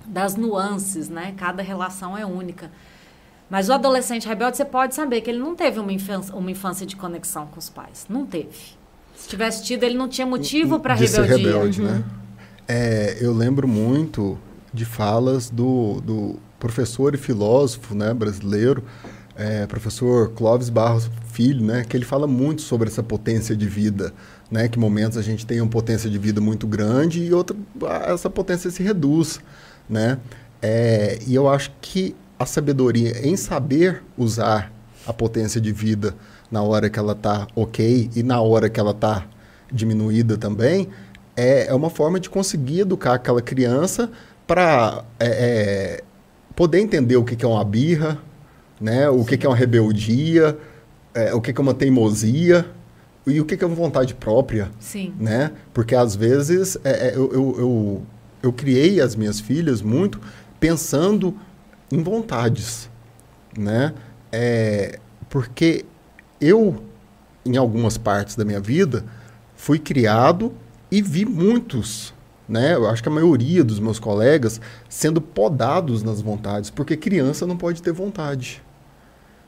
das 0.06 0.36
nuances, 0.36 1.10
né? 1.10 1.34
Cada 1.36 1.64
relação 1.64 2.16
é 2.16 2.24
única. 2.24 2.70
Mas 3.50 3.68
o 3.68 3.74
adolescente 3.74 4.28
rebelde, 4.28 4.58
você 4.58 4.66
pode 4.66 4.94
saber 4.94 5.22
que 5.22 5.32
ele 5.32 5.40
não 5.40 5.56
teve 5.56 5.80
uma 5.80 5.92
infância, 5.92 6.36
uma 6.36 6.52
infância 6.52 6.86
de 6.86 6.96
conexão 6.96 7.48
com 7.48 7.58
os 7.58 7.72
pais. 7.72 8.06
Não 8.08 8.24
teve. 8.24 8.78
Se 9.16 9.28
tivesse 9.28 9.64
tido, 9.64 9.84
ele 9.84 9.98
não 9.98 10.08
tinha 10.08 10.28
motivo 10.28 10.80
para 10.80 10.94
rebeldia. 10.94 11.38
rebelde, 11.38 11.82
né? 11.82 11.90
uhum. 11.90 11.96
né? 11.96 12.04
É, 12.68 13.18
eu 13.20 13.34
lembro 13.34 13.68
muito 13.68 14.38
de 14.76 14.86
falas 14.86 15.50
do, 15.50 16.02
do 16.02 16.36
professor 16.60 17.16
e 17.16 17.18
filósofo 17.18 17.96
né, 17.96 18.14
brasileiro, 18.14 18.84
é, 19.36 19.66
professor 19.66 20.32
Clóvis 20.32 20.70
Barros 20.70 21.10
Filho, 21.32 21.66
né, 21.66 21.84
que 21.84 21.98
ele 21.98 22.06
fala 22.06 22.28
muito 22.28 22.62
sobre 22.62 22.88
essa 22.88 23.02
potência 23.02 23.56
de 23.56 23.68
vida, 23.68 24.14
né, 24.52 24.68
que 24.68 24.78
momentos 24.78 25.18
a 25.18 25.22
gente 25.22 25.46
tem 25.46 25.60
uma 25.60 25.70
potência 25.70 26.10
de 26.10 26.18
vida 26.18 26.40
muito 26.40 26.68
grande 26.68 27.24
e 27.24 27.34
outra 27.34 27.56
essa 28.08 28.30
potência 28.30 28.70
se 28.70 28.84
reduz 28.84 29.42
né? 29.90 30.18
É, 30.62 31.20
e 31.28 31.36
eu 31.36 31.48
acho 31.48 31.72
que 31.82 32.16
a 32.40 32.46
sabedoria 32.46 33.26
em 33.26 33.36
saber 33.36 34.04
usar 34.18 34.72
a 35.06 35.14
potência 35.14 35.62
de 35.62 35.72
vida 35.72 36.16
na 36.52 36.62
hora 36.62 36.90
que 36.90 36.98
ela 36.98 37.14
está 37.14 37.48
ok 37.56 38.10
e 38.16 38.24
na 38.24 38.42
hora 38.42 38.70
que 38.70 38.80
ela 38.80 38.92
está 38.92 39.26
diminuída 39.72 40.38
também 40.38 40.90
é, 41.36 41.68
é 41.68 41.74
uma 41.74 41.90
forma 41.90 42.20
de 42.20 42.30
conseguir 42.30 42.82
educar 42.82 43.16
aquela 43.16 43.42
criança 43.42 44.10
para 44.48 45.04
é, 45.20 45.28
é, 45.28 46.04
poder 46.56 46.80
entender 46.80 47.18
o 47.18 47.24
que, 47.24 47.36
que 47.36 47.46
é 47.46 47.48
uma 47.48 47.64
birra, 47.64 48.20
né? 48.80 49.10
o 49.10 49.24
que, 49.24 49.38
que 49.38 49.46
é 49.46 49.50
uma 49.50 49.56
rebeldia, 49.56 50.58
é, 51.14 51.34
o 51.34 51.42
que, 51.42 51.52
que 51.52 51.60
é 51.60 51.64
uma 51.64 51.74
teimosia 51.74 52.66
e 53.26 53.42
o 53.42 53.46
que, 53.46 53.58
que 53.58 53.64
é 53.64 53.68
uma 53.68 53.76
vontade 53.76 54.14
própria. 54.14 54.70
Sim. 54.80 55.14
Né? 55.20 55.52
Porque 55.74 55.96
às 55.96 56.16
vezes 56.16 56.78
é, 56.84 57.10
é, 57.10 57.16
eu, 57.16 57.32
eu, 57.34 57.56
eu 57.58 58.06
eu 58.46 58.54
criei 58.54 59.02
as 59.02 59.16
minhas 59.16 59.40
filhas 59.40 59.82
muito 59.82 60.22
pensando 60.60 61.36
em 61.92 62.02
vontades, 62.02 62.90
né? 63.58 63.94
É, 64.32 65.00
porque 65.30 65.84
eu, 66.40 66.84
em 67.44 67.58
algumas 67.58 67.98
partes 67.98 68.36
da 68.36 68.46
minha 68.46 68.60
vida, 68.60 69.04
fui 69.56 69.80
criado 69.80 70.54
e 70.92 71.02
vi 71.02 71.26
muitos, 71.26 72.14
né? 72.48 72.76
Eu 72.76 72.88
acho 72.88 73.02
que 73.02 73.10
a 73.10 73.12
maioria 73.12 73.64
dos 73.64 73.80
meus 73.80 74.00
colegas 74.00 74.62
sendo 74.88 75.20
podados 75.20 76.04
nas 76.04 76.22
vontades, 76.22 76.70
porque 76.70 76.96
criança 76.96 77.46
não 77.46 77.58
pode 77.58 77.82
ter 77.82 77.92
vontade, 77.92 78.62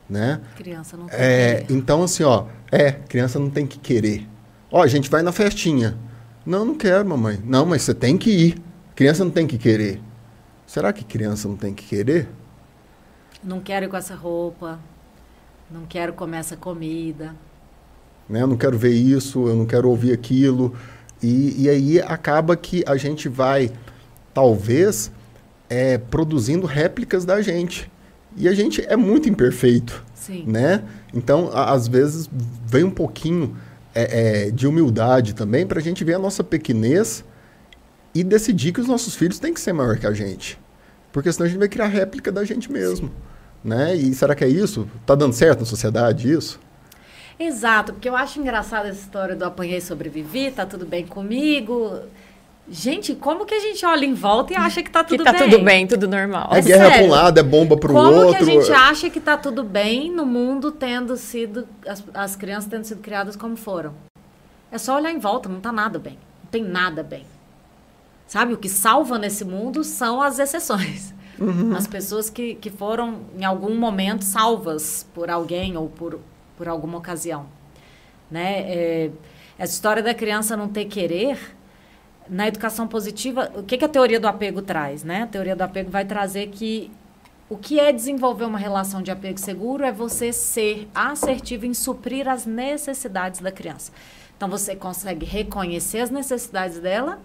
né? 0.10 0.42
Criança 0.56 0.98
não 0.98 1.08
tem 1.08 1.20
é, 1.20 1.66
Então, 1.70 2.04
assim, 2.04 2.24
ó, 2.24 2.46
é, 2.72 2.92
criança 2.92 3.40
não 3.40 3.50
tem 3.50 3.68
que 3.68 3.80
querer. 3.80 4.28
Ó, 4.72 4.82
a 4.82 4.88
gente 4.88 5.10
vai 5.10 5.22
na 5.22 5.32
festinha. 5.32 5.98
Não, 6.46 6.66
não 6.66 6.76
quero, 6.76 7.08
mamãe. 7.08 7.40
Não, 7.44 7.66
mas 7.66 7.82
você 7.82 7.94
tem 7.94 8.18
que 8.18 8.30
ir. 8.30 8.62
Criança 8.96 9.24
não 9.24 9.32
tem 9.32 9.46
que 9.46 9.58
querer. 9.58 10.02
Será 10.66 10.92
que 10.92 11.04
criança 11.04 11.48
não 11.48 11.56
tem 11.56 11.74
que 11.74 11.86
querer? 11.86 12.28
Não 13.44 13.60
quero 13.60 13.86
ir 13.86 13.90
com 13.90 13.98
essa 13.98 14.16
roupa. 14.16 14.80
Não 15.70 15.86
quero 15.86 16.14
comer 16.14 16.38
essa 16.38 16.58
comida. 16.58 17.36
Né? 18.30 18.42
Eu 18.42 18.48
não 18.48 18.58
quero 18.58 18.78
ver 18.78 18.94
isso, 18.94 19.48
eu 19.48 19.56
não 19.56 19.66
quero 19.66 19.90
ouvir 19.90 20.14
aquilo. 20.14 20.76
E, 21.22 21.64
e 21.64 21.70
aí 21.70 22.02
acaba 22.02 22.56
que 22.56 22.84
a 22.88 22.96
gente 22.96 23.28
vai, 23.28 23.72
talvez, 24.34 25.12
é, 25.70 25.98
produzindo 25.98 26.66
réplicas 26.66 27.26
da 27.26 27.42
gente. 27.42 27.92
E 28.36 28.48
a 28.48 28.54
gente 28.54 28.86
é 28.86 28.96
muito 28.96 29.28
imperfeito. 29.28 30.04
Sim. 30.14 30.44
Né? 30.46 30.84
Então, 31.14 31.50
a, 31.54 31.74
às 31.74 31.88
vezes, 31.88 32.30
vem 32.66 32.84
um 32.84 32.92
pouquinho 32.92 33.56
é, 33.96 34.48
é, 34.48 34.52
de 34.52 34.68
humildade 34.68 35.34
também 35.34 35.66
para 35.66 35.80
a 35.80 35.82
gente 35.82 36.04
ver 36.04 36.14
a 36.16 36.20
nossa 36.20 36.44
pequenez 36.44 37.24
e 38.14 38.24
decidir 38.24 38.72
que 38.72 38.82
os 38.82 38.88
nossos 38.88 39.16
filhos 39.16 39.40
têm 39.40 39.54
que 39.54 39.60
ser 39.60 39.74
maior 39.74 39.98
que 39.98 40.06
a 40.06 40.14
gente. 40.14 40.60
Porque 41.12 41.32
senão 41.32 41.46
a 41.46 41.50
gente 41.50 41.60
vai 41.60 41.68
criar 41.68 41.88
réplica 41.88 42.32
da 42.32 42.44
gente 42.44 42.72
mesmo. 42.72 43.12
Né? 43.64 43.96
E 43.96 44.14
será 44.14 44.36
que 44.36 44.44
é 44.44 44.48
isso? 44.48 44.88
Tá 45.06 45.16
dando 45.16 45.34
certo 45.34 45.62
na 45.62 45.66
sociedade 45.66 46.32
isso? 46.32 46.60
Exato, 47.40 47.94
porque 47.94 48.10
eu 48.10 48.16
acho 48.16 48.40
engraçada 48.40 48.90
essa 48.90 49.00
história 49.00 49.36
do 49.36 49.46
apanhei 49.46 49.78
e 49.78 49.82
sobrevivi, 49.82 50.52
tá 50.52 50.66
tudo 50.66 50.86
bem 50.86 51.06
comigo. 51.06 52.00
Gente, 52.70 53.16
como 53.16 53.46
que 53.46 53.54
a 53.54 53.60
gente 53.60 53.86
olha 53.86 54.06
em 54.06 54.14
volta 54.14 54.52
e 54.52 54.56
acha 54.56 54.84
que 54.84 54.90
tá 54.90 55.04
tudo 55.04 55.20
que 55.20 55.24
tá 55.24 55.32
bem? 55.32 55.50
tudo 55.50 55.64
bem, 55.64 55.88
tudo 55.88 56.08
normal. 56.08 56.50
É, 56.52 56.60
é 56.60 56.62
guerra 56.62 56.92
para 56.92 57.04
um 57.04 57.10
lado, 57.10 57.40
é 57.40 57.44
bomba 57.44 57.78
para 57.78 57.92
o 57.92 57.96
outro. 57.96 58.14
Como 58.14 58.36
que 58.36 58.44
a 58.44 58.46
gente 58.46 58.72
acha 58.72 59.10
que 59.10 59.20
tá 59.22 59.38
tudo 59.38 59.64
bem 59.64 60.12
no 60.12 60.26
mundo 60.26 60.72
tendo 60.72 61.16
sido 61.16 61.68
as, 61.88 62.04
as 62.14 62.36
crianças 62.36 62.70
tendo 62.70 62.84
sido 62.84 63.02
criadas 63.02 63.38
como 63.38 63.56
foram? 63.56 63.94
É 64.70 64.78
só 64.78 64.96
olhar 64.96 65.12
em 65.12 65.20
volta, 65.20 65.48
não 65.48 65.62
tá 65.62 65.72
nada 65.72 65.98
bem. 65.98 66.18
Não 66.44 66.52
tem 66.52 66.64
nada 66.64 67.04
bem. 67.04 67.26
Sabe? 68.28 68.54
O 68.54 68.58
que 68.58 68.68
salva 68.68 69.18
nesse 69.18 69.46
mundo 69.46 69.84
são 69.84 70.22
as 70.22 70.38
exceções. 70.38 71.14
Uhum. 71.40 71.74
As 71.76 71.88
pessoas 71.88 72.30
que, 72.30 72.56
que 72.56 72.70
foram, 72.70 73.22
em 73.38 73.46
algum 73.46 73.76
momento, 73.76 74.24
salvas 74.24 75.06
por 75.14 75.30
alguém 75.30 75.78
ou 75.78 75.88
por, 75.88 76.20
por 76.58 76.68
alguma 76.68 76.98
ocasião. 76.98 77.46
Né? 78.30 78.62
É, 78.62 79.12
essa 79.58 79.74
história 79.74 80.04
da 80.04 80.14
criança 80.14 80.58
não 80.58 80.68
ter 80.68 80.86
querer, 80.86 81.56
na 82.30 82.48
educação 82.48 82.88
positiva, 82.88 83.52
o 83.56 83.64
que, 83.64 83.78
que 83.78 83.86
a 83.86 83.90
teoria 83.90 84.20
do 84.20 84.28
apego 84.28 84.62
traz? 84.62 85.04
Né? 85.04 85.24
A 85.24 85.28
teoria 85.28 85.56
do 85.56 85.62
apego 85.62 85.90
vai 85.90 86.04
trazer 86.04 86.48
que 86.48 86.92
o 87.50 87.58
que 87.58 87.80
é 87.80 87.94
desenvolver 87.94 88.44
uma 88.44 88.60
relação 88.60 89.02
de 89.02 89.10
apego 89.10 89.40
seguro 89.40 89.86
é 89.86 89.92
você 89.92 90.34
ser 90.34 90.90
assertivo 90.94 91.66
em 91.66 91.74
suprir 91.74 92.28
as 92.28 92.46
necessidades 92.46 93.40
da 93.40 93.52
criança. 93.52 93.94
Então, 94.36 94.50
você 94.50 94.76
consegue 94.76 95.26
reconhecer 95.26 96.00
as 96.00 96.10
necessidades 96.10 96.80
dela 96.80 97.20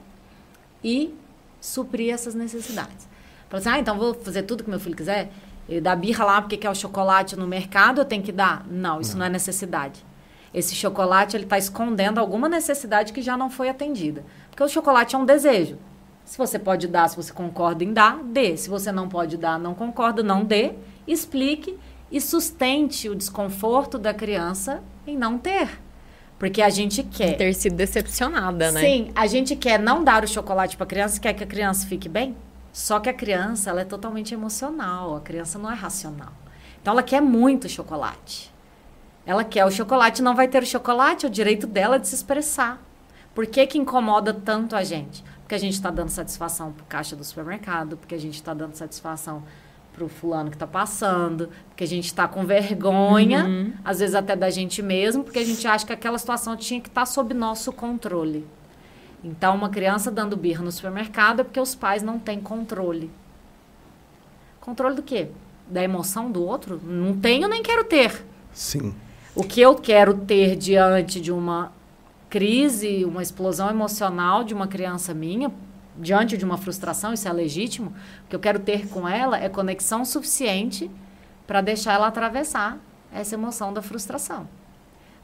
e 0.82 1.12
suprir 1.60 2.12
essas 2.12 2.34
necessidades. 2.34 3.08
Falou 3.48 3.60
assim, 3.60 3.68
ah, 3.68 3.78
então 3.78 3.98
vou 3.98 4.14
fazer 4.14 4.44
tudo 4.44 4.64
que 4.64 4.70
meu 4.70 4.80
filho 4.80 4.96
quiser? 4.96 5.30
Ele 5.72 5.80
dá 5.80 5.96
birra 5.96 6.24
lá 6.24 6.42
porque 6.42 6.58
quer 6.58 6.68
o 6.68 6.74
chocolate 6.74 7.34
no 7.34 7.46
mercado, 7.46 8.02
eu 8.02 8.04
tenho 8.04 8.22
que 8.22 8.30
dar? 8.30 8.66
Não, 8.70 9.00
isso 9.00 9.12
não, 9.12 9.20
não 9.20 9.26
é 9.26 9.30
necessidade. 9.30 10.04
Esse 10.52 10.74
chocolate, 10.74 11.34
ele 11.34 11.44
está 11.44 11.56
escondendo 11.56 12.20
alguma 12.20 12.46
necessidade 12.46 13.10
que 13.10 13.22
já 13.22 13.38
não 13.38 13.48
foi 13.48 13.70
atendida. 13.70 14.22
Porque 14.50 14.62
o 14.62 14.68
chocolate 14.68 15.14
é 15.14 15.18
um 15.18 15.24
desejo. 15.24 15.78
Se 16.26 16.36
você 16.36 16.58
pode 16.58 16.86
dar, 16.88 17.08
se 17.08 17.16
você 17.16 17.32
concorda 17.32 17.82
em 17.82 17.92
dar, 17.92 18.22
dê. 18.22 18.54
Se 18.54 18.68
você 18.68 18.92
não 18.92 19.08
pode 19.08 19.38
dar, 19.38 19.58
não 19.58 19.72
concorda, 19.72 20.22
não 20.22 20.44
dê. 20.44 20.74
Explique 21.06 21.78
e 22.10 22.20
sustente 22.20 23.08
o 23.08 23.14
desconforto 23.14 23.98
da 23.98 24.12
criança 24.12 24.82
em 25.06 25.16
não 25.16 25.38
ter. 25.38 25.80
Porque 26.38 26.60
a 26.60 26.68
gente 26.68 27.02
quer. 27.02 27.38
Ter 27.38 27.54
sido 27.54 27.76
decepcionada, 27.76 28.70
né? 28.72 28.80
Sim, 28.80 29.10
a 29.14 29.26
gente 29.26 29.56
quer 29.56 29.78
não 29.78 30.04
dar 30.04 30.22
o 30.22 30.28
chocolate 30.28 30.76
para 30.76 30.84
a 30.84 30.88
criança, 30.88 31.18
quer 31.18 31.32
que 31.32 31.42
a 31.42 31.46
criança 31.46 31.86
fique 31.86 32.10
bem. 32.10 32.36
Só 32.72 32.98
que 32.98 33.10
a 33.10 33.14
criança, 33.14 33.68
ela 33.68 33.82
é 33.82 33.84
totalmente 33.84 34.32
emocional, 34.32 35.16
a 35.16 35.20
criança 35.20 35.58
não 35.58 35.70
é 35.70 35.74
racional. 35.74 36.32
Então 36.80 36.92
ela 36.92 37.02
quer 37.02 37.20
muito 37.20 37.68
chocolate. 37.68 38.50
Ela 39.26 39.44
quer 39.44 39.64
o 39.64 39.70
chocolate, 39.70 40.22
não 40.22 40.34
vai 40.34 40.48
ter 40.48 40.62
o 40.62 40.66
chocolate, 40.66 41.26
é 41.26 41.28
o 41.28 41.32
direito 41.32 41.66
dela 41.66 41.98
de 41.98 42.08
se 42.08 42.14
expressar. 42.14 42.82
Por 43.34 43.46
que, 43.46 43.66
que 43.66 43.78
incomoda 43.78 44.34
tanto 44.34 44.74
a 44.74 44.82
gente? 44.82 45.22
Porque 45.42 45.54
a 45.54 45.58
gente 45.58 45.74
está 45.74 45.90
dando 45.90 46.08
satisfação 46.08 46.72
para 46.72 46.82
o 46.82 46.86
caixa 46.86 47.14
do 47.14 47.22
supermercado, 47.22 47.96
porque 47.96 48.14
a 48.14 48.18
gente 48.18 48.34
está 48.34 48.52
dando 48.52 48.74
satisfação 48.74 49.42
pro 49.92 50.08
fulano 50.08 50.48
que 50.50 50.56
está 50.56 50.66
passando, 50.66 51.50
porque 51.68 51.84
a 51.84 51.86
gente 51.86 52.06
está 52.06 52.26
com 52.26 52.44
vergonha, 52.44 53.44
uhum. 53.44 53.72
às 53.84 54.00
vezes 54.00 54.14
até 54.14 54.34
da 54.34 54.50
gente 54.50 54.82
mesmo, 54.82 55.22
porque 55.22 55.38
a 55.38 55.44
gente 55.44 55.66
acha 55.66 55.86
que 55.86 55.92
aquela 55.92 56.18
situação 56.18 56.56
tinha 56.56 56.80
que 56.80 56.88
estar 56.88 57.02
tá 57.02 57.06
sob 57.06 57.34
nosso 57.34 57.70
controle. 57.72 58.46
Então, 59.22 59.54
uma 59.54 59.68
criança 59.68 60.10
dando 60.10 60.36
birra 60.36 60.64
no 60.64 60.72
supermercado 60.72 61.40
é 61.40 61.44
porque 61.44 61.60
os 61.60 61.74
pais 61.74 62.02
não 62.02 62.18
têm 62.18 62.40
controle. 62.40 63.10
Controle 64.60 64.96
do 64.96 65.02
quê? 65.02 65.28
Da 65.68 65.82
emoção 65.82 66.30
do 66.30 66.44
outro? 66.44 66.80
Não 66.82 67.16
tenho 67.18 67.48
nem 67.48 67.62
quero 67.62 67.84
ter. 67.84 68.24
Sim. 68.52 68.94
O 69.34 69.44
que 69.44 69.60
eu 69.60 69.74
quero 69.76 70.14
ter 70.14 70.56
diante 70.56 71.20
de 71.20 71.32
uma 71.32 71.72
crise, 72.28 73.04
uma 73.04 73.22
explosão 73.22 73.70
emocional 73.70 74.42
de 74.42 74.54
uma 74.54 74.66
criança 74.66 75.14
minha, 75.14 75.52
diante 75.96 76.36
de 76.36 76.44
uma 76.44 76.56
frustração, 76.56 77.12
isso 77.12 77.28
é 77.28 77.32
legítimo, 77.32 77.92
o 78.24 78.28
que 78.28 78.36
eu 78.36 78.40
quero 78.40 78.58
ter 78.58 78.88
com 78.88 79.06
ela 79.06 79.38
é 79.38 79.48
conexão 79.48 80.04
suficiente 80.04 80.90
para 81.46 81.60
deixar 81.60 81.94
ela 81.94 82.06
atravessar 82.06 82.78
essa 83.12 83.34
emoção 83.34 83.72
da 83.72 83.82
frustração. 83.82 84.48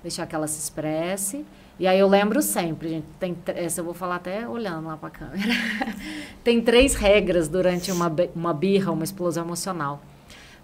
Deixar 0.02 0.26
que 0.26 0.34
ela 0.34 0.46
se 0.46 0.58
expresse. 0.58 1.44
E 1.78 1.86
aí 1.86 1.98
eu 1.98 2.08
lembro 2.08 2.42
sempre, 2.42 2.88
gente, 2.88 3.06
tem, 3.20 3.36
essa 3.46 3.80
eu 3.80 3.84
vou 3.84 3.94
falar 3.94 4.16
até 4.16 4.48
olhando 4.48 4.88
lá 4.88 4.96
para 4.96 5.08
a 5.08 5.10
câmera. 5.12 5.52
tem 6.42 6.60
três 6.60 6.94
regras 6.94 7.46
durante 7.48 7.92
uma, 7.92 8.12
uma 8.34 8.52
birra, 8.52 8.90
uma 8.90 9.04
explosão 9.04 9.44
emocional. 9.44 10.02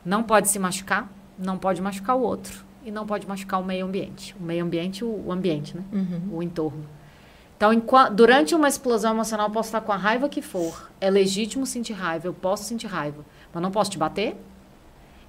Não 0.05 0.25
pode 0.25 0.49
se 0.49 0.59
machucar, 0.59 1.09
não 1.39 1.57
pode 1.57 1.81
machucar 1.81 2.17
o 2.17 2.21
outro 2.21 2.65
e 2.85 2.91
não 2.91 3.07
pode 3.07 3.27
machucar 3.27 3.61
o 3.61 3.65
meio 3.65 3.87
ambiente. 3.87 4.35
O 4.39 4.43
meio 4.43 4.65
ambiente, 4.65 5.05
o, 5.05 5.27
o 5.27 5.33
ambiente, 5.33 5.77
né? 5.77 5.85
Uhum. 5.93 6.37
O 6.37 6.43
entorno. 6.43 6.85
Então, 7.57 7.71
durante 8.13 8.55
uma 8.55 8.69
explosão 8.69 9.13
emocional, 9.13 9.47
eu 9.47 9.53
posso 9.53 9.69
estar 9.69 9.81
com 9.81 9.93
a 9.93 9.97
raiva 9.97 10.29
que 10.29 10.43
for. 10.43 10.91
É 11.01 11.09
legítimo 11.09 11.65
sentir 11.65 11.93
raiva, 11.93 12.27
eu 12.27 12.35
posso 12.35 12.65
sentir 12.65 12.89
raiva. 12.89 13.25
Mas 13.53 13.63
não 13.63 13.71
posso 13.71 13.91
te 13.91 13.97
bater, 13.97 14.37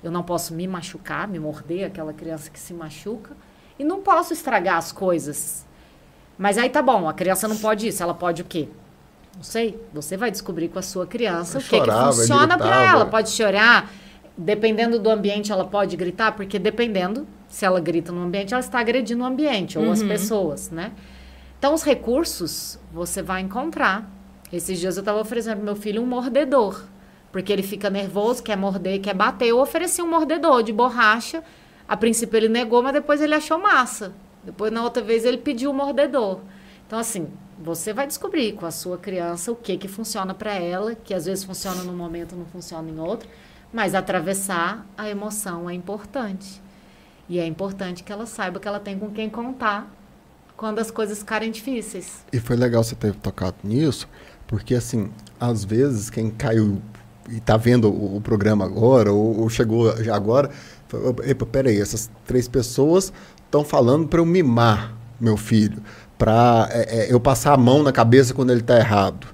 eu 0.04 0.12
não 0.12 0.24
posso 0.24 0.54
me 0.54 0.68
machucar, 0.68 1.28
me 1.28 1.40
morder, 1.40 1.86
aquela 1.86 2.12
criança 2.12 2.50
que 2.50 2.60
se 2.60 2.74
machuca. 2.74 3.32
E 3.78 3.84
não 3.84 4.02
posso 4.02 4.34
estragar 4.34 4.78
as 4.78 4.92
coisas. 4.92 5.66
Mas 6.38 6.58
aí 6.58 6.70
tá 6.70 6.82
bom, 6.82 7.08
a 7.08 7.14
criança 7.14 7.48
não 7.48 7.58
pode 7.58 7.88
isso, 7.88 8.04
ela 8.04 8.14
pode 8.14 8.42
o 8.42 8.46
quê? 8.46 8.68
Não 9.36 9.44
sei, 9.44 9.80
você 9.94 10.16
vai 10.16 10.32
descobrir 10.32 10.70
com 10.70 10.80
a 10.80 10.82
sua 10.82 11.06
criança 11.06 11.60
o 11.60 11.62
que, 11.62 11.80
que 11.80 11.92
funciona 11.92 12.58
para 12.58 12.84
ela. 12.86 13.06
Pode 13.06 13.30
chorar, 13.30 13.92
dependendo 14.38 14.98
do 14.98 15.10
ambiente, 15.10 15.52
ela 15.52 15.66
pode 15.66 15.96
gritar, 15.98 16.34
porque 16.34 16.58
dependendo, 16.58 17.28
se 17.50 17.66
ela 17.66 17.80
grita 17.80 18.12
no 18.12 18.22
ambiente, 18.22 18.54
ela 18.54 18.62
está 18.62 18.80
agredindo 18.80 19.24
o 19.24 19.26
ambiente 19.26 19.78
ou 19.78 19.86
uhum. 19.86 19.92
as 19.92 20.04
pessoas, 20.04 20.70
né? 20.70 20.92
Então, 21.58 21.74
os 21.74 21.84
recursos 21.84 22.78
você 22.94 23.22
vai 23.22 23.42
encontrar. 23.42 24.10
Esses 24.54 24.80
dias 24.80 24.98
eu 24.98 25.02
estava 25.02 25.20
oferecendo 25.20 25.56
para 25.56 25.66
meu 25.66 25.76
filho 25.76 26.02
um 26.02 26.06
mordedor, 26.06 26.84
porque 27.32 27.52
ele 27.52 27.64
fica 27.64 27.90
nervoso, 27.90 28.44
quer 28.44 28.56
morder, 28.56 29.02
quer 29.02 29.14
bater. 29.14 29.48
Eu 29.48 29.60
ofereci 29.60 30.02
um 30.02 30.10
mordedor 30.10 30.64
de 30.64 30.72
borracha. 30.72 31.44
A 31.88 31.98
princípio 31.98 32.38
ele 32.38 32.50
negou, 32.50 32.82
mas 32.84 32.94
depois 32.94 33.22
ele 33.22 33.34
achou 33.34 33.58
massa. 33.58 34.14
Depois, 34.46 34.72
na 34.72 34.84
outra 34.84 35.02
vez, 35.02 35.26
ele 35.26 35.38
pediu 35.38 35.72
o 35.72 35.74
mordedor. 35.74 36.39
Então, 36.86 37.00
assim, 37.00 37.28
você 37.58 37.93
vai 37.93 38.06
descobrir 38.06 38.54
com 38.54 38.66
a 38.66 38.72
sua 38.72 38.98
criança 38.98 39.52
o 39.52 39.56
que, 39.56 39.78
que 39.78 39.88
funciona 39.88 40.34
para 40.34 40.54
ela, 40.54 40.96
que 40.96 41.14
às 41.14 41.26
vezes 41.26 41.43
funciona 41.43 41.84
num 41.84 41.96
momento, 41.96 42.36
não 42.36 42.46
funciona 42.46 42.89
em 42.89 43.00
outro. 43.00 43.28
Mas 43.74 43.96
atravessar 43.96 44.86
a 44.98 45.10
emoção 45.10 45.70
é 45.70 45.74
importante. 45.74 46.62
E 47.28 47.39
é 47.39 47.46
importante 47.46 48.04
que 48.04 48.12
ela 48.12 48.26
saiba 48.26 48.60
que 48.60 48.68
ela 48.68 48.80
tem 48.80 49.00
com 49.00 49.10
quem 49.10 49.30
contar 49.30 49.91
quando 50.56 50.80
as 50.80 50.91
coisas 50.91 51.20
ficarem 51.20 51.52
difíceis. 51.52 52.24
E 52.32 52.39
foi 52.39 52.56
legal 52.56 52.84
você 52.84 52.96
ter 52.96 53.14
tocado 53.16 53.58
nisso, 53.64 54.08
porque 54.48 54.76
assim, 54.76 55.12
às 55.39 55.66
vezes 55.66 56.10
quem 56.10 56.30
caiu 56.30 56.82
e 57.30 57.38
está 57.38 57.58
vendo 57.58 57.89
o, 57.89 58.18
o, 58.18 58.22
programa 58.22 58.66
agora, 58.66 59.12
ou, 59.12 59.41
ou, 59.41 59.50
chegou 59.50 59.96
já 60.04 60.16
agora, 60.16 60.52
fala, 60.88 61.14
peraí, 61.52 61.82
essas 61.82 62.10
três 62.26 62.48
pessoas 62.48 63.12
estão 63.56 63.64
falando 63.64 64.08
para 64.08 64.20
eu 64.20 64.26
mimar 64.26 64.93
meu 65.20 65.38
filho, 65.38 65.82
para 66.18 66.68
é, 66.72 67.06
é, 67.06 67.14
eu 67.14 67.20
passar 67.20 67.53
a 67.53 67.58
mão 67.58 67.82
na 67.82 67.91
cabeça 67.91 68.34
quando 68.34 68.51
ele 68.51 68.60
está 68.60 68.78
errado. 68.78 69.28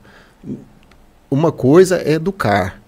Uma 1.30 1.51
coisa 1.51 1.97
é 1.97 2.13
educar 2.13 2.82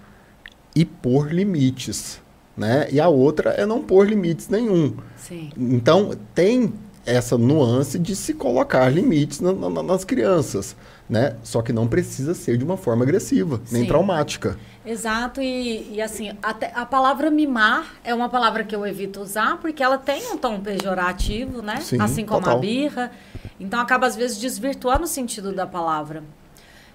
e 0.75 0.85
pôr 0.85 1.33
limites, 1.33 2.21
né? 2.55 2.87
E 2.91 2.99
a 2.99 3.07
outra 3.07 3.51
é 3.51 3.65
não 3.65 3.81
pôr 3.81 4.07
limites 4.07 4.49
nenhum. 4.49 4.95
Sim. 5.17 5.49
Então 5.57 6.11
tem 6.35 6.73
essa 7.05 7.37
nuance 7.37 7.99
de 7.99 8.15
se 8.15 8.33
colocar 8.33 8.87
limites 8.89 9.39
na, 9.39 9.51
na, 9.51 9.83
nas 9.83 10.05
crianças, 10.05 10.75
né? 11.09 11.35
Só 11.43 11.61
que 11.61 11.73
não 11.73 11.87
precisa 11.87 12.33
ser 12.33 12.57
de 12.57 12.63
uma 12.63 12.77
forma 12.77 13.03
agressiva, 13.03 13.61
Sim. 13.65 13.79
nem 13.79 13.87
traumática. 13.87 14.57
Exato, 14.85 15.41
e, 15.41 15.93
e 15.93 16.01
assim, 16.01 16.31
até 16.41 16.71
a 16.75 16.85
palavra 16.85 17.29
mimar 17.29 17.95
é 18.03 18.13
uma 18.13 18.29
palavra 18.29 18.63
que 18.63 18.75
eu 18.75 18.85
evito 18.85 19.21
usar 19.21 19.57
porque 19.57 19.83
ela 19.83 19.97
tem 19.97 20.31
um 20.31 20.37
tom 20.37 20.59
pejorativo, 20.59 21.61
né? 21.61 21.81
Sim, 21.81 22.01
assim 22.01 22.25
como 22.25 22.41
total. 22.41 22.57
a 22.57 22.61
birra. 22.61 23.11
Então 23.59 23.79
acaba 23.79 24.07
às 24.07 24.15
vezes 24.15 24.37
desvirtuando 24.37 25.03
o 25.03 25.07
sentido 25.07 25.53
da 25.53 25.67
palavra. 25.67 26.23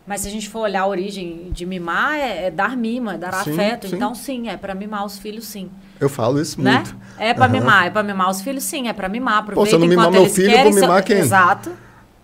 Mas 0.09 0.23
se 0.23 0.29
a 0.29 0.31
gente 0.31 0.49
for 0.49 0.61
olhar 0.61 0.81
a 0.81 0.87
origem 0.87 1.51
de 1.53 1.67
mimar, 1.67 2.15
é, 2.15 2.47
é 2.47 2.51
dar 2.51 2.75
mima, 2.75 3.15
é 3.15 3.19
dar 3.19 3.45
sim, 3.45 3.51
afeto. 3.51 3.89
Sim. 3.89 3.97
Então, 3.97 4.15
sim, 4.15 4.49
é 4.49 4.57
para 4.57 4.75
mimar 4.75 5.05
os 5.05 5.19
filhos, 5.19 5.45
sim. 5.45 5.71
Eu 6.01 6.09
falo 6.09 6.41
isso 6.41 6.59
né? 6.63 6.77
muito. 6.77 6.97
É 7.19 7.35
para 7.35 7.45
uhum. 7.45 7.53
mimar, 7.53 7.87
é 7.87 7.91
para 7.91 8.03
mimar 8.03 8.31
os 8.31 8.41
filhos, 8.41 8.65
sim, 8.65 8.89
é 8.89 8.95
para 8.95 9.07
mimar. 9.07 9.41
Aproveita 9.41 9.61
Pô, 9.61 9.67
se 9.67 9.75
eu 9.75 9.79
não 9.79 9.87
mimar 9.87 10.11
meu 10.11 10.25
filho, 10.25 10.49
querem, 10.49 10.73
vou 10.73 10.81
mimar 10.81 11.05
quem? 11.05 11.19
Exato, 11.19 11.71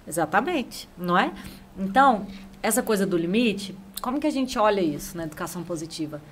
exatamente, 0.08 0.88
não 0.96 1.18
é? 1.18 1.30
Então, 1.78 2.26
essa 2.62 2.82
coisa 2.82 3.04
do 3.04 3.18
limite, 3.18 3.76
como 4.00 4.18
que 4.18 4.26
a 4.26 4.32
gente 4.32 4.58
olha 4.58 4.80
isso 4.80 5.14
na 5.14 5.24
educação 5.24 5.62
positiva? 5.62 6.22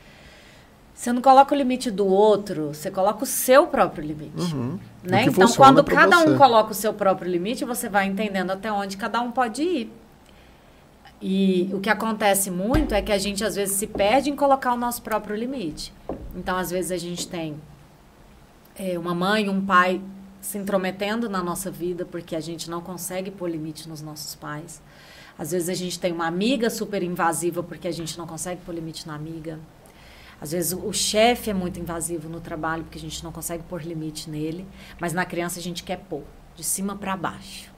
Você 0.94 1.12
não 1.12 1.20
coloca 1.20 1.55
o 1.55 1.59
limite 1.59 1.90
do 1.90 2.07
outro, 2.07 2.68
você 2.68 2.90
coloca 2.90 3.24
o 3.24 3.26
seu 3.26 3.66
próprio 3.66 4.07
limite. 4.07 4.55
Uhum. 4.55 4.78
Né? 5.03 5.24
Então, 5.24 5.53
quando 5.53 5.84
cada 5.84 6.16
você. 6.16 6.30
um 6.30 6.38
coloca 6.38 6.70
o 6.70 6.74
seu 6.74 6.94
próprio 6.94 7.30
limite, 7.30 7.62
você 7.66 7.90
vai 7.90 8.07
entendendo 8.07 8.53
até 8.53 8.72
onde 8.72 8.96
cada 8.96 9.20
um 9.20 9.30
pode 9.30 9.62
ir. 9.62 9.92
E 11.25 11.70
o 11.73 11.79
que 11.79 11.89
acontece 11.89 12.51
muito 12.51 12.93
é 12.97 13.01
que 13.01 13.12
a 13.12 13.18
gente 13.18 13.45
às 13.45 13.55
vezes 13.55 13.77
se 13.77 13.87
perde 13.87 14.29
em 14.29 14.35
colocar 14.35 14.75
o 14.75 14.77
nosso 14.77 15.01
próprio 15.03 15.37
limite. 15.37 15.95
Então, 16.35 16.57
às 16.57 16.73
vezes 16.73 16.91
a 16.91 16.97
gente 16.97 17.29
tem 17.29 17.55
é, 18.77 18.99
uma 18.99 19.14
mãe, 19.14 19.49
um 19.49 19.64
pai 19.64 20.03
se 20.41 20.59
intrometendo 20.59 21.31
na 21.31 21.41
nossa 21.41 21.70
vida 21.70 22.05
porque 22.05 22.35
a 22.35 22.41
gente 22.41 22.68
não 22.68 22.81
consegue 22.81 23.31
pôr 23.31 23.49
limite 23.49 23.89
nos 23.89 24.03
nossos 24.03 24.35
pais. 24.35 24.83
Às 25.39 25.53
vezes 25.53 25.68
a 25.68 25.75
gente 25.75 25.97
tem 25.99 26.12
uma 26.12 26.27
amiga 26.27 26.68
super 26.68 27.01
invasiva 27.05 27.62
porque 27.62 27.87
a 27.87 27.93
gente 27.93 28.18
não 28.18 28.27
consegue 28.27 28.61
pôr 28.62 28.75
limite 28.75 29.07
na 29.07 29.14
amiga. 29.14 29.61
Às 30.41 30.51
vezes 30.51 30.73
o 30.73 30.93
chefe 30.93 31.51
é 31.51 31.55
muito 31.55 31.79
invasivo 31.79 32.29
no 32.29 32.41
trabalho 32.41 32.83
porque 32.83 32.99
a 32.99 33.01
gente 33.01 33.23
não 33.23 33.31
consegue 33.31 33.62
pôr 33.62 33.83
limite 33.83 34.29
nele, 34.29 34.66
mas 34.99 35.12
na 35.12 35.25
criança 35.25 35.61
a 35.61 35.62
gente 35.62 35.85
quer 35.85 35.99
pôr 35.99 36.25
de 36.57 36.64
cima 36.64 36.97
para 36.97 37.16
baixo. 37.16 37.72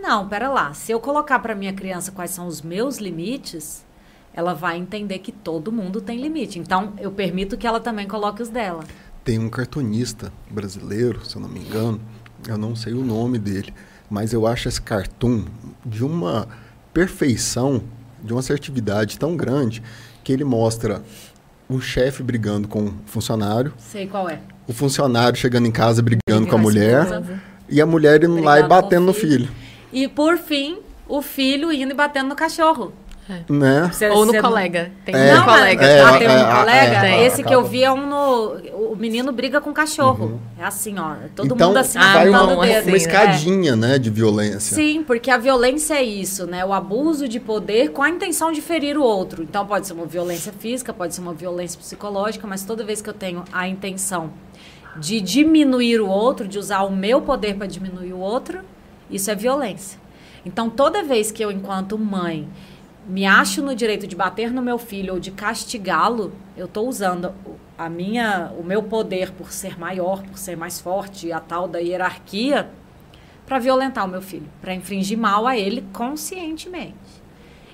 Não, 0.00 0.28
pera 0.28 0.48
lá. 0.48 0.72
Se 0.74 0.92
eu 0.92 1.00
colocar 1.00 1.38
para 1.38 1.54
minha 1.54 1.72
criança 1.72 2.12
quais 2.12 2.30
são 2.30 2.46
os 2.46 2.62
meus 2.62 2.98
limites, 2.98 3.84
ela 4.32 4.54
vai 4.54 4.76
entender 4.76 5.18
que 5.18 5.32
todo 5.32 5.72
mundo 5.72 6.00
tem 6.00 6.20
limite. 6.20 6.58
Então, 6.58 6.92
eu 6.98 7.10
permito 7.10 7.56
que 7.56 7.66
ela 7.66 7.80
também 7.80 8.06
coloque 8.06 8.42
os 8.42 8.48
dela. 8.48 8.84
Tem 9.24 9.38
um 9.38 9.48
cartunista 9.48 10.32
brasileiro, 10.50 11.24
se 11.24 11.36
eu 11.36 11.42
não 11.42 11.48
me 11.48 11.60
engano, 11.60 12.00
eu 12.46 12.56
não 12.56 12.76
sei 12.76 12.92
o 12.92 13.04
nome 13.04 13.38
dele, 13.38 13.72
mas 14.08 14.32
eu 14.32 14.46
acho 14.46 14.68
esse 14.68 14.80
cartoon 14.80 15.46
de 15.84 16.04
uma 16.04 16.46
perfeição, 16.92 17.82
de 18.22 18.32
uma 18.32 18.40
assertividade 18.40 19.18
tão 19.18 19.36
grande, 19.36 19.82
que 20.22 20.32
ele 20.32 20.44
mostra 20.44 21.02
o 21.68 21.80
chefe 21.80 22.22
brigando 22.22 22.68
com 22.68 22.86
o 22.86 22.94
funcionário. 23.06 23.72
Sei 23.78 24.06
qual 24.06 24.28
é. 24.28 24.40
O 24.68 24.72
funcionário 24.72 25.38
chegando 25.38 25.66
em 25.66 25.72
casa 25.72 26.02
brigando 26.02 26.46
com 26.46 26.54
a 26.54 26.58
mulher. 26.58 27.06
E 27.68 27.80
a 27.80 27.86
mulher 27.86 28.22
indo 28.22 28.40
lá 28.40 28.60
e 28.60 28.68
batendo 28.68 29.06
no 29.06 29.12
filho. 29.12 29.48
E 29.92 30.08
por 30.08 30.38
fim, 30.38 30.78
o 31.08 31.22
filho 31.22 31.72
indo 31.72 31.92
e 31.92 31.94
batendo 31.94 32.28
no 32.28 32.36
cachorro. 32.36 32.92
É. 33.28 33.52
Né? 33.52 33.90
Ou 34.12 34.24
no 34.24 34.40
colega. 34.40 34.92
Tem 35.04 35.12
é, 35.12 35.34
um 35.34 35.42
colega. 35.42 35.84
É, 35.84 36.00
ah, 36.00 36.18
tem 36.18 36.28
um 36.28 36.30
é, 36.30 36.54
colega? 36.54 37.06
É, 37.08 37.26
Esse 37.26 37.42
que 37.42 37.52
eu 37.52 37.64
vi 37.64 37.82
é 37.82 37.90
um 37.90 38.06
no. 38.06 38.92
O 38.92 38.96
menino 38.96 39.32
briga 39.32 39.60
com 39.60 39.70
o 39.70 39.72
cachorro. 39.72 40.26
Uhum. 40.26 40.38
É 40.56 40.64
assim, 40.64 40.96
ó. 40.96 41.16
Todo 41.34 41.54
então, 41.54 41.68
mundo 41.68 41.76
assim, 41.76 41.98
vai 41.98 42.28
uma, 42.28 42.42
uma, 42.44 42.64
assim, 42.64 42.88
uma 42.88 42.96
escadinha, 42.96 43.74
né? 43.74 43.88
né? 43.88 43.98
de 43.98 44.10
violência. 44.10 44.76
Sim, 44.76 45.02
porque 45.04 45.28
a 45.28 45.38
violência 45.38 45.94
é 45.94 46.04
isso, 46.04 46.46
né? 46.46 46.64
O 46.64 46.72
abuso 46.72 47.28
de 47.28 47.40
poder 47.40 47.90
com 47.90 48.02
a 48.02 48.08
intenção 48.08 48.52
de 48.52 48.60
ferir 48.60 48.96
o 48.96 49.02
outro. 49.02 49.42
Então 49.42 49.66
pode 49.66 49.88
ser 49.88 49.94
uma 49.94 50.06
violência 50.06 50.52
física, 50.52 50.94
pode 50.94 51.12
ser 51.12 51.20
uma 51.20 51.34
violência 51.34 51.78
psicológica, 51.80 52.46
mas 52.46 52.62
toda 52.62 52.84
vez 52.84 53.02
que 53.02 53.10
eu 53.10 53.14
tenho 53.14 53.44
a 53.52 53.66
intenção 53.66 54.30
de 54.98 55.20
diminuir 55.20 56.00
o 56.00 56.08
outro, 56.08 56.46
de 56.46 56.58
usar 56.58 56.82
o 56.82 56.94
meu 56.94 57.20
poder 57.20 57.56
para 57.56 57.66
diminuir 57.66 58.12
o 58.12 58.18
outro, 58.18 58.60
isso 59.10 59.30
é 59.30 59.34
violência. 59.34 59.98
Então, 60.44 60.70
toda 60.70 61.02
vez 61.02 61.32
que 61.32 61.44
eu, 61.44 61.50
enquanto 61.50 61.98
mãe, 61.98 62.48
me 63.08 63.26
acho 63.26 63.62
no 63.62 63.74
direito 63.74 64.06
de 64.06 64.16
bater 64.16 64.50
no 64.50 64.62
meu 64.62 64.78
filho 64.78 65.14
ou 65.14 65.20
de 65.20 65.30
castigá-lo, 65.30 66.32
eu 66.56 66.66
estou 66.66 66.88
usando 66.88 67.32
a 67.78 67.88
minha, 67.88 68.52
o 68.58 68.62
meu 68.62 68.82
poder 68.82 69.30
por 69.32 69.52
ser 69.52 69.78
maior, 69.78 70.22
por 70.22 70.38
ser 70.38 70.56
mais 70.56 70.80
forte, 70.80 71.30
a 71.32 71.40
tal 71.40 71.68
da 71.68 71.78
hierarquia, 71.78 72.68
para 73.46 73.58
violentar 73.58 74.04
o 74.04 74.08
meu 74.08 74.22
filho, 74.22 74.48
para 74.60 74.74
infringir 74.74 75.16
mal 75.18 75.46
a 75.46 75.56
ele 75.56 75.84
conscientemente. 75.92 76.96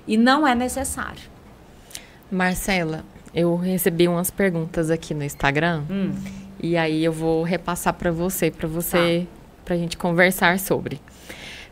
E 0.07 0.17
não 0.17 0.47
é 0.47 0.53
necessário. 0.53 1.31
Marcela, 2.29 3.03
Eu 3.33 3.55
recebi 3.55 4.07
umas 4.07 4.29
perguntas 4.29 4.91
aqui 4.91 5.13
no 5.13 5.23
Instagram. 5.23 5.83
Hum. 5.89 6.11
E 6.61 6.77
aí 6.77 7.03
eu 7.03 7.11
vou 7.11 7.41
repassar 7.41 7.93
para 7.95 8.11
você, 8.11 8.51
para 8.51 8.67
você, 8.67 9.25
tá. 9.25 9.41
para 9.65 9.75
a 9.75 9.77
gente 9.77 9.97
conversar 9.97 10.59
sobre. 10.59 11.01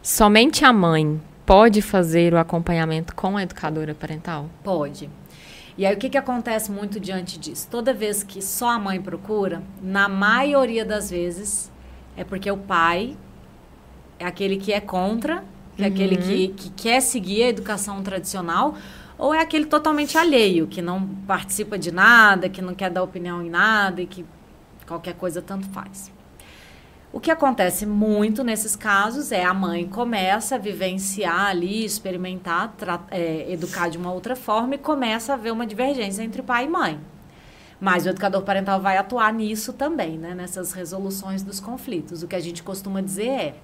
Somente 0.01 0.65
a 0.65 0.73
mãe 0.73 1.21
pode 1.45 1.79
fazer 1.79 2.33
o 2.33 2.37
acompanhamento 2.37 3.15
com 3.15 3.37
a 3.37 3.43
educadora 3.43 3.93
parental? 3.93 4.49
Pode. 4.63 5.07
E 5.77 5.85
aí 5.85 5.93
o 5.93 5.97
que, 5.97 6.09
que 6.09 6.17
acontece 6.17 6.71
muito 6.71 6.99
diante 6.99 7.37
disso? 7.37 7.67
Toda 7.69 7.93
vez 7.93 8.23
que 8.23 8.41
só 8.41 8.69
a 8.69 8.79
mãe 8.79 8.99
procura, 8.99 9.61
na 9.79 10.09
maioria 10.09 10.83
das 10.83 11.11
vezes, 11.11 11.71
é 12.17 12.23
porque 12.23 12.49
o 12.49 12.57
pai 12.57 13.15
é 14.17 14.25
aquele 14.25 14.57
que 14.57 14.73
é 14.73 14.79
contra, 14.79 15.43
que 15.77 15.83
é 15.83 15.87
aquele 15.87 16.15
uhum. 16.15 16.21
que, 16.21 16.47
que 16.47 16.69
quer 16.71 16.99
seguir 16.99 17.43
a 17.43 17.49
educação 17.49 18.01
tradicional, 18.01 18.75
ou 19.19 19.35
é 19.35 19.39
aquele 19.39 19.65
totalmente 19.65 20.17
alheio, 20.17 20.65
que 20.65 20.81
não 20.81 21.07
participa 21.27 21.77
de 21.77 21.91
nada, 21.91 22.49
que 22.49 22.59
não 22.61 22.73
quer 22.73 22.89
dar 22.89 23.03
opinião 23.03 23.45
em 23.45 23.51
nada 23.51 24.01
e 24.01 24.07
que 24.07 24.25
qualquer 24.87 25.13
coisa 25.13 25.43
tanto 25.43 25.69
faz. 25.69 26.11
O 27.13 27.19
que 27.19 27.29
acontece 27.29 27.85
muito 27.85 28.41
nesses 28.41 28.73
casos 28.73 29.33
é 29.33 29.43
a 29.43 29.53
mãe 29.53 29.85
começa 29.85 30.55
a 30.55 30.57
vivenciar 30.57 31.47
ali, 31.47 31.83
experimentar, 31.83 32.73
é, 33.09 33.51
educar 33.51 33.89
de 33.89 33.97
uma 33.97 34.13
outra 34.13 34.33
forma 34.33 34.75
e 34.75 34.77
começa 34.77 35.33
a 35.33 35.37
ver 35.37 35.51
uma 35.51 35.67
divergência 35.67 36.23
entre 36.23 36.41
pai 36.41 36.65
e 36.65 36.69
mãe. 36.69 36.99
Mas 37.81 38.05
o 38.05 38.09
educador 38.09 38.43
parental 38.43 38.79
vai 38.79 38.95
atuar 38.95 39.33
nisso 39.33 39.73
também, 39.73 40.17
né? 40.17 40.33
nessas 40.33 40.71
resoluções 40.71 41.43
dos 41.43 41.59
conflitos. 41.59 42.23
O 42.23 42.27
que 42.29 42.35
a 42.35 42.39
gente 42.39 42.63
costuma 42.63 43.01
dizer 43.01 43.27
é: 43.27 43.55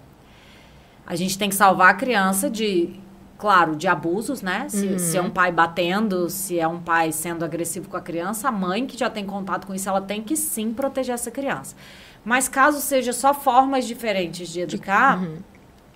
a 1.05 1.15
gente 1.15 1.37
tem 1.37 1.47
que 1.47 1.55
salvar 1.55 1.91
a 1.91 1.93
criança 1.93 2.49
de, 2.49 2.99
claro, 3.37 3.75
de 3.75 3.87
abusos, 3.87 4.41
né? 4.41 4.67
Se, 4.67 4.87
uhum. 4.87 4.99
se, 4.99 5.17
é 5.17 5.21
um 5.21 5.29
pai 5.29 5.51
batendo, 5.51 6.29
se 6.29 6.59
é 6.59 6.67
um 6.67 6.79
pai 6.79 7.11
sendo 7.11 7.45
agressivo 7.45 7.87
com 7.87 7.97
a 7.97 8.01
criança, 8.01 8.47
a 8.47 8.51
mãe 8.51 8.85
que 8.87 8.97
já 8.97 9.09
tem 9.09 9.25
contato 9.25 9.67
com 9.67 9.75
isso, 9.75 9.87
ela 9.87 10.01
tem 10.01 10.21
que 10.21 10.35
sim 10.35 10.73
proteger 10.73 11.13
essa 11.13 11.29
criança. 11.29 11.75
Mas 12.25 12.49
caso 12.49 12.81
seja 12.81 13.13
só 13.13 13.33
formas 13.33 13.85
diferentes 13.85 14.49
de 14.49 14.61
educar, 14.61 15.21
uhum. 15.21 15.37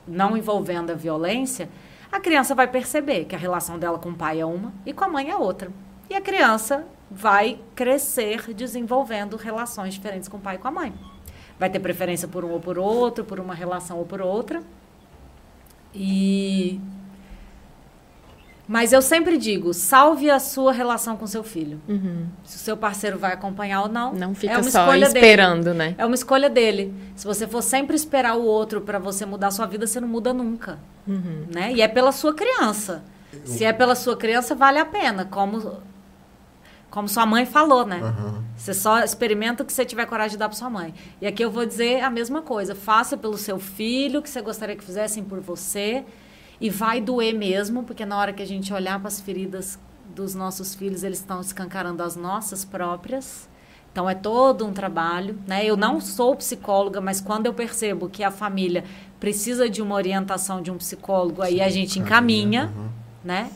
não 0.07 0.37
envolvendo 0.37 0.91
a 0.91 0.95
violência, 0.95 1.67
a 2.11 2.19
criança 2.19 2.53
vai 2.53 2.67
perceber 2.67 3.25
que 3.25 3.35
a 3.35 3.39
relação 3.39 3.79
dela 3.79 3.97
com 3.97 4.09
o 4.09 4.15
pai 4.15 4.39
é 4.39 4.45
uma 4.45 4.71
e 4.85 4.93
com 4.93 5.03
a 5.03 5.09
mãe 5.09 5.29
é 5.29 5.35
outra. 5.35 5.71
E 6.09 6.13
a 6.13 6.21
criança 6.21 6.85
vai 7.09 7.59
crescer 7.75 8.53
desenvolvendo 8.53 9.35
relações 9.35 9.93
diferentes 9.93 10.29
com 10.29 10.37
o 10.37 10.39
pai 10.39 10.55
e 10.55 10.57
com 10.59 10.67
a 10.67 10.71
mãe. 10.71 10.93
Vai 11.57 11.69
ter 11.69 11.79
preferência 11.79 12.27
por 12.27 12.45
um 12.45 12.51
ou 12.51 12.59
por 12.59 12.77
outro, 12.77 13.23
por 13.23 13.39
uma 13.39 13.53
relação 13.53 13.97
ou 13.97 14.05
por 14.05 14.21
outra. 14.21 14.61
E 15.93 16.79
mas 18.71 18.93
eu 18.93 19.01
sempre 19.01 19.37
digo, 19.37 19.73
salve 19.73 20.29
a 20.29 20.39
sua 20.39 20.71
relação 20.71 21.17
com 21.17 21.27
seu 21.27 21.43
filho. 21.43 21.81
Uhum. 21.89 22.27
Se 22.45 22.55
o 22.55 22.59
seu 22.59 22.77
parceiro 22.77 23.19
vai 23.19 23.33
acompanhar 23.33 23.81
ou 23.81 23.89
não. 23.89 24.13
Não 24.13 24.33
fica 24.33 24.53
é 24.53 24.63
só 24.63 24.95
esperando, 24.95 25.65
dele. 25.65 25.77
né? 25.77 25.95
É 25.97 26.05
uma 26.05 26.15
escolha 26.15 26.49
dele. 26.49 26.93
Se 27.13 27.27
você 27.27 27.45
for 27.45 27.61
sempre 27.61 27.97
esperar 27.97 28.37
o 28.37 28.43
outro 28.43 28.79
para 28.79 28.97
você 28.97 29.25
mudar 29.25 29.47
a 29.47 29.51
sua 29.51 29.65
vida, 29.65 29.85
você 29.85 29.99
não 29.99 30.07
muda 30.07 30.31
nunca. 30.31 30.79
Uhum. 31.05 31.47
Né? 31.53 31.73
E 31.73 31.81
é 31.81 31.87
pela 31.89 32.13
sua 32.13 32.33
criança. 32.33 33.03
Se 33.43 33.65
é 33.65 33.73
pela 33.73 33.93
sua 33.93 34.15
criança, 34.15 34.55
vale 34.55 34.79
a 34.79 34.85
pena. 34.85 35.25
Como, 35.25 35.81
como 36.89 37.09
sua 37.09 37.25
mãe 37.25 37.45
falou, 37.45 37.85
né? 37.85 37.99
Uhum. 38.01 38.41
Você 38.55 38.73
só 38.73 39.03
experimenta 39.03 39.63
o 39.63 39.65
que 39.65 39.73
você 39.73 39.83
tiver 39.83 40.05
coragem 40.05 40.31
de 40.31 40.37
dar 40.37 40.47
para 40.47 40.57
sua 40.57 40.69
mãe. 40.69 40.93
E 41.19 41.27
aqui 41.27 41.43
eu 41.43 41.51
vou 41.51 41.65
dizer 41.65 42.05
a 42.05 42.09
mesma 42.09 42.41
coisa. 42.41 42.73
Faça 42.73 43.17
pelo 43.17 43.37
seu 43.37 43.59
filho 43.59 44.21
o 44.21 44.23
que 44.23 44.29
você 44.29 44.41
gostaria 44.41 44.77
que 44.77 44.83
fizessem 44.85 45.25
por 45.25 45.41
você. 45.41 46.05
E 46.61 46.69
vai 46.69 47.01
doer 47.01 47.33
mesmo, 47.33 47.83
porque 47.83 48.05
na 48.05 48.15
hora 48.15 48.31
que 48.31 48.43
a 48.43 48.45
gente 48.45 48.71
olhar 48.71 48.99
para 48.99 49.07
as 49.07 49.19
feridas 49.19 49.79
dos 50.15 50.35
nossos 50.35 50.75
filhos, 50.75 51.03
eles 51.03 51.17
estão 51.17 51.41
escancarando 51.41 52.03
as 52.03 52.15
nossas 52.15 52.63
próprias. 52.63 53.49
Então 53.91 54.09
é 54.09 54.13
todo 54.13 54.65
um 54.65 54.71
trabalho, 54.71 55.37
né? 55.47 55.65
Eu 55.65 55.75
não 55.75 55.99
sou 55.99 56.35
psicóloga, 56.35 57.01
mas 57.01 57.19
quando 57.19 57.47
eu 57.47 57.53
percebo 57.53 58.07
que 58.07 58.23
a 58.23 58.29
família 58.29 58.85
precisa 59.19 59.67
de 59.67 59.81
uma 59.81 59.95
orientação 59.95 60.61
de 60.61 60.69
um 60.71 60.77
psicólogo, 60.77 61.41
aí 61.41 61.59
a 61.59 61.69
gente 61.69 61.99
encaminha, 61.99 62.71
uhum. 62.75 62.89
né? 63.23 63.51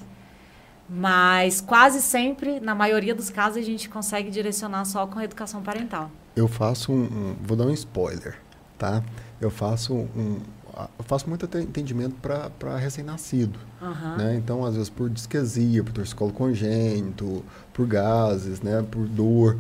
Mas 0.90 1.62
quase 1.62 2.02
sempre, 2.02 2.60
na 2.60 2.76
maioria 2.76 3.16
dos 3.16 3.30
casos, 3.30 3.60
a 3.60 3.62
gente 3.62 3.88
consegue 3.88 4.30
direcionar 4.30 4.84
só 4.86 5.08
com 5.08 5.20
a 5.20 5.24
educação 5.24 5.62
parental. 5.62 6.12
Eu 6.36 6.48
faço 6.48 6.92
um, 6.92 7.04
um 7.04 7.36
vou 7.42 7.56
dar 7.56 7.66
um 7.66 7.72
spoiler, 7.72 8.38
tá? 8.78 9.04
Eu 9.40 9.50
faço 9.50 9.94
um, 9.94 10.42
eu 10.76 11.06
faço 11.06 11.30
muito 11.30 11.46
atendimento 11.46 12.16
para 12.16 12.78
recém-nascido. 12.78 13.58
Uhum. 13.82 14.18
Né? 14.18 14.36
Então, 14.36 14.66
às 14.66 14.74
vezes, 14.74 14.90
por 14.90 15.10
disquesia, 15.10 15.84
por 15.84 15.94
torcicolo 15.94 16.34
congênito, 16.34 17.44
por 17.74 17.88
gases, 17.88 18.62
né? 18.62 18.86
por 18.90 19.08
dor, 19.08 19.58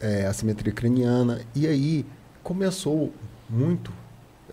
é, 0.00 0.26
assimetria 0.26 0.72
craniana. 0.72 1.40
E 1.54 1.66
aí 1.66 2.04
começou 2.42 3.12
muito 3.48 3.92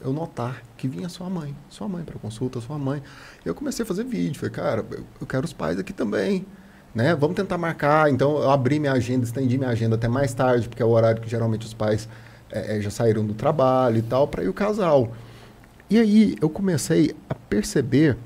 eu 0.03 0.13
notar 0.13 0.61
que 0.77 0.87
vinha 0.87 1.09
sua 1.09 1.29
mãe, 1.29 1.55
sua 1.69 1.87
mãe 1.87 2.03
para 2.03 2.19
consulta, 2.19 2.61
sua 2.61 2.77
mãe. 2.77 3.01
Eu 3.43 3.55
comecei 3.55 3.83
a 3.83 3.85
fazer 3.85 4.03
vídeo, 4.03 4.39
falei, 4.39 4.53
cara, 4.53 4.85
eu 5.19 5.25
quero 5.25 5.45
os 5.45 5.53
pais 5.53 5.79
aqui 5.79 5.91
também, 5.91 6.45
né? 6.93 7.15
Vamos 7.15 7.35
tentar 7.35 7.57
marcar. 7.57 8.11
Então 8.11 8.37
eu 8.37 8.51
abri 8.51 8.79
minha 8.79 8.93
agenda, 8.93 9.23
estendi 9.25 9.57
minha 9.57 9.71
agenda 9.71 9.95
até 9.95 10.07
mais 10.07 10.33
tarde, 10.33 10.69
porque 10.69 10.83
é 10.83 10.85
o 10.85 10.89
horário 10.89 11.21
que 11.21 11.29
geralmente 11.29 11.65
os 11.65 11.73
pais 11.73 12.07
é, 12.51 12.79
já 12.79 12.91
saíram 12.91 13.25
do 13.25 13.33
trabalho 13.33 13.97
e 13.97 14.01
tal, 14.03 14.27
para 14.27 14.43
ir 14.43 14.49
o 14.49 14.53
casal. 14.53 15.11
E 15.89 15.99
aí 15.99 16.35
eu 16.41 16.49
comecei 16.49 17.15
a 17.29 17.35
perceber 17.35 18.17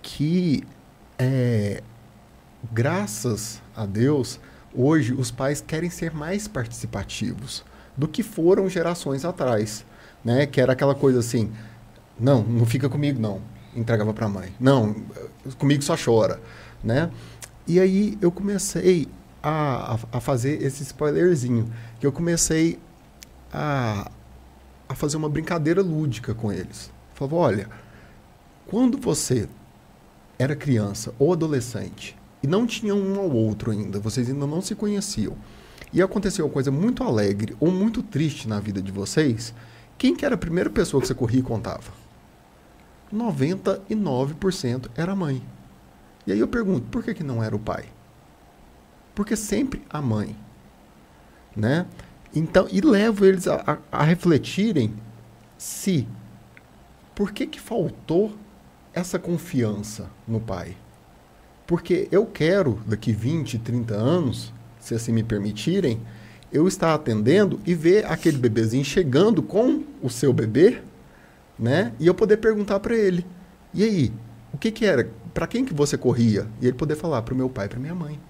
que, 0.00 0.62
é, 1.18 1.82
graças 2.72 3.60
a 3.74 3.84
Deus, 3.84 4.40
hoje 4.74 5.12
os 5.12 5.30
pais 5.30 5.60
querem 5.60 5.90
ser 5.90 6.12
mais 6.14 6.48
participativos 6.48 7.64
do 7.96 8.08
que 8.08 8.22
foram 8.22 8.68
gerações 8.68 9.24
atrás, 9.24 9.84
né? 10.24 10.46
Que 10.46 10.60
era 10.60 10.72
aquela 10.72 10.94
coisa 10.94 11.18
assim, 11.18 11.50
não, 12.18 12.42
não 12.42 12.64
fica 12.64 12.88
comigo 12.88 13.20
não, 13.20 13.40
entregava 13.74 14.14
para 14.14 14.26
a 14.26 14.28
mãe. 14.28 14.54
Não, 14.58 14.94
comigo 15.58 15.82
só 15.82 15.96
chora, 15.96 16.40
né? 16.82 17.10
E 17.66 17.80
aí 17.80 18.16
eu 18.22 18.30
comecei 18.30 19.08
a, 19.42 19.98
a, 20.12 20.20
fazer 20.20 20.62
esse 20.62 20.82
spoilerzinho, 20.82 21.70
que 22.00 22.06
eu 22.06 22.12
comecei 22.12 22.78
a, 23.52 24.10
a 24.88 24.94
fazer 24.94 25.16
uma 25.16 25.28
brincadeira 25.28 25.82
lúdica 25.82 26.34
com 26.34 26.52
eles. 26.52 26.90
Falava, 27.14 27.36
olha, 27.36 27.68
quando 28.66 28.98
você 28.98 29.48
era 30.38 30.54
criança 30.54 31.14
ou 31.18 31.32
adolescente 31.32 32.16
e 32.42 32.46
não 32.46 32.66
tinha 32.66 32.94
um 32.94 33.18
ao 33.18 33.30
outro 33.30 33.70
ainda, 33.70 33.98
vocês 33.98 34.28
ainda 34.28 34.46
não 34.46 34.60
se 34.60 34.74
conheciam, 34.74 35.36
e 35.92 36.02
aconteceu 36.02 36.44
uma 36.44 36.52
coisa 36.52 36.70
muito 36.70 37.02
alegre 37.02 37.56
ou 37.58 37.70
muito 37.70 38.02
triste 38.02 38.48
na 38.48 38.60
vida 38.60 38.82
de 38.82 38.92
vocês, 38.92 39.54
quem 39.96 40.14
que 40.14 40.26
era 40.26 40.34
a 40.34 40.38
primeira 40.38 40.68
pessoa 40.68 41.00
que 41.00 41.06
você 41.06 41.14
corria 41.14 41.40
e 41.40 41.42
contava? 41.42 41.90
99% 43.12 44.90
era 44.94 45.12
a 45.12 45.16
mãe. 45.16 45.42
E 46.26 46.32
aí 46.32 46.38
eu 46.38 46.48
pergunto, 46.48 46.88
por 46.88 47.02
que, 47.02 47.14
que 47.14 47.22
não 47.22 47.42
era 47.42 47.54
o 47.54 47.58
pai? 47.58 47.86
Porque 49.14 49.36
sempre 49.36 49.82
a 49.88 50.02
mãe. 50.02 50.36
Né? 51.56 51.86
Então, 52.36 52.68
e 52.70 52.82
levo 52.82 53.24
eles 53.24 53.48
a, 53.48 53.80
a, 53.90 54.00
a 54.00 54.04
refletirem 54.04 54.92
se 55.56 56.06
por 57.14 57.32
que, 57.32 57.46
que 57.46 57.58
faltou 57.58 58.36
essa 58.92 59.18
confiança 59.18 60.10
no 60.28 60.38
pai? 60.38 60.76
Porque 61.66 62.06
eu 62.12 62.26
quero, 62.26 62.78
daqui 62.86 63.10
20, 63.10 63.58
30 63.60 63.94
anos, 63.94 64.52
se 64.78 64.94
assim 64.94 65.12
me 65.12 65.22
permitirem, 65.22 65.98
eu 66.52 66.68
estar 66.68 66.92
atendendo 66.92 67.58
e 67.64 67.74
ver 67.74 68.04
aquele 68.04 68.36
bebezinho 68.36 68.84
chegando 68.84 69.42
com 69.42 69.82
o 70.02 70.10
seu 70.10 70.30
bebê, 70.30 70.82
né? 71.58 71.94
E 71.98 72.06
eu 72.06 72.14
poder 72.14 72.36
perguntar 72.36 72.80
para 72.80 72.94
ele: 72.94 73.24
"E 73.72 73.82
aí, 73.82 74.12
o 74.52 74.58
que 74.58 74.70
que 74.70 74.84
era? 74.84 75.10
Para 75.32 75.46
quem 75.46 75.64
que 75.64 75.72
você 75.72 75.96
corria?" 75.96 76.46
E 76.60 76.66
ele 76.66 76.76
poder 76.76 76.96
falar: 76.96 77.22
"Para 77.22 77.32
o 77.32 77.36
meu 77.36 77.48
pai, 77.48 77.66
para 77.66 77.80
minha 77.80 77.94
mãe." 77.94 78.20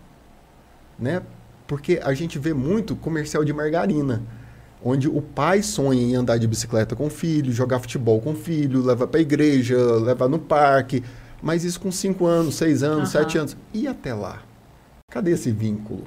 Né? 0.96 1.20
Porque 1.66 2.00
a 2.02 2.14
gente 2.14 2.38
vê 2.38 2.54
muito 2.54 2.94
comercial 2.96 3.44
de 3.44 3.52
margarina 3.52 4.22
onde 4.84 5.08
o 5.08 5.20
pai 5.20 5.62
sonha 5.62 6.00
em 6.00 6.14
andar 6.14 6.38
de 6.38 6.46
bicicleta 6.46 6.94
com 6.94 7.06
o 7.06 7.10
filho, 7.10 7.52
jogar 7.52 7.80
futebol 7.80 8.20
com 8.20 8.30
o 8.30 8.36
filho, 8.36 8.84
levar 8.84 9.08
para 9.08 9.18
a 9.18 9.22
igreja, 9.22 9.76
levar 9.96 10.28
no 10.28 10.38
parque, 10.38 11.02
mas 11.42 11.64
isso 11.64 11.80
com 11.80 11.90
5 11.90 12.24
anos, 12.24 12.54
6 12.54 12.82
anos, 12.82 13.08
7 13.10 13.34
uhum. 13.34 13.40
anos. 13.42 13.56
E 13.74 13.88
até 13.88 14.14
lá? 14.14 14.42
Cadê 15.10 15.32
esse 15.32 15.50
vínculo? 15.50 16.04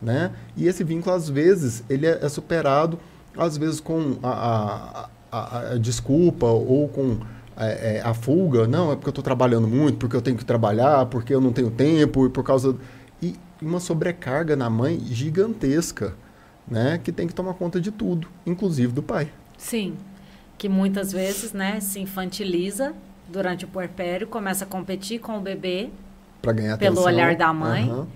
Né? 0.00 0.32
E 0.56 0.66
esse 0.66 0.82
vínculo, 0.82 1.14
às 1.14 1.28
vezes, 1.28 1.84
ele 1.90 2.06
é, 2.06 2.20
é 2.22 2.28
superado, 2.28 2.98
às 3.36 3.56
vezes 3.56 3.80
com 3.80 4.16
a, 4.22 4.30
a, 4.30 5.10
a, 5.30 5.58
a 5.72 5.78
desculpa 5.78 6.46
ou 6.46 6.88
com 6.88 7.18
é, 7.56 7.96
é, 7.96 8.02
a 8.02 8.14
fuga. 8.14 8.66
Não, 8.66 8.92
é 8.92 8.96
porque 8.96 9.08
eu 9.08 9.12
estou 9.12 9.24
trabalhando 9.24 9.68
muito, 9.68 9.98
porque 9.98 10.16
eu 10.16 10.22
tenho 10.22 10.36
que 10.36 10.44
trabalhar, 10.44 11.06
porque 11.06 11.34
eu 11.34 11.40
não 11.40 11.52
tenho 11.52 11.70
tempo, 11.70 12.26
e 12.26 12.30
por 12.30 12.42
causa... 12.42 12.76
Uma 13.62 13.80
sobrecarga 13.80 14.56
na 14.56 14.68
mãe 14.68 15.00
gigantesca 15.00 16.14
né, 16.68 16.98
que 17.02 17.12
tem 17.12 17.26
que 17.26 17.34
tomar 17.34 17.54
conta 17.54 17.80
de 17.80 17.90
tudo, 17.90 18.28
inclusive 18.46 18.92
do 18.92 19.02
pai. 19.02 19.30
Sim, 19.56 19.96
que 20.56 20.68
muitas 20.68 21.12
vezes, 21.12 21.52
né, 21.52 21.80
se 21.80 22.00
infantiliza 22.00 22.94
durante 23.28 23.64
o 23.64 23.68
puerpério, 23.68 24.26
começa 24.26 24.64
a 24.64 24.66
competir 24.66 25.20
com 25.20 25.38
o 25.38 25.40
bebê 25.40 25.90
para 26.40 26.52
ganhar 26.52 26.78
pelo 26.78 27.00
atenção. 27.00 27.12
olhar 27.12 27.36
da 27.36 27.52
mãe. 27.52 27.90
Uhum. 27.90 28.06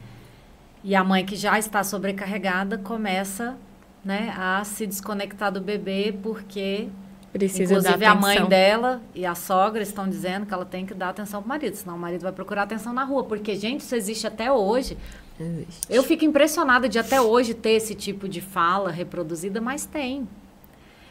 E 0.83 0.95
a 0.95 1.03
mãe 1.03 1.25
que 1.25 1.37
já 1.37 1.59
está 1.59 1.83
sobrecarregada 1.83 2.79
começa 2.79 3.57
né, 4.05 4.33
a 4.37 4.63
se 4.65 4.87
desconectar 4.87 5.51
do 5.51 5.61
bebê 5.61 6.17
porque 6.23 6.89
Precisa 7.33 7.75
inclusive 7.75 7.99
dar 7.99 8.13
a 8.13 8.15
mãe 8.15 8.47
dela 8.47 9.03
e 9.15 9.27
a 9.27 9.35
sogra 9.35 9.83
estão 9.83 10.09
dizendo 10.09 10.47
que 10.47 10.55
ela 10.55 10.65
tem 10.65 10.87
que 10.87 10.95
dar 10.95 11.11
atenção 11.11 11.43
pro 11.43 11.49
marido, 11.49 11.75
senão 11.75 11.97
o 11.97 11.99
marido 11.99 12.23
vai 12.23 12.33
procurar 12.33 12.63
atenção 12.63 12.93
na 12.93 13.05
rua, 13.05 13.25
porque 13.25 13.57
gente, 13.57 13.81
isso 13.81 13.95
existe 13.95 14.27
até 14.27 14.51
hoje. 14.51 14.97
Existe. 15.39 15.87
Eu 15.89 16.03
fico 16.03 16.25
impressionada 16.25 16.89
de 16.89 16.99
até 16.99 17.21
hoje 17.21 17.55
ter 17.55 17.73
esse 17.73 17.95
tipo 17.95 18.29
de 18.29 18.41
fala 18.41 18.91
reproduzida, 18.91 19.61
mas 19.61 19.85
tem. 19.85 20.29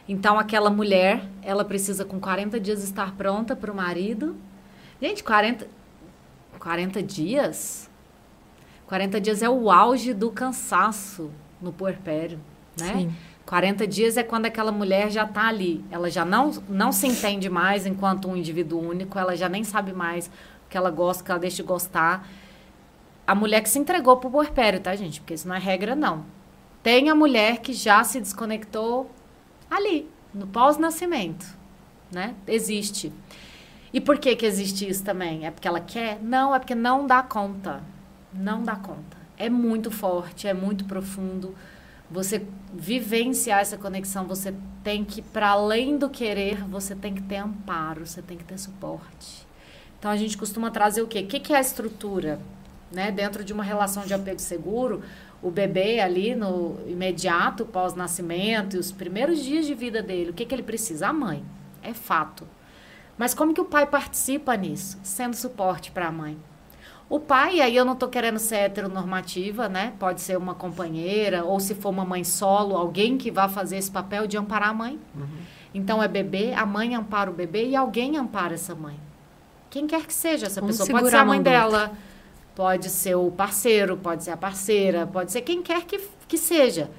Então, 0.08 0.38
aquela 0.38 0.70
mulher, 0.70 1.24
ela 1.42 1.66
precisa 1.66 2.06
com 2.06 2.20
40 2.20 2.60
dias 2.60 2.84
estar 2.84 3.16
pronta 3.16 3.56
para 3.56 3.72
o 3.72 3.76
marido. 3.76 4.36
Gente, 5.02 5.24
40, 5.24 5.68
40 6.60 7.02
dias? 7.02 7.90
40 8.88 9.20
dias 9.20 9.42
é 9.42 9.50
o 9.50 9.72
auge 9.72 10.14
do 10.14 10.30
cansaço 10.30 11.32
no 11.60 11.74
puerpério, 11.74 12.40
né? 12.80 12.94
Sim. 12.94 13.16
40 13.46 13.86
dias 13.86 14.18
é 14.18 14.24
quando 14.24 14.48
aquela 14.48 14.72
mulher 14.72 15.12
já 15.12 15.24
está 15.24 15.48
ali. 15.48 15.84
Ela 15.92 16.10
já 16.10 16.26
não, 16.26 16.52
não 16.68 16.92
se 16.92 17.08
entende 17.08 17.50
mais 17.50 17.86
enquanto 17.86 18.28
um 18.28 18.36
indivíduo 18.36 18.82
único, 18.82 19.18
ela 19.18 19.36
já 19.36 19.48
nem 19.48 19.64
sabe 19.64 19.94
mais 19.94 20.28
o 20.28 20.70
que 20.70 20.78
ela 20.78 20.90
gosta, 20.90 21.22
o 21.22 21.26
que 21.26 21.32
ela 21.32 21.40
deixa 21.40 21.58
de 21.58 21.64
gostar. 21.64 22.28
A 23.28 23.34
mulher 23.34 23.62
que 23.62 23.70
se 23.70 23.80
entregou 23.80 24.18
pro 24.18 24.30
puerpério, 24.30 24.80
tá, 24.80 24.96
gente? 24.96 25.20
Porque 25.20 25.34
isso 25.34 25.48
não 25.48 25.56
é 25.56 25.60
regra, 25.60 25.96
não. 25.96 26.26
Tem 26.84 27.10
a 27.10 27.16
mulher 27.16 27.60
que 27.60 27.74
já 27.74 28.04
se 28.04 28.20
desconectou 28.20 29.10
ali, 29.70 30.08
no 30.34 30.46
pós-nascimento, 30.46 31.46
né? 32.12 32.36
Existe. 32.48 33.12
E 33.92 34.00
por 34.00 34.20
que 34.20 34.36
que 34.36 34.46
existe 34.46 34.88
isso 34.88 35.04
também? 35.04 35.46
É 35.46 35.52
porque 35.52 35.68
ela 35.68 35.80
quer? 35.80 36.22
Não, 36.22 36.54
é 36.54 36.60
porque 36.60 36.76
não 36.76 37.08
dá 37.08 37.24
conta. 37.24 37.82
Não 38.34 38.62
dá 38.62 38.76
conta. 38.76 39.18
É 39.38 39.50
muito 39.50 39.90
forte, 39.90 40.48
é 40.48 40.54
muito 40.54 40.86
profundo. 40.86 41.56
Você 42.12 42.46
vivenciar 42.74 43.62
essa 43.62 43.78
conexão, 43.78 44.26
você 44.26 44.54
tem 44.84 45.04
que, 45.04 45.22
para 45.22 45.50
além 45.50 45.98
do 45.98 46.10
querer, 46.10 46.64
você 46.66 46.94
tem 46.94 47.16
que 47.16 47.24
ter 47.24 47.38
amparo, 47.38 48.06
você 48.06 48.22
tem 48.22 48.38
que 48.38 48.44
ter 48.44 48.60
suporte. 48.60 49.48
Então 49.98 50.12
a 50.12 50.18
gente 50.18 50.38
costuma 50.38 50.70
trazer 50.70 51.02
o 51.02 51.08
quê? 51.08 51.22
O 51.22 51.28
que, 51.28 51.40
que 51.40 51.54
é 51.54 51.58
a 51.58 51.62
estrutura? 51.62 52.40
Né? 52.92 53.12
Dentro 53.12 53.44
de 53.44 53.52
uma 53.52 53.64
relação 53.64 54.06
de 54.06 54.14
apego 54.14 54.40
seguro, 54.40 55.02
o 55.42 55.52
bebê 55.52 56.00
ali 56.00 56.36
no 56.36 56.78
imediato 56.88 57.66
pós-nascimento 57.66 58.76
e 58.76 58.80
os 58.80 58.92
primeiros 58.92 59.44
dias 59.44 59.66
de 59.66 59.74
vida 59.74 60.02
dele, 60.02 60.32
o 60.32 60.34
que, 60.34 60.46
que 60.46 60.56
ele 60.56 60.64
precisa? 60.64 61.08
A 61.08 61.14
mãe. 61.14 61.44
É 61.84 61.94
fato. 61.94 62.48
Mas 63.18 63.34
como 63.34 63.54
que 63.54 63.62
o 63.62 63.66
pai 63.66 63.86
participa 63.86 64.56
nisso? 64.56 64.98
Sendo 65.04 65.36
suporte 65.36 65.92
para 65.92 66.08
a 66.08 66.12
mãe. 66.12 66.38
O 67.08 67.20
pai, 67.20 67.62
aí 67.62 67.76
eu 67.76 67.86
não 67.86 67.94
estou 67.94 68.10
querendo 68.10 68.40
ser 68.40 68.56
heteronormativa, 68.56 69.70
né? 69.70 69.94
Pode 70.00 70.22
ser 70.22 70.38
uma 70.38 70.56
companheira, 70.56 71.46
ou 71.46 71.60
se 71.60 71.76
for 71.76 71.90
uma 71.90 72.04
mãe 72.04 72.24
solo, 72.24 72.76
alguém 72.76 73.16
que 73.16 73.30
vá 73.30 73.48
fazer 73.48 73.78
esse 73.78 73.92
papel 73.92 74.26
de 74.26 74.38
amparar 74.38 74.70
a 74.70 74.74
mãe. 74.74 75.00
Então 75.74 76.02
é 76.02 76.08
bebê, 76.08 76.54
a 76.54 76.66
mãe 76.66 76.96
ampara 76.96 77.30
o 77.30 77.34
bebê 77.34 77.68
e 77.68 77.76
alguém 77.76 78.18
ampara 78.18 78.56
essa 78.56 78.74
mãe. 78.74 79.00
Quem 79.70 79.86
quer 79.86 80.06
que 80.06 80.14
seja 80.14 80.48
essa 80.48 80.64
Um 80.64 80.68
pessoa. 80.68 80.90
Pode 80.90 81.10
ser 81.10 81.18
a 81.18 81.26
mãe 81.26 81.42
dela, 81.42 81.92
pode 82.56 82.90
ser 82.90 83.16
o 83.16 83.30
parceiro, 83.30 83.98
pode 83.98 84.24
ser 84.24 84.32
a 84.32 84.38
parceira, 84.38 85.06
pode 85.06 85.32
ser 85.32 85.42
quem 85.42 85.62
quer 85.62 85.84
que, 85.84 86.00
que 86.28 86.38
seja. 86.38 86.90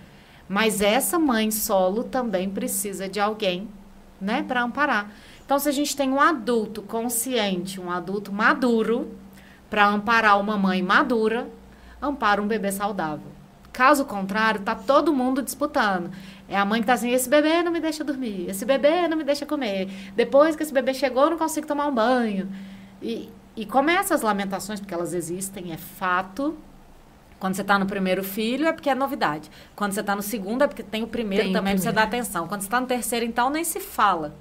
Mas 0.49 0.81
essa 0.81 1.19
mãe 1.19 1.51
solo 1.51 2.05
também 2.05 2.49
precisa 2.49 3.09
de 3.09 3.19
alguém, 3.19 3.69
né, 4.21 4.45
para 4.47 4.63
amparar. 4.63 5.11
Então, 5.45 5.59
se 5.59 5.69
a 5.69 5.73
gente 5.73 5.97
tem 5.97 6.11
um 6.11 6.21
adulto 6.21 6.83
consciente, 6.83 7.81
um 7.81 7.91
adulto 7.91 8.33
maduro, 8.33 9.11
para 9.71 9.87
amparar 9.89 10.39
uma 10.39 10.57
mãe 10.57 10.83
madura, 10.83 11.49
ampara 12.01 12.41
um 12.41 12.47
bebê 12.47 12.71
saudável. 12.71 13.27
Caso 13.73 14.05
contrário, 14.05 14.61
tá 14.63 14.75
todo 14.75 15.13
mundo 15.13 15.43
disputando. 15.43 16.11
É 16.49 16.57
a 16.57 16.65
mãe 16.65 16.81
que 16.81 16.87
tá 16.87 16.95
assim, 16.95 17.11
esse 17.11 17.29
bebê 17.29 17.63
não 17.63 17.73
me 17.73 17.81
deixa 17.81 18.03
dormir, 18.03 18.49
esse 18.49 18.65
bebê 18.65 19.07
não 19.09 19.17
me 19.17 19.25
deixa 19.25 19.45
comer. 19.45 19.89
Depois 20.15 20.57
que 20.57 20.63
esse 20.63 20.73
bebê 20.73 20.95
chegou, 20.95 21.25
eu 21.25 21.31
não 21.31 21.39
consigo 21.39 21.67
tomar 21.67 21.87
um 21.87 21.95
banho. 21.95 22.49
E, 23.03 23.29
e 23.57 23.65
começa 23.65 24.15
as 24.15 24.21
lamentações, 24.21 24.79
porque 24.79 24.93
elas 24.93 25.15
existem, 25.15 25.73
é 25.73 25.79
fato. 25.79 26.57
Quando 27.41 27.55
você 27.55 27.63
está 27.63 27.79
no 27.79 27.87
primeiro 27.87 28.23
filho, 28.23 28.67
é 28.67 28.73
porque 28.73 28.91
é 28.91 28.95
novidade. 28.95 29.51
Quando 29.75 29.93
você 29.93 30.01
está 30.01 30.15
no 30.15 30.23
segundo, 30.23 30.63
é 30.63 30.67
porque 30.67 30.83
tem 30.83 31.03
o 31.03 31.07
primeiro 31.07 31.45
Tem 31.45 31.53
também, 31.53 31.75
pra 31.75 31.83
você 31.83 31.93
dar 31.93 32.03
atenção. 32.03 32.47
Quando 32.47 32.61
você 32.61 32.67
está 32.67 32.81
no 32.81 32.87
terceiro, 32.87 33.25
então, 33.25 33.51
nem 33.51 33.65
se 33.65 33.81
fala. 33.81 34.35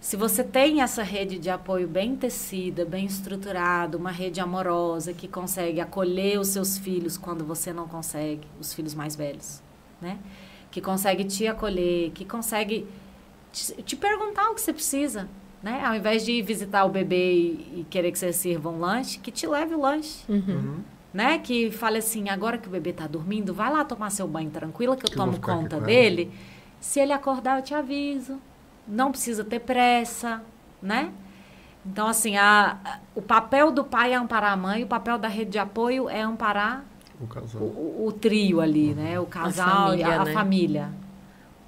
Se 0.00 0.16
você 0.16 0.44
tem 0.44 0.80
essa 0.80 1.02
rede 1.02 1.38
de 1.38 1.50
apoio 1.50 1.88
bem 1.88 2.14
tecida, 2.14 2.84
bem 2.84 3.04
estruturada, 3.04 3.96
uma 3.96 4.10
rede 4.10 4.40
amorosa 4.40 5.12
que 5.12 5.26
consegue 5.26 5.80
acolher 5.80 6.38
os 6.38 6.48
seus 6.48 6.78
filhos 6.78 7.18
quando 7.18 7.44
você 7.44 7.72
não 7.72 7.88
consegue, 7.88 8.46
os 8.60 8.72
filhos 8.72 8.94
mais 8.94 9.16
velhos, 9.16 9.60
né? 10.00 10.18
Que 10.70 10.80
consegue 10.80 11.24
te 11.24 11.48
acolher, 11.48 12.12
que 12.12 12.24
consegue 12.24 12.86
te, 13.52 13.82
te 13.82 13.96
perguntar 13.96 14.50
o 14.50 14.54
que 14.54 14.60
você 14.60 14.72
precisa, 14.72 15.28
né? 15.62 15.82
Ao 15.84 15.94
invés 15.94 16.24
de 16.24 16.32
ir 16.32 16.42
visitar 16.42 16.84
o 16.84 16.88
bebê 16.88 17.32
e, 17.32 17.80
e 17.80 17.86
querer 17.90 18.12
que 18.12 18.18
você 18.18 18.32
sirva 18.32 18.68
um 18.68 18.78
lanche, 18.78 19.18
que 19.18 19.30
te 19.30 19.46
leve 19.46 19.74
o 19.74 19.80
lanche, 19.80 20.24
Uhum. 20.28 20.76
né? 21.12 21.38
Que 21.38 21.70
fale 21.70 21.98
assim, 21.98 22.28
agora 22.28 22.58
que 22.58 22.68
o 22.68 22.70
bebê 22.70 22.92
tá 22.92 23.06
dormindo, 23.06 23.52
vai 23.52 23.72
lá 23.72 23.84
tomar 23.84 24.10
seu 24.10 24.26
banho 24.28 24.50
tranquila 24.50 24.96
que 24.96 25.04
eu 25.04 25.10
Que 25.10 25.16
tomo 25.16 25.38
conta 25.40 25.80
dele. 25.80 26.30
Se 26.80 27.00
ele 27.00 27.12
acordar, 27.12 27.58
eu 27.58 27.62
te 27.62 27.74
aviso. 27.74 28.38
Não 28.86 29.10
precisa 29.10 29.44
ter 29.44 29.58
pressa, 29.60 30.42
né? 30.80 31.10
Então, 31.84 32.06
assim, 32.06 32.36
a, 32.36 32.78
a- 32.84 32.98
o 33.14 33.22
papel 33.22 33.70
do 33.70 33.82
pai 33.84 34.12
é 34.12 34.16
amparar 34.16 34.52
a 34.52 34.56
mãe, 34.56 34.84
o 34.84 34.86
papel 34.86 35.18
da 35.18 35.28
rede 35.28 35.52
de 35.52 35.58
apoio 35.58 36.08
é 36.08 36.20
amparar 36.20 36.84
O 37.20 37.26
casal. 37.26 37.62
o, 37.62 37.64
o- 37.64 38.06
o 38.08 38.12
trio 38.12 38.60
ali, 38.60 38.94
né? 38.94 39.18
O 39.18 39.26
casal 39.26 39.94
e 39.94 40.02
família, 40.02 40.06
a, 40.18 40.20
a 40.20 40.24
né? 40.24 40.32
família. 40.32 40.88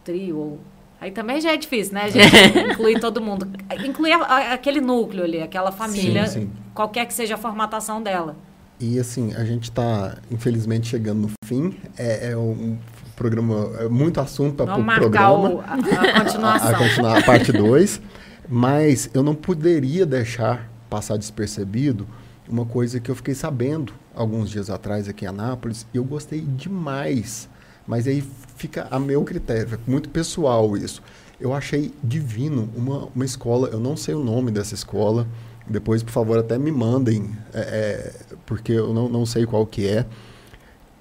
O 0.01 0.05
trio. 0.05 0.37
ou- 0.37 0.61
Aí 1.01 1.11
também 1.11 1.41
já 1.41 1.53
é 1.53 1.57
difícil, 1.57 1.95
né? 1.95 2.05
A 2.05 2.09
gente 2.11 2.59
incluir 2.73 3.01
todo 3.01 3.21
mundo. 3.21 3.49
Incluir 3.85 4.13
a- 4.13 4.19
a- 4.25 4.53
aquele 4.53 4.81
núcleo 4.81 5.25
ali, 5.25 5.41
aquela 5.41 5.73
família, 5.73 6.27
Sim, 6.27 6.43
sim. 6.43 6.51
qualquer 6.75 7.07
que 7.07 7.15
seja 7.15 7.35
a 7.35 7.39
formatação 7.39 8.03
dela. 8.03 8.37
E 8.79 8.99
assim, 8.99 9.35
a 9.35 9.45
gente 9.45 9.65
está, 9.65 10.17
infelizmente, 10.31 10.87
chegando 10.89 11.23
no 11.23 11.31
fim. 11.45 11.75
É, 11.97 12.31
é 12.33 12.37
um 12.37 12.79
programa, 13.17 13.71
é 13.79 13.89
muito 13.89 14.21
assunto 14.21 14.65
para 14.65 14.77
o 14.79 14.85
programa. 14.85 15.49
o- 15.51 15.61
a, 15.61 15.75
a 15.75 16.25
continuação. 16.25 16.69
A, 16.69 16.71
a 16.71 16.79
continuar 16.79 17.19
a 17.19 17.23
parte 17.23 17.53
2. 17.53 18.01
Mas 18.49 19.09
eu 19.15 19.23
não 19.23 19.35
poderia 19.35 20.05
deixar 20.05 20.69
passar 20.89 21.17
despercebido 21.17 22.07
uma 22.49 22.67
coisa 22.67 22.99
que 22.99 23.09
eu 23.11 23.15
fiquei 23.15 23.35
sabendo 23.35 23.93
alguns 24.15 24.51
dias 24.51 24.69
atrás 24.69 25.09
aqui 25.09 25.25
em 25.25 25.29
Anápolis. 25.29 25.87
E 25.95 25.97
eu 25.99 26.05
gostei 26.05 26.41
demais. 26.41 27.49
Mas 27.87 28.07
aí 28.07 28.23
fica 28.57 28.87
a 28.91 28.99
meu 28.99 29.25
critério, 29.25 29.75
é 29.75 29.91
muito 29.91 30.09
pessoal 30.09 30.77
isso. 30.77 31.03
Eu 31.41 31.55
achei 31.55 31.93
divino 32.05 32.69
uma, 32.77 33.09
uma 33.15 33.25
escola, 33.25 33.69
eu 33.69 33.81
não 33.81 33.97
sei 33.97 34.15
o 34.15 34.23
nome 34.23 34.51
dessa 34.51 34.75
escola. 34.75 35.27
Depois, 35.67 36.03
por 36.03 36.11
favor, 36.11 36.39
até 36.39 36.59
me 36.59 36.71
mandem, 36.71 37.31
é, 37.55 37.61
é, 37.61 38.13
porque 38.45 38.73
eu 38.73 38.93
não, 38.93 39.09
não 39.09 39.25
sei 39.25 39.47
qual 39.47 39.65
que 39.65 39.87
é. 39.87 40.05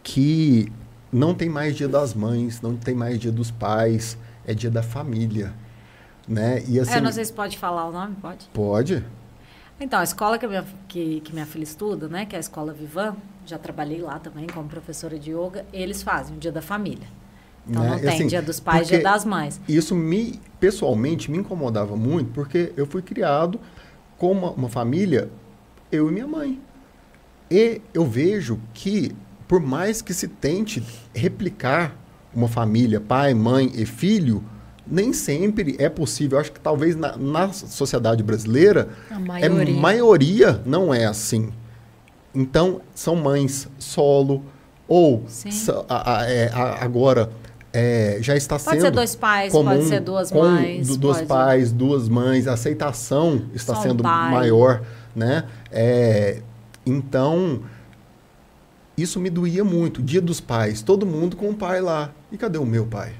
Que 0.03 0.71
não 1.11 1.33
tem 1.33 1.49
mais 1.49 1.75
dia 1.75 1.87
das 1.87 2.13
mães, 2.13 2.61
não 2.61 2.75
tem 2.75 2.95
mais 2.95 3.19
dia 3.19 3.31
dos 3.31 3.51
pais, 3.51 4.17
é 4.45 4.53
dia 4.53 4.69
da 4.69 4.83
família. 4.83 5.53
Né? 6.27 6.63
E 6.67 6.79
assim, 6.79 6.93
É, 6.93 7.01
não 7.01 7.11
sei 7.11 7.25
se 7.25 7.33
pode 7.33 7.57
falar 7.57 7.87
o 7.87 7.91
nome, 7.91 8.15
pode? 8.21 8.47
pode? 8.53 9.03
Então, 9.79 9.99
a 9.99 10.03
escola 10.03 10.37
que, 10.37 10.45
minha, 10.47 10.65
que, 10.87 11.21
que 11.21 11.33
minha 11.33 11.45
filha 11.45 11.63
estuda, 11.63 12.07
né, 12.07 12.25
que 12.25 12.35
é 12.35 12.37
a 12.37 12.39
Escola 12.39 12.73
Vivan, 12.73 13.15
já 13.49 13.57
trabalhei 13.57 14.01
lá 14.01 14.19
também 14.19 14.47
como 14.47 14.67
professora 14.69 15.17
de 15.17 15.31
yoga, 15.31 15.65
eles 15.73 16.01
fazem 16.03 16.35
o 16.35 16.39
dia 16.39 16.51
da 16.51 16.61
família. 16.61 17.07
Então, 17.67 17.83
Né? 17.83 17.89
não 17.91 17.99
tem 17.99 18.09
assim, 18.09 18.27
dia 18.27 18.41
dos 18.41 18.59
pais, 18.59 18.87
dia 18.87 19.01
das 19.01 19.25
mães. 19.25 19.59
Isso 19.67 19.93
me, 19.95 20.39
pessoalmente, 20.59 21.29
me 21.29 21.37
incomodava 21.37 21.95
muito, 21.95 22.31
porque 22.31 22.71
eu 22.77 22.85
fui 22.87 23.01
criado 23.01 23.59
com 24.17 24.31
uma, 24.31 24.51
uma 24.51 24.69
família, 24.69 25.29
eu 25.91 26.09
e 26.09 26.11
minha 26.13 26.27
mãe. 26.27 26.59
E 27.51 27.81
eu 27.93 28.05
vejo 28.05 28.59
que, 28.73 29.15
por 29.47 29.59
mais 29.59 30.01
que 30.01 30.13
se 30.13 30.27
tente 30.27 30.83
replicar 31.13 31.95
uma 32.33 32.47
família, 32.47 32.99
pai, 33.01 33.33
mãe 33.33 33.71
e 33.75 33.85
filho, 33.85 34.43
nem 34.85 35.13
sempre 35.13 35.75
é 35.79 35.89
possível. 35.89 36.37
Eu 36.37 36.41
acho 36.41 36.51
que 36.51 36.59
talvez 36.59 36.95
na, 36.95 37.15
na 37.17 37.51
sociedade 37.51 38.23
brasileira, 38.23 38.89
A 39.11 39.15
é 39.15 39.19
maioria. 39.49 39.75
maioria 39.75 40.61
não 40.65 40.93
é 40.93 41.05
assim. 41.05 41.51
Então, 42.33 42.81
são 42.93 43.15
mães 43.15 43.67
solo, 43.79 44.43
ou 44.87 45.23
a- 45.87 46.17
a- 46.19 46.29
é, 46.29 46.49
a- 46.53 46.83
agora 46.83 47.29
é, 47.71 48.17
já 48.21 48.35
está 48.35 48.57
Pode 48.57 48.69
sendo 48.71 48.81
ser 48.81 48.91
dois 48.91 49.15
pais, 49.15 49.51
comum 49.51 49.69
pode 49.71 49.83
ser 49.85 49.99
duas 49.99 50.31
com 50.31 50.39
mães. 50.39 50.87
du- 50.87 50.97
dois 50.97 51.17
pode- 51.17 51.27
pais, 51.27 51.71
duas 51.71 52.09
mães, 52.09 52.47
a 52.47 52.53
aceitação 52.53 53.43
está 53.53 53.75
Só 53.75 53.81
sendo 53.81 54.01
pai. 54.03 54.31
maior, 54.31 54.81
né? 55.15 55.43
É, 55.71 56.41
então, 56.85 57.61
isso 58.97 59.19
me 59.19 59.29
doía 59.29 59.63
muito. 59.63 60.01
Dia 60.01 60.21
dos 60.21 60.39
pais, 60.41 60.81
todo 60.81 61.05
mundo 61.05 61.35
com 61.37 61.49
o 61.49 61.53
pai 61.55 61.79
lá. 61.81 62.11
E 62.31 62.37
cadê 62.37 62.57
o 62.57 62.65
meu 62.65 62.85
pai? 62.85 63.13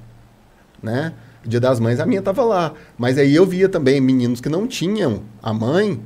Né? 0.82 1.14
Dia 1.46 1.60
das 1.60 1.80
mães, 1.80 2.00
a 2.00 2.06
minha 2.06 2.20
estava 2.20 2.44
lá. 2.44 2.74
Mas 2.98 3.18
aí 3.18 3.34
eu 3.36 3.46
via 3.46 3.70
também 3.70 4.00
meninos 4.02 4.42
que 4.42 4.50
não 4.50 4.68
tinham 4.68 5.22
a 5.42 5.54
mãe, 5.54 6.02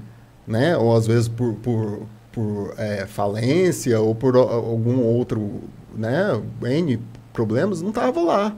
né? 0.47 0.77
Ou 0.77 0.95
às 0.95 1.07
vezes 1.07 1.27
por, 1.27 1.53
por 1.55 2.01
por 2.33 2.73
é, 2.77 3.05
falência 3.05 4.01
ou 4.01 4.13
por 4.13 4.35
algum 4.35 4.99
outro, 5.01 5.61
né, 5.95 6.41
N 6.61 6.99
problemas, 7.31 7.81
não 7.81 7.89
estava 7.89 8.21
lá. 8.21 8.55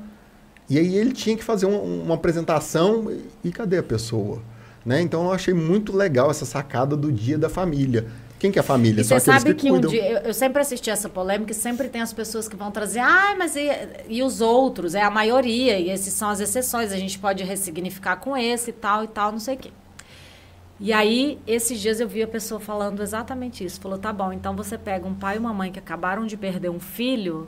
E 0.67 0.79
aí 0.79 0.95
ele 0.95 1.11
tinha 1.11 1.37
que 1.37 1.43
fazer 1.43 1.67
uma, 1.67 1.79
uma 1.79 2.15
apresentação 2.15 3.11
e, 3.11 3.49
e 3.49 3.51
cadê 3.51 3.77
a 3.77 3.83
pessoa? 3.83 4.41
Né? 4.83 5.01
Então 5.01 5.25
eu 5.25 5.31
achei 5.31 5.53
muito 5.53 5.95
legal 5.95 6.31
essa 6.31 6.45
sacada 6.45 6.95
do 6.95 7.11
dia 7.11 7.37
da 7.37 7.49
família. 7.49 8.07
Quem 8.39 8.51
que 8.51 8.59
é 8.59 8.61
a 8.61 8.63
família? 8.63 9.01
E 9.01 9.03
você 9.03 9.19
sabe 9.19 9.53
que, 9.53 9.67
que 9.67 9.71
um 9.71 9.79
dia, 9.79 10.11
eu, 10.11 10.17
eu, 10.19 10.33
sempre 10.33 10.61
assisti 10.61 10.89
essa 10.89 11.09
polêmica 11.09 11.51
e 11.51 11.55
sempre 11.55 11.87
tem 11.87 12.01
as 12.01 12.13
pessoas 12.13 12.47
que 12.47 12.55
vão 12.55 12.69
trazer, 12.69 12.99
ah, 12.99 13.35
mas 13.37 13.55
e, 13.55 13.69
e, 14.07 14.21
os 14.21 14.41
outros? 14.41 14.93
É 14.93 15.01
a 15.01 15.09
maioria, 15.09 15.79
e 15.79 15.89
esses 15.89 16.13
são 16.13 16.29
as 16.29 16.39
exceções, 16.39 16.91
a 16.91 16.97
gente 16.97 17.17
pode 17.17 17.43
ressignificar 17.43 18.17
com 18.17 18.35
esse 18.35 18.71
e 18.71 18.73
tal 18.73 19.03
e 19.03 19.07
tal, 19.07 19.31
não 19.31 19.39
sei 19.39 19.55
o 19.55 19.57
quê. 19.57 19.71
E 20.79 20.91
aí, 20.91 21.39
esses 21.47 21.79
dias 21.79 21.99
eu 21.99 22.07
vi 22.07 22.21
a 22.21 22.27
pessoa 22.27 22.59
falando 22.59 23.01
exatamente 23.01 23.63
isso. 23.63 23.79
Falou, 23.79 23.97
tá 23.97 24.11
bom, 24.11 24.33
então 24.33 24.55
você 24.55 24.77
pega 24.77 25.07
um 25.07 25.13
pai 25.13 25.37
e 25.37 25.39
uma 25.39 25.53
mãe 25.53 25.71
que 25.71 25.79
acabaram 25.79 26.25
de 26.25 26.35
perder 26.35 26.69
um 26.69 26.79
filho 26.79 27.47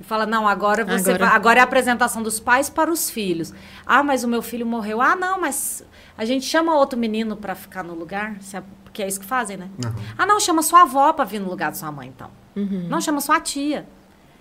e 0.00 0.04
fala, 0.04 0.24
não, 0.26 0.46
agora 0.46 0.84
você 0.84 1.10
agora... 1.10 1.26
Vai, 1.26 1.36
agora 1.36 1.58
é 1.58 1.60
a 1.60 1.64
apresentação 1.64 2.22
dos 2.22 2.38
pais 2.38 2.70
para 2.70 2.90
os 2.90 3.10
filhos. 3.10 3.52
Ah, 3.84 4.02
mas 4.04 4.22
o 4.22 4.28
meu 4.28 4.40
filho 4.40 4.64
morreu. 4.64 5.02
Ah, 5.02 5.16
não, 5.16 5.40
mas 5.40 5.84
a 6.16 6.24
gente 6.24 6.46
chama 6.46 6.72
outro 6.76 6.96
menino 6.96 7.36
para 7.36 7.56
ficar 7.56 7.82
no 7.82 7.94
lugar, 7.94 8.36
porque 8.84 9.02
é 9.02 9.08
isso 9.08 9.18
que 9.18 9.26
fazem, 9.26 9.56
né? 9.56 9.68
Uhum. 9.84 9.92
Ah, 10.16 10.24
não, 10.24 10.38
chama 10.38 10.62
sua 10.62 10.82
avó 10.82 11.12
para 11.12 11.24
vir 11.24 11.40
no 11.40 11.50
lugar 11.50 11.72
de 11.72 11.78
sua 11.78 11.90
mãe, 11.90 12.12
então. 12.14 12.30
Uhum. 12.54 12.86
Não, 12.88 13.00
chama 13.00 13.20
sua 13.20 13.40
tia, 13.40 13.88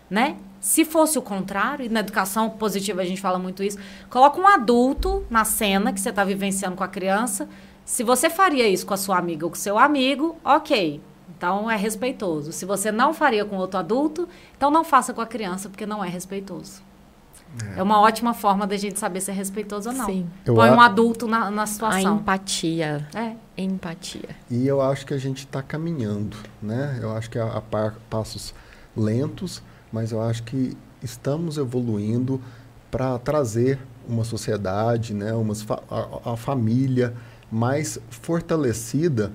né? 0.08 0.38
Se 0.60 0.86
fosse 0.86 1.18
o 1.18 1.24
contrário, 1.24 1.86
e 1.86 1.90
na 1.90 2.02
educação 2.02 2.52
positiva 2.52 3.02
a 3.02 3.06
gente 3.06 3.20
fala 3.20 3.40
muito 3.40 3.64
isso, 3.64 3.80
coloca 4.12 4.40
um 4.40 4.48
adulto 4.48 5.26
na 5.28 5.44
cena 5.44 5.92
que 5.92 6.00
você 6.00 6.10
está 6.10 6.24
vivenciando 6.24 6.76
com 6.76 6.84
a 6.84 6.88
criança. 6.88 7.50
Se 7.88 8.04
você 8.04 8.30
faria 8.30 8.68
isso 8.68 8.86
com 8.86 8.94
a 8.94 8.98
sua 8.98 9.18
amiga 9.18 9.46
ou 9.46 9.50
com 9.50 9.56
seu 9.56 9.80
amigo, 9.80 10.36
ok. 10.44 11.02
Então 11.38 11.72
é 11.72 11.78
respeitoso. 11.78 12.52
Se 12.52 12.66
você 12.66 12.92
não 12.92 13.14
faria 13.14 13.46
com 13.46 13.56
outro 13.56 13.80
adulto, 13.80 14.28
então 14.58 14.70
não 14.70 14.84
faça 14.84 15.14
com 15.14 15.22
a 15.22 15.26
criança, 15.26 15.70
porque 15.70 15.86
não 15.86 16.04
é 16.04 16.10
respeitoso. 16.10 16.82
É. 17.76 17.80
é 17.80 17.84
uma 17.84 18.02
ótima 18.02 18.34
forma 18.34 18.68
da 18.68 18.76
gente 18.76 19.00
saber 19.00 19.22
se 19.22 19.32
é 19.32 19.34
respeitoso 19.34 19.90
ou 19.90 19.96
não. 19.96 20.06
Sim. 20.06 20.28
Põe 20.46 20.70
um 20.70 20.82
adulto 20.82 21.30
na, 21.30 21.50
na 21.50 21.66
situação. 21.66 22.16
A 22.16 22.20
empatia. 22.20 23.08
É. 23.16 23.32
Empatia. 23.58 24.36
E 24.52 24.68
eu 24.68 24.82
acho 24.82 25.06
que 25.06 25.14
a 25.14 25.18
gente 25.18 25.46
está 25.46 25.64
caminhando, 25.64 26.36
né? 26.62 27.00
Eu 27.02 27.16
acho 27.16 27.30
que 27.30 27.40
a, 27.40 27.46
a 27.46 27.62
par, 27.62 27.96
passos 28.10 28.54
lentos, 28.98 29.64
mas 29.94 30.12
eu 30.12 30.22
acho 30.22 30.44
que 30.44 30.76
estamos 31.02 31.58
evoluindo 31.58 32.42
para 32.92 33.18
trazer 33.18 33.80
uma 34.06 34.26
sociedade, 34.26 35.14
né? 35.14 35.32
Uma, 35.32 35.54
a, 35.90 36.34
a 36.34 36.36
família 36.36 37.16
mais 37.52 38.00
fortalecida, 38.10 39.32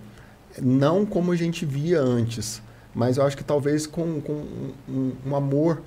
não 0.61 1.07
como 1.07 1.33
a 1.33 1.37
gente 1.37 1.65
via 1.65 2.01
antes, 2.01 2.63
mas 2.95 3.17
eu 3.17 3.25
acho 3.25 3.37
que 3.37 3.45
talvez 3.45 3.87
com, 3.87 4.21
com 4.21 4.45
um, 4.89 5.13
um 5.27 5.37
amor 5.37 5.83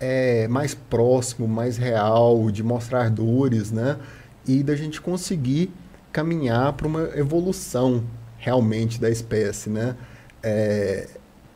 é, 0.00 0.48
mais 0.48 0.74
próximo, 0.74 1.46
mais 1.46 1.76
real, 1.76 2.50
de 2.50 2.62
mostrar 2.62 3.10
dores, 3.10 3.70
né? 3.70 3.96
E 4.46 4.62
da 4.62 4.74
gente 4.74 5.00
conseguir 5.00 5.70
caminhar 6.12 6.72
para 6.72 6.86
uma 6.86 7.02
evolução 7.16 8.02
realmente 8.38 9.00
da 9.00 9.10
espécie, 9.10 9.70
né? 9.70 9.96
É, 10.42 11.08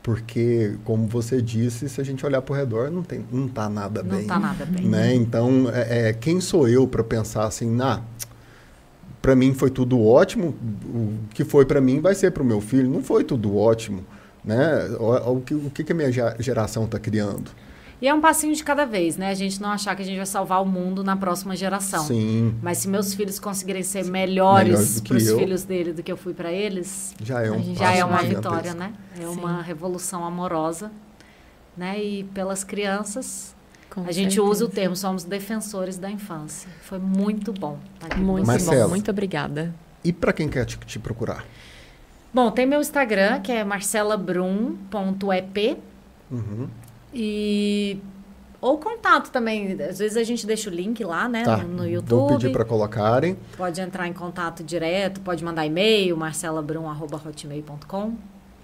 porque, 0.03 0.75
como 0.83 1.07
você 1.07 1.41
disse, 1.41 1.87
se 1.87 2.01
a 2.01 2.03
gente 2.03 2.25
olhar 2.25 2.41
para 2.41 2.53
o 2.53 2.55
redor, 2.55 2.91
não, 2.91 3.01
tem, 3.01 3.25
não 3.31 3.47
tá 3.47 3.69
nada 3.69 4.03
não 4.03 4.09
bem. 4.09 4.19
Não 4.21 4.27
tá 4.27 4.39
nada 4.39 4.65
bem. 4.65 4.85
Né? 4.85 5.15
Então, 5.15 5.71
é, 5.73 6.09
é 6.09 6.13
quem 6.13 6.41
sou 6.41 6.67
eu 6.67 6.85
para 6.85 7.01
pensar 7.03 7.45
assim, 7.45 7.79
ah, 7.81 8.01
para 9.23 9.37
mim 9.37 9.53
foi 9.53 9.69
tudo 9.69 10.05
ótimo, 10.05 10.53
o 10.93 11.13
que 11.33 11.45
foi 11.45 11.65
para 11.65 11.79
mim 11.79 12.01
vai 12.01 12.13
ser 12.13 12.31
para 12.31 12.43
o 12.43 12.45
meu 12.45 12.59
filho. 12.59 12.89
Não 12.89 13.01
foi 13.01 13.23
tudo 13.23 13.55
ótimo. 13.55 14.03
Né? 14.43 14.85
O, 14.99 15.37
o, 15.37 15.41
que, 15.41 15.53
o 15.53 15.69
que 15.69 15.89
a 15.93 15.95
minha 15.95 16.11
geração 16.11 16.83
está 16.83 16.99
criando? 16.99 17.49
E 18.01 18.07
é 18.09 18.13
um 18.13 18.19
passinho 18.19 18.53
de 18.53 18.61
cada 18.61 18.85
vez, 18.85 19.15
né? 19.15 19.29
A 19.29 19.33
gente 19.33 19.61
não 19.61 19.69
achar 19.69 19.95
que 19.95 20.01
a 20.01 20.05
gente 20.05 20.17
vai 20.17 20.25
salvar 20.25 20.61
o 20.61 20.65
mundo 20.65 21.05
na 21.05 21.15
próxima 21.15 21.55
geração. 21.55 22.03
Sim. 22.03 22.53
Mas 22.61 22.79
se 22.79 22.89
meus 22.89 23.13
filhos 23.13 23.39
conseguirem 23.39 23.81
ser 23.81 24.03
melhores 24.03 24.99
para 24.99 25.15
os 25.15 25.31
filhos 25.31 25.63
dele 25.63 25.93
do 25.93 26.03
que 26.03 26.11
eu 26.11 26.17
fui 26.17 26.33
para 26.33 26.51
eles, 26.51 27.15
já 27.23 27.41
é, 27.41 27.49
um 27.49 27.73
já 27.73 27.93
é 27.93 28.03
uma 28.03 28.21
vitória, 28.21 28.73
né? 28.73 28.91
É 29.15 29.21
Sim. 29.21 29.27
uma 29.27 29.61
revolução 29.61 30.25
amorosa, 30.25 30.91
né? 31.77 31.97
E 31.97 32.25
pelas 32.25 32.65
crianças, 32.65 33.55
Com 33.93 34.01
a 34.01 34.11
gente 34.11 34.33
certeza. 34.33 34.41
usa 34.41 34.65
o 34.65 34.69
termo 34.69 34.95
somos 34.95 35.23
defensores 35.23 35.99
da 35.99 36.09
infância. 36.09 36.67
Foi 36.81 36.97
muito 36.97 37.53
bom. 37.53 37.77
Tá 37.99 38.17
muito 38.17 38.47
Marcelo, 38.47 38.85
bom. 38.85 38.89
Muito 38.89 39.11
obrigada. 39.11 39.71
E 40.03 40.11
para 40.11 40.33
quem 40.33 40.49
quer 40.49 40.65
te, 40.65 40.79
te 40.79 40.97
procurar? 40.97 41.45
Bom, 42.33 42.49
tem 42.49 42.65
meu 42.65 42.81
Instagram, 42.81 43.41
que 43.41 43.51
é 43.51 43.63
marcelabrum.ep. 43.63 45.77
Uhum. 46.31 46.67
E 47.13 47.99
ou 48.59 48.79
contato 48.79 49.29
também. 49.29 49.79
Às 49.79 49.99
vezes 49.99 50.17
a 50.17 50.23
gente 50.23 50.47
deixa 50.47 50.71
o 50.71 50.73
link 50.73 51.03
lá, 51.03 51.29
né, 51.29 51.43
tá. 51.43 51.57
no, 51.57 51.67
no 51.67 51.87
YouTube. 51.87 52.17
Vou 52.17 52.29
pedir 52.29 52.51
para 52.51 52.65
colocarem. 52.65 53.37
Pode 53.55 53.79
entrar 53.79 54.07
em 54.07 54.13
contato 54.13 54.63
direto, 54.63 55.21
pode 55.21 55.43
mandar 55.43 55.67
e-mail, 55.67 56.17
marcelabrum@hotmail.com 56.17 58.15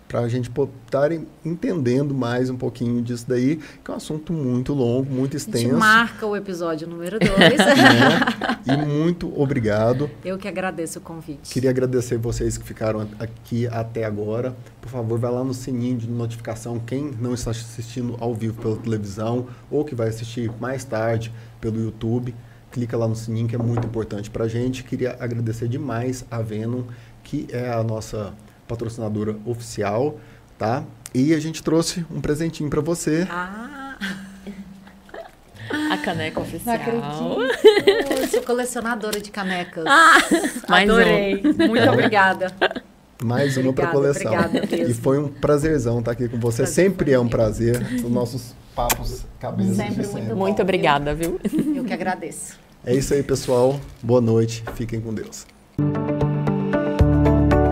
para 0.09 0.21
a 0.21 0.27
gente 0.27 0.49
estarem 0.85 1.27
entendendo 1.45 2.15
mais 2.15 2.49
um 2.49 2.57
pouquinho 2.57 2.99
disso 2.99 3.25
daí, 3.27 3.57
que 3.57 3.91
é 3.91 3.93
um 3.93 3.97
assunto 3.97 4.33
muito 4.33 4.73
longo, 4.73 5.07
muito 5.13 5.37
extenso. 5.37 5.67
A 5.67 5.69
gente 5.69 5.79
marca 5.79 6.25
o 6.25 6.35
episódio 6.35 6.87
número 6.87 7.19
2. 7.21 7.29
né? 7.29 8.19
E 8.65 8.75
muito 8.87 9.31
obrigado. 9.39 10.09
Eu 10.25 10.39
que 10.39 10.47
agradeço 10.47 10.97
o 10.97 11.01
convite. 11.03 11.53
Queria 11.53 11.69
agradecer 11.69 12.17
vocês 12.17 12.57
que 12.57 12.65
ficaram 12.65 13.07
aqui 13.19 13.67
até 13.67 14.03
agora. 14.03 14.55
Por 14.81 14.89
favor, 14.89 15.19
vai 15.19 15.31
lá 15.31 15.43
no 15.43 15.53
sininho 15.53 15.99
de 15.99 16.09
notificação, 16.09 16.79
quem 16.79 17.11
não 17.21 17.35
está 17.35 17.51
assistindo 17.51 18.17
ao 18.19 18.33
vivo 18.33 18.59
pela 18.59 18.77
televisão 18.77 19.45
ou 19.69 19.85
que 19.85 19.93
vai 19.93 20.07
assistir 20.07 20.51
mais 20.59 20.83
tarde 20.83 21.31
pelo 21.61 21.79
YouTube. 21.79 22.33
Clica 22.71 22.97
lá 22.97 23.07
no 23.07 23.15
sininho 23.15 23.47
que 23.47 23.53
é 23.53 23.59
muito 23.59 23.85
importante 23.85 24.27
para 24.27 24.45
a 24.45 24.47
gente. 24.47 24.83
Queria 24.83 25.15
agradecer 25.19 25.67
demais 25.67 26.25
a 26.31 26.41
Venom, 26.41 26.81
que 27.23 27.47
é 27.51 27.71
a 27.71 27.83
nossa 27.83 28.33
patrocinadora 28.69 29.35
oficial, 29.45 30.19
tá? 30.57 30.83
E 31.13 31.33
a 31.33 31.39
gente 31.39 31.63
trouxe 31.63 32.05
um 32.11 32.21
presentinho 32.21 32.69
para 32.69 32.79
você. 32.79 33.27
Ah! 33.29 33.97
A 35.91 35.97
caneca 35.97 36.39
oficial. 36.39 36.77
Não 36.77 37.41
Eu 37.43 38.27
sou 38.27 38.41
colecionadora 38.41 39.19
de 39.19 39.29
canecas. 39.29 39.83
Ah, 39.87 40.17
Adorei. 40.67 41.43
Um. 41.45 41.67
Muito 41.67 41.89
obrigada. 41.91 42.51
Mais 43.23 43.55
uma 43.57 43.71
para 43.71 43.87
coleção. 43.87 44.33
Obrigada 44.33 44.75
E 44.75 44.93
foi 44.93 45.19
um 45.19 45.27
prazerzão 45.27 45.99
estar 45.99 46.11
aqui 46.11 46.27
com 46.27 46.39
você. 46.39 46.63
Prazer 46.63 46.73
sempre 46.73 47.11
é 47.11 47.19
um 47.19 47.27
prazer. 47.27 47.85
Os 48.03 48.09
nossos 48.09 48.55
papos 48.75 49.25
cabeças 49.39 49.75
sempre 49.75 49.95
muito 49.95 50.11
sempre. 50.11 50.33
Muito 50.33 50.61
obrigada, 50.61 51.13
viu? 51.13 51.39
Eu 51.75 51.83
que 51.83 51.93
agradeço. 51.93 52.57
É 52.83 52.95
isso 52.95 53.13
aí, 53.13 53.21
pessoal. 53.21 53.79
Boa 54.01 54.21
noite. 54.21 54.63
Fiquem 54.75 54.99
com 54.99 55.13
Deus. 55.13 55.45